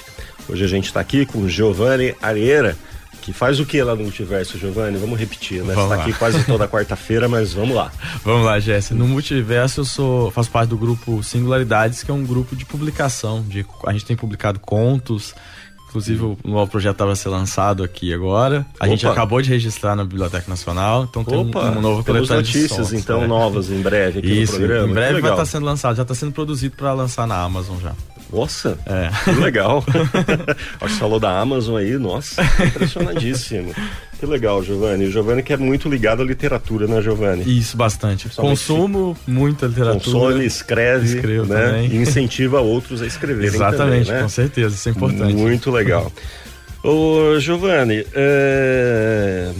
Hoje 0.50 0.62
a 0.62 0.68
gente 0.68 0.88
está 0.88 1.00
aqui 1.00 1.26
com 1.26 1.48
Giovanni 1.48 2.14
Areira, 2.22 2.76
que 3.28 3.34
faz 3.34 3.60
o 3.60 3.66
que 3.66 3.84
lá 3.84 3.94
no 3.94 4.04
Multiverso, 4.04 4.58
Giovanni? 4.58 4.98
Vamos 4.98 5.20
repetir, 5.20 5.62
né? 5.62 5.74
Vamos 5.74 5.90
Você 5.90 5.96
tá 5.98 6.02
aqui 6.02 6.14
quase 6.14 6.46
toda 6.46 6.66
quarta-feira, 6.70 7.28
mas 7.28 7.52
vamos 7.52 7.76
lá. 7.76 7.92
Vamos 8.24 8.46
lá, 8.46 8.58
Jesse. 8.58 8.94
No 8.94 9.06
Multiverso 9.06 9.82
eu 9.82 9.86
sou, 9.86 10.32
faço 10.32 10.50
parte 10.50 10.70
do 10.70 10.78
grupo 10.78 11.22
Singularidades, 11.22 12.04
que 12.04 12.10
é 12.10 12.14
um 12.14 12.26
grupo 12.26 12.56
de 12.56 12.64
publicação. 12.64 13.44
De, 13.46 13.66
a 13.86 13.92
gente 13.92 14.06
tem 14.06 14.16
publicado 14.16 14.62
contos. 14.62 15.36
Inclusive, 15.90 16.24
o 16.24 16.38
novo 16.46 16.72
projeto 16.72 16.94
estava 16.94 17.12
a 17.12 17.16
ser 17.18 17.28
lançado 17.28 17.84
aqui 17.84 18.14
agora. 18.14 18.66
A 18.80 18.88
gente 18.88 19.06
Opa. 19.06 19.14
acabou 19.14 19.42
de 19.42 19.50
registrar 19.50 19.94
na 19.94 20.06
Biblioteca 20.06 20.46
Nacional, 20.48 21.04
então 21.04 21.26
tem 21.26 21.38
um, 21.38 21.50
Opa, 21.50 21.72
um 21.72 21.82
novo 21.82 22.04
temos 22.04 22.30
notícias, 22.30 22.72
sons, 22.72 22.94
então, 22.94 23.22
né? 23.22 23.28
novas 23.28 23.70
em 23.70 23.82
breve 23.82 24.20
aqui 24.20 24.28
no 24.28 24.36
Isso, 24.36 24.56
programa. 24.56 24.88
Em 24.90 24.94
breve 24.94 25.20
vai 25.20 25.32
estar 25.32 25.46
sendo 25.46 25.66
lançado, 25.66 25.98
já 25.98 26.04
está 26.04 26.16
sendo 26.16 26.32
produzido 26.32 26.78
para 26.78 26.94
lançar 26.94 27.28
na 27.28 27.42
Amazon 27.42 27.78
já. 27.82 27.94
Nossa, 28.32 28.78
é. 28.86 29.10
que 29.24 29.40
legal. 29.40 29.84
Você 30.82 30.96
falou 30.96 31.20
da 31.20 31.40
Amazon 31.40 31.78
aí, 31.78 31.98
nossa, 31.98 32.42
impressionadíssimo. 32.64 33.74
Que 34.20 34.26
legal, 34.26 34.64
Giovanni. 34.64 35.06
O 35.06 35.12
Giovanni 35.12 35.44
que 35.44 35.54
é 35.54 35.58
muito 35.58 35.88
ligado 35.88 36.22
à 36.22 36.26
literatura, 36.26 36.88
né, 36.88 37.02
Giovanni? 37.02 37.44
Isso, 37.58 37.78
bastante. 37.78 38.28
Consumo 38.30 39.16
muita 39.28 39.68
literatura. 39.68 40.04
Consome, 40.04 40.46
escreve, 40.46 41.18
Escrevo 41.18 41.46
né? 41.46 41.66
também. 41.68 41.92
E 41.92 41.98
incentiva 41.98 42.60
outros 42.60 43.02
a 43.02 43.06
escreverem 43.06 43.54
Exatamente, 43.54 44.08
também, 44.08 44.18
né? 44.20 44.24
com 44.24 44.30
certeza, 44.30 44.76
isso 44.76 44.90
é 44.90 44.92
importante. 44.92 45.34
Muito 45.34 45.70
legal. 45.70 46.12
Ô, 46.84 47.40
Giovanni, 47.40 48.06
é... 48.14 49.52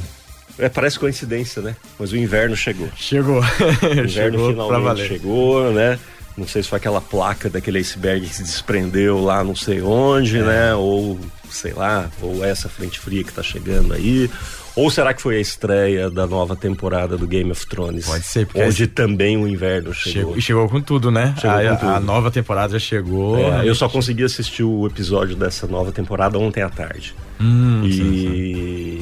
é, 0.58 0.70
parece 0.70 0.98
coincidência, 0.98 1.62
né? 1.62 1.76
Mas 2.00 2.12
o 2.12 2.18
inverno 2.18 2.56
chegou. 2.56 2.90
Chegou. 2.96 3.42
O 3.84 3.86
inverno 3.86 4.10
Chegou 4.10 4.54
pra 4.54 4.66
finalmente 4.66 5.08
chegou, 5.08 5.72
né? 5.72 6.00
Não 6.38 6.48
sei 6.48 6.62
se 6.62 6.70
foi 6.70 6.78
aquela 6.78 7.02
placa 7.02 7.50
daquele 7.50 7.80
iceberg 7.80 8.28
que 8.28 8.36
se 8.36 8.44
desprendeu 8.44 9.20
lá 9.24 9.44
não 9.44 9.56
sei 9.56 9.82
onde, 9.82 10.40
né? 10.40 10.76
Ou, 10.76 11.20
sei 11.50 11.74
lá, 11.74 12.10
ou 12.22 12.46
essa 12.46 12.70
frente 12.70 13.00
fria 13.00 13.24
que 13.24 13.34
tá 13.34 13.42
chegando 13.42 13.94
aí. 13.94 14.30
Ou 14.76 14.92
será 14.92 15.12
que 15.12 15.20
foi 15.24 15.38
a 15.38 15.40
estreia 15.40 16.08
da 16.12 16.28
nova 16.28 16.56
temporada 16.56 17.18
do 17.18 17.26
Game 17.26 17.50
of 17.50 17.66
Thrones? 17.66 18.06
Pode 18.06 18.24
ser, 18.24 18.46
porque 18.46 18.62
Onde 18.62 18.84
essa- 18.84 18.92
também 18.94 19.36
o 19.36 19.48
inverno 19.48 19.92
chegou. 19.92 20.38
E 20.38 20.42
chegou 20.42 20.70
com 20.70 20.80
tudo, 20.80 21.10
né? 21.10 21.34
Chegou 21.42 21.58
a, 21.58 21.70
com 21.72 21.76
tudo. 21.78 21.90
a 21.92 22.00
nova 22.00 22.30
temporada 22.30 22.74
já 22.74 22.80
chegou. 22.80 23.40
É, 23.40 23.68
eu 23.68 23.74
só 23.74 23.90
consegui 23.90 24.24
assistir 24.24 24.62
o 24.62 24.86
episódio 24.86 25.36
dessa 25.36 25.66
nova 25.66 25.92
temporada 25.92 26.38
ontem 26.38 26.62
à 26.62 26.70
tarde. 26.70 27.16
Hum, 27.42 27.82
e, 27.86 29.02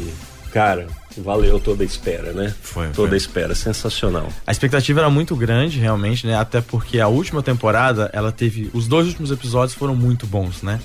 cara, 0.54 0.88
valeu 1.18 1.60
toda 1.60 1.84
a 1.84 1.86
espera, 1.86 2.32
né? 2.34 2.54
Foi, 2.62 2.88
toda 2.90 3.08
foi. 3.10 3.16
a 3.16 3.18
espera, 3.18 3.56
sensacional. 3.56 4.28
A 4.46 4.52
expectativa 4.52 5.00
era 5.02 5.10
muito 5.10 5.36
grande, 5.36 5.80
realmente, 5.80 6.26
né? 6.28 6.36
Até 6.38 6.62
porque 6.62 7.00
a 7.00 7.08
última 7.08 7.42
temporada, 7.44 8.10
ela 8.14 8.32
teve. 8.32 8.70
Os 8.74 8.88
dois 8.88 9.08
últimos 9.08 9.32
episódios 9.32 9.78
foram 9.78 9.96
muito 9.96 10.26
bons, 10.28 10.62
né? 10.62 10.80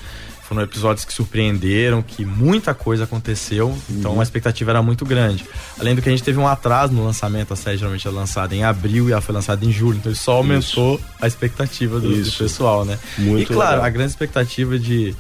Foram 0.49 0.63
episódios 0.63 1.05
que 1.05 1.13
surpreenderam, 1.13 2.03
que 2.03 2.25
muita 2.25 2.75
coisa 2.75 3.05
aconteceu, 3.05 3.73
então 3.89 4.15
Uhum. 4.15 4.21
a 4.21 4.23
expectativa 4.25 4.73
era 4.73 4.83
muito 4.83 5.05
grande. 5.05 5.45
Além 5.79 5.95
do 5.95 6.03
que 6.03 6.09
a 6.09 6.13
gente 6.13 6.25
teve 6.25 6.41
um 6.41 6.49
atraso 6.49 6.93
no 6.93 7.05
lançamento, 7.05 7.53
a 7.53 7.57
série 7.57 7.77
geralmente 7.77 8.09
é 8.09 8.11
lançada 8.11 8.53
em 8.53 8.65
abril 8.65 9.09
e 9.09 9.13
ela 9.13 9.21
foi 9.21 9.33
lançada 9.33 9.65
em 9.65 9.71
julho, 9.71 9.99
então 9.99 10.11
isso 10.11 10.25
só 10.25 10.33
aumentou 10.33 11.01
a 11.21 11.29
expectativa 11.29 12.01
do, 12.01 12.09
do 12.09 12.21
Isso. 12.21 12.39
pessoal, 12.43 12.85
né? 12.85 12.99
Muito 13.17 13.53
e 13.53 13.55
claro, 13.55 13.71
legal. 13.77 13.87
a 13.87 13.91
grande 13.91 14.11
expectativa 14.11 14.77
de 14.77 15.15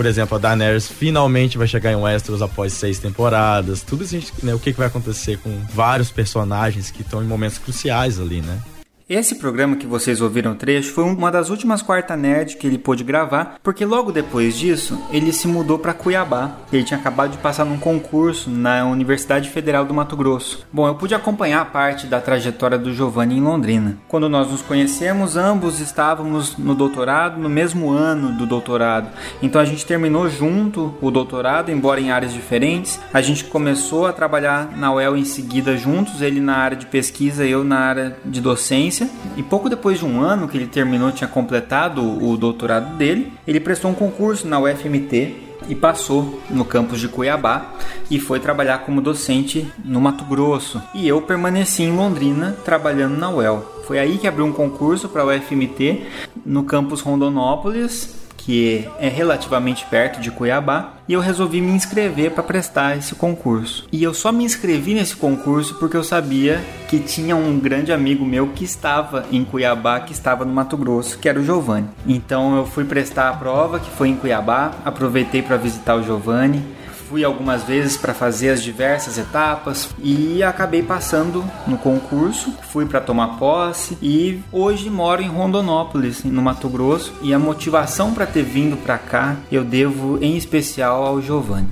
por 0.00 0.06
exemplo, 0.06 0.36
a 0.36 0.40
Daenerys 0.40 0.88
finalmente 0.88 1.58
vai 1.58 1.66
chegar 1.66 1.92
em 1.92 1.94
Westeros 1.94 2.40
após 2.40 2.72
seis 2.72 2.98
temporadas. 2.98 3.82
Tudo 3.82 4.02
isso, 4.02 4.32
né, 4.42 4.54
o 4.54 4.58
que, 4.58 4.72
que 4.72 4.78
vai 4.78 4.86
acontecer 4.86 5.36
com 5.40 5.60
vários 5.74 6.10
personagens 6.10 6.90
que 6.90 7.02
estão 7.02 7.22
em 7.22 7.26
momentos 7.26 7.58
cruciais 7.58 8.18
ali, 8.18 8.40
né? 8.40 8.62
Esse 9.10 9.34
programa 9.34 9.74
que 9.74 9.88
vocês 9.88 10.20
ouviram 10.20 10.54
trecho 10.54 10.92
foi 10.92 11.02
uma 11.02 11.32
das 11.32 11.50
últimas 11.50 11.82
quarta 11.82 12.16
nerd 12.16 12.56
que 12.56 12.64
ele 12.64 12.78
pôde 12.78 13.02
gravar, 13.02 13.58
porque 13.60 13.84
logo 13.84 14.12
depois 14.12 14.56
disso 14.56 14.96
ele 15.10 15.32
se 15.32 15.48
mudou 15.48 15.80
para 15.80 15.92
Cuiabá. 15.92 16.52
Ele 16.72 16.84
tinha 16.84 17.00
acabado 17.00 17.32
de 17.32 17.38
passar 17.38 17.64
num 17.64 17.76
concurso 17.76 18.48
na 18.48 18.84
Universidade 18.84 19.50
Federal 19.50 19.84
do 19.84 19.92
Mato 19.92 20.16
Grosso. 20.16 20.64
Bom, 20.72 20.86
eu 20.86 20.94
pude 20.94 21.12
acompanhar 21.12 21.72
parte 21.72 22.06
da 22.06 22.20
trajetória 22.20 22.78
do 22.78 22.94
Giovanni 22.94 23.38
em 23.38 23.40
Londrina. 23.40 23.98
Quando 24.06 24.28
nós 24.28 24.48
nos 24.48 24.62
conhecemos, 24.62 25.36
ambos 25.36 25.80
estávamos 25.80 26.56
no 26.56 26.76
doutorado, 26.76 27.36
no 27.40 27.48
mesmo 27.48 27.90
ano 27.90 28.38
do 28.38 28.46
doutorado. 28.46 29.08
Então 29.42 29.60
a 29.60 29.64
gente 29.64 29.84
terminou 29.84 30.30
junto 30.30 30.94
o 31.02 31.10
doutorado, 31.10 31.72
embora 31.72 32.00
em 32.00 32.12
áreas 32.12 32.32
diferentes. 32.32 33.00
A 33.12 33.20
gente 33.20 33.42
começou 33.42 34.06
a 34.06 34.12
trabalhar 34.12 34.70
na 34.76 34.94
UEL 34.94 35.16
em 35.16 35.24
seguida 35.24 35.76
juntos, 35.76 36.22
ele 36.22 36.38
na 36.38 36.58
área 36.58 36.76
de 36.76 36.86
pesquisa, 36.86 37.44
eu 37.44 37.64
na 37.64 37.80
área 37.80 38.16
de 38.24 38.40
docência. 38.40 38.99
E 39.36 39.42
pouco 39.42 39.68
depois 39.68 39.98
de 39.98 40.04
um 40.04 40.20
ano 40.20 40.48
que 40.48 40.56
ele 40.56 40.66
terminou, 40.66 41.12
tinha 41.12 41.28
completado 41.28 42.02
o 42.02 42.36
doutorado 42.36 42.96
dele, 42.96 43.32
ele 43.46 43.60
prestou 43.60 43.90
um 43.90 43.94
concurso 43.94 44.46
na 44.46 44.58
UFMT 44.58 45.50
e 45.68 45.74
passou 45.74 46.40
no 46.50 46.64
campus 46.64 47.00
de 47.00 47.08
Cuiabá 47.08 47.74
e 48.10 48.18
foi 48.18 48.40
trabalhar 48.40 48.78
como 48.78 49.00
docente 49.00 49.70
no 49.84 50.00
Mato 50.00 50.24
Grosso. 50.24 50.82
E 50.94 51.06
eu 51.06 51.22
permaneci 51.22 51.82
em 51.82 51.94
Londrina 51.94 52.56
trabalhando 52.64 53.16
na 53.16 53.30
UEL. 53.30 53.64
Foi 53.86 53.98
aí 53.98 54.18
que 54.18 54.26
abriu 54.26 54.46
um 54.46 54.52
concurso 54.52 55.08
para 55.08 55.22
a 55.22 55.26
UFMT 55.26 56.06
no 56.44 56.64
campus 56.64 57.00
Rondonópolis, 57.00 58.19
que 58.40 58.88
é 58.98 59.08
relativamente 59.08 59.84
perto 59.86 60.20
de 60.20 60.30
Cuiabá, 60.30 60.94
e 61.06 61.12
eu 61.12 61.20
resolvi 61.20 61.60
me 61.60 61.72
inscrever 61.72 62.30
para 62.30 62.42
prestar 62.42 62.96
esse 62.96 63.14
concurso. 63.14 63.86
E 63.92 64.02
eu 64.02 64.14
só 64.14 64.32
me 64.32 64.44
inscrevi 64.44 64.94
nesse 64.94 65.16
concurso 65.16 65.74
porque 65.74 65.96
eu 65.96 66.04
sabia 66.04 66.60
que 66.88 66.98
tinha 66.98 67.36
um 67.36 67.58
grande 67.58 67.92
amigo 67.92 68.24
meu 68.24 68.48
que 68.48 68.64
estava 68.64 69.26
em 69.30 69.44
Cuiabá, 69.44 70.00
que 70.00 70.12
estava 70.12 70.44
no 70.44 70.52
Mato 70.52 70.76
Grosso, 70.76 71.18
que 71.18 71.28
era 71.28 71.38
o 71.38 71.44
Giovanni. 71.44 71.88
Então 72.06 72.56
eu 72.56 72.66
fui 72.66 72.84
prestar 72.84 73.28
a 73.28 73.34
prova, 73.34 73.78
que 73.78 73.90
foi 73.90 74.08
em 74.08 74.16
Cuiabá, 74.16 74.72
aproveitei 74.84 75.42
para 75.42 75.56
visitar 75.56 75.96
o 75.96 76.02
Giovanni, 76.02 76.64
fui 77.10 77.24
algumas 77.24 77.64
vezes 77.64 77.96
para 77.96 78.14
fazer 78.14 78.50
as 78.50 78.62
diversas 78.62 79.18
etapas 79.18 79.88
e 79.98 80.44
acabei 80.44 80.80
passando 80.80 81.44
no 81.66 81.76
concurso, 81.76 82.54
fui 82.70 82.86
para 82.86 83.00
tomar 83.00 83.36
posse 83.36 83.98
e 84.00 84.40
hoje 84.52 84.88
moro 84.88 85.20
em 85.20 85.26
Rondonópolis, 85.26 86.22
no 86.22 86.40
Mato 86.40 86.68
Grosso, 86.68 87.12
e 87.20 87.34
a 87.34 87.38
motivação 87.38 88.14
para 88.14 88.26
ter 88.26 88.44
vindo 88.44 88.76
para 88.76 88.96
cá 88.96 89.36
eu 89.50 89.64
devo 89.64 90.22
em 90.22 90.36
especial 90.36 91.04
ao 91.04 91.20
Giovanni. 91.20 91.66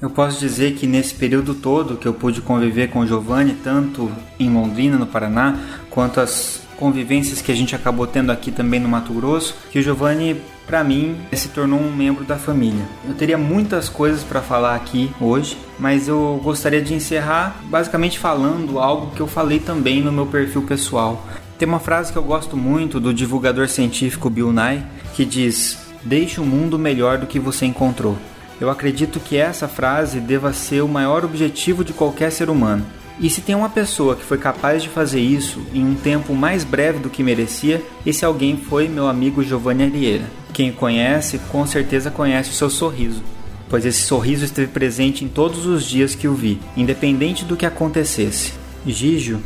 Eu 0.00 0.10
posso 0.10 0.38
dizer 0.38 0.74
que 0.76 0.86
nesse 0.86 1.12
período 1.12 1.54
todo 1.54 1.96
que 1.96 2.06
eu 2.06 2.14
pude 2.14 2.40
conviver 2.40 2.88
com 2.88 3.00
o 3.00 3.06
Giovanni, 3.06 3.54
tanto 3.54 4.08
em 4.38 4.48
Londrina, 4.48 4.96
no 4.96 5.08
Paraná, 5.08 5.58
quanto 5.90 6.20
as 6.20 6.67
convivências 6.78 7.42
que 7.42 7.52
a 7.52 7.54
gente 7.54 7.74
acabou 7.74 8.06
tendo 8.06 8.30
aqui 8.30 8.50
também 8.50 8.80
no 8.80 8.88
Mato 8.88 9.12
Grosso, 9.12 9.54
que 9.70 9.78
o 9.78 9.82
Giovanni, 9.82 10.40
para 10.66 10.84
mim, 10.84 11.16
se 11.32 11.48
tornou 11.48 11.80
um 11.80 11.94
membro 11.94 12.24
da 12.24 12.36
família. 12.36 12.84
Eu 13.06 13.14
teria 13.14 13.36
muitas 13.36 13.88
coisas 13.88 14.22
para 14.22 14.40
falar 14.40 14.74
aqui 14.76 15.10
hoje, 15.20 15.56
mas 15.78 16.08
eu 16.08 16.40
gostaria 16.42 16.80
de 16.80 16.94
encerrar 16.94 17.56
basicamente 17.64 18.18
falando 18.18 18.78
algo 18.78 19.14
que 19.14 19.20
eu 19.20 19.26
falei 19.26 19.58
também 19.58 20.00
no 20.00 20.12
meu 20.12 20.26
perfil 20.26 20.62
pessoal. 20.62 21.26
Tem 21.58 21.66
uma 21.66 21.80
frase 21.80 22.12
que 22.12 22.18
eu 22.18 22.22
gosto 22.22 22.56
muito 22.56 23.00
do 23.00 23.12
divulgador 23.12 23.68
científico 23.68 24.30
Bill 24.30 24.52
Nye, 24.52 24.82
que 25.14 25.24
diz: 25.24 25.88
Deixe 26.04 26.40
o 26.40 26.44
mundo 26.44 26.78
melhor 26.78 27.18
do 27.18 27.26
que 27.26 27.40
você 27.40 27.66
encontrou. 27.66 28.16
Eu 28.60 28.70
acredito 28.70 29.20
que 29.20 29.36
essa 29.36 29.68
frase 29.68 30.20
deva 30.20 30.52
ser 30.52 30.82
o 30.82 30.88
maior 30.88 31.24
objetivo 31.24 31.84
de 31.84 31.92
qualquer 31.92 32.30
ser 32.30 32.50
humano. 32.50 32.84
E 33.20 33.28
se 33.28 33.40
tem 33.40 33.54
uma 33.54 33.68
pessoa 33.68 34.14
que 34.14 34.24
foi 34.24 34.38
capaz 34.38 34.82
de 34.82 34.88
fazer 34.88 35.20
isso 35.20 35.60
em 35.74 35.84
um 35.84 35.94
tempo 35.94 36.34
mais 36.34 36.62
breve 36.62 37.00
do 37.00 37.10
que 37.10 37.22
merecia, 37.22 37.82
esse 38.06 38.24
alguém 38.24 38.56
foi 38.56 38.86
meu 38.86 39.08
amigo 39.08 39.42
Giovanni 39.42 39.82
Arieira. 39.82 40.30
Quem 40.52 40.70
conhece, 40.70 41.38
com 41.50 41.66
certeza 41.66 42.12
conhece 42.12 42.50
o 42.50 42.54
seu 42.54 42.70
sorriso, 42.70 43.22
pois 43.68 43.84
esse 43.84 44.02
sorriso 44.02 44.44
esteve 44.44 44.68
presente 44.68 45.24
em 45.24 45.28
todos 45.28 45.66
os 45.66 45.84
dias 45.84 46.14
que 46.14 46.28
o 46.28 46.34
vi, 46.34 46.60
independente 46.76 47.44
do 47.44 47.56
que 47.56 47.66
acontecesse. 47.66 48.52
Gigio, 48.86 49.42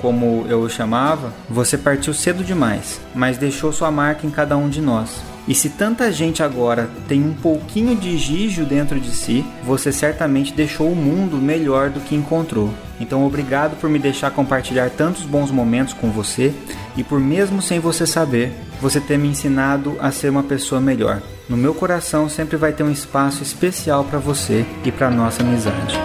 como 0.00 0.46
eu 0.48 0.60
o 0.60 0.70
chamava, 0.70 1.32
você 1.50 1.76
partiu 1.76 2.14
cedo 2.14 2.44
demais, 2.44 3.00
mas 3.12 3.38
deixou 3.38 3.72
sua 3.72 3.90
marca 3.90 4.24
em 4.24 4.30
cada 4.30 4.56
um 4.56 4.68
de 4.68 4.80
nós. 4.80 5.20
E 5.48 5.54
se 5.54 5.70
tanta 5.70 6.10
gente 6.10 6.42
agora 6.42 6.90
tem 7.06 7.24
um 7.24 7.32
pouquinho 7.32 7.94
de 7.94 8.18
Gigio 8.18 8.66
dentro 8.66 8.98
de 8.98 9.10
si, 9.10 9.44
você 9.62 9.92
certamente 9.92 10.52
deixou 10.52 10.90
o 10.90 10.96
mundo 10.96 11.36
melhor 11.36 11.88
do 11.90 12.00
que 12.00 12.16
encontrou. 12.16 12.72
Então 13.00 13.24
obrigado 13.24 13.78
por 13.78 13.88
me 13.88 13.98
deixar 13.98 14.30
compartilhar 14.30 14.90
tantos 14.90 15.22
bons 15.22 15.50
momentos 15.50 15.94
com 15.94 16.10
você 16.10 16.52
e 16.96 17.04
por 17.04 17.20
mesmo 17.20 17.62
sem 17.62 17.78
você 17.78 18.06
saber, 18.06 18.52
você 18.80 19.00
ter 19.00 19.18
me 19.18 19.28
ensinado 19.28 19.96
a 20.00 20.10
ser 20.10 20.30
uma 20.30 20.42
pessoa 20.42 20.80
melhor. 20.80 21.22
No 21.48 21.56
meu 21.56 21.74
coração 21.74 22.28
sempre 22.28 22.56
vai 22.56 22.72
ter 22.72 22.82
um 22.82 22.90
espaço 22.90 23.42
especial 23.42 24.04
para 24.04 24.18
você 24.18 24.66
e 24.84 24.90
para 24.90 25.10
nossa 25.10 25.42
amizade. 25.42 25.96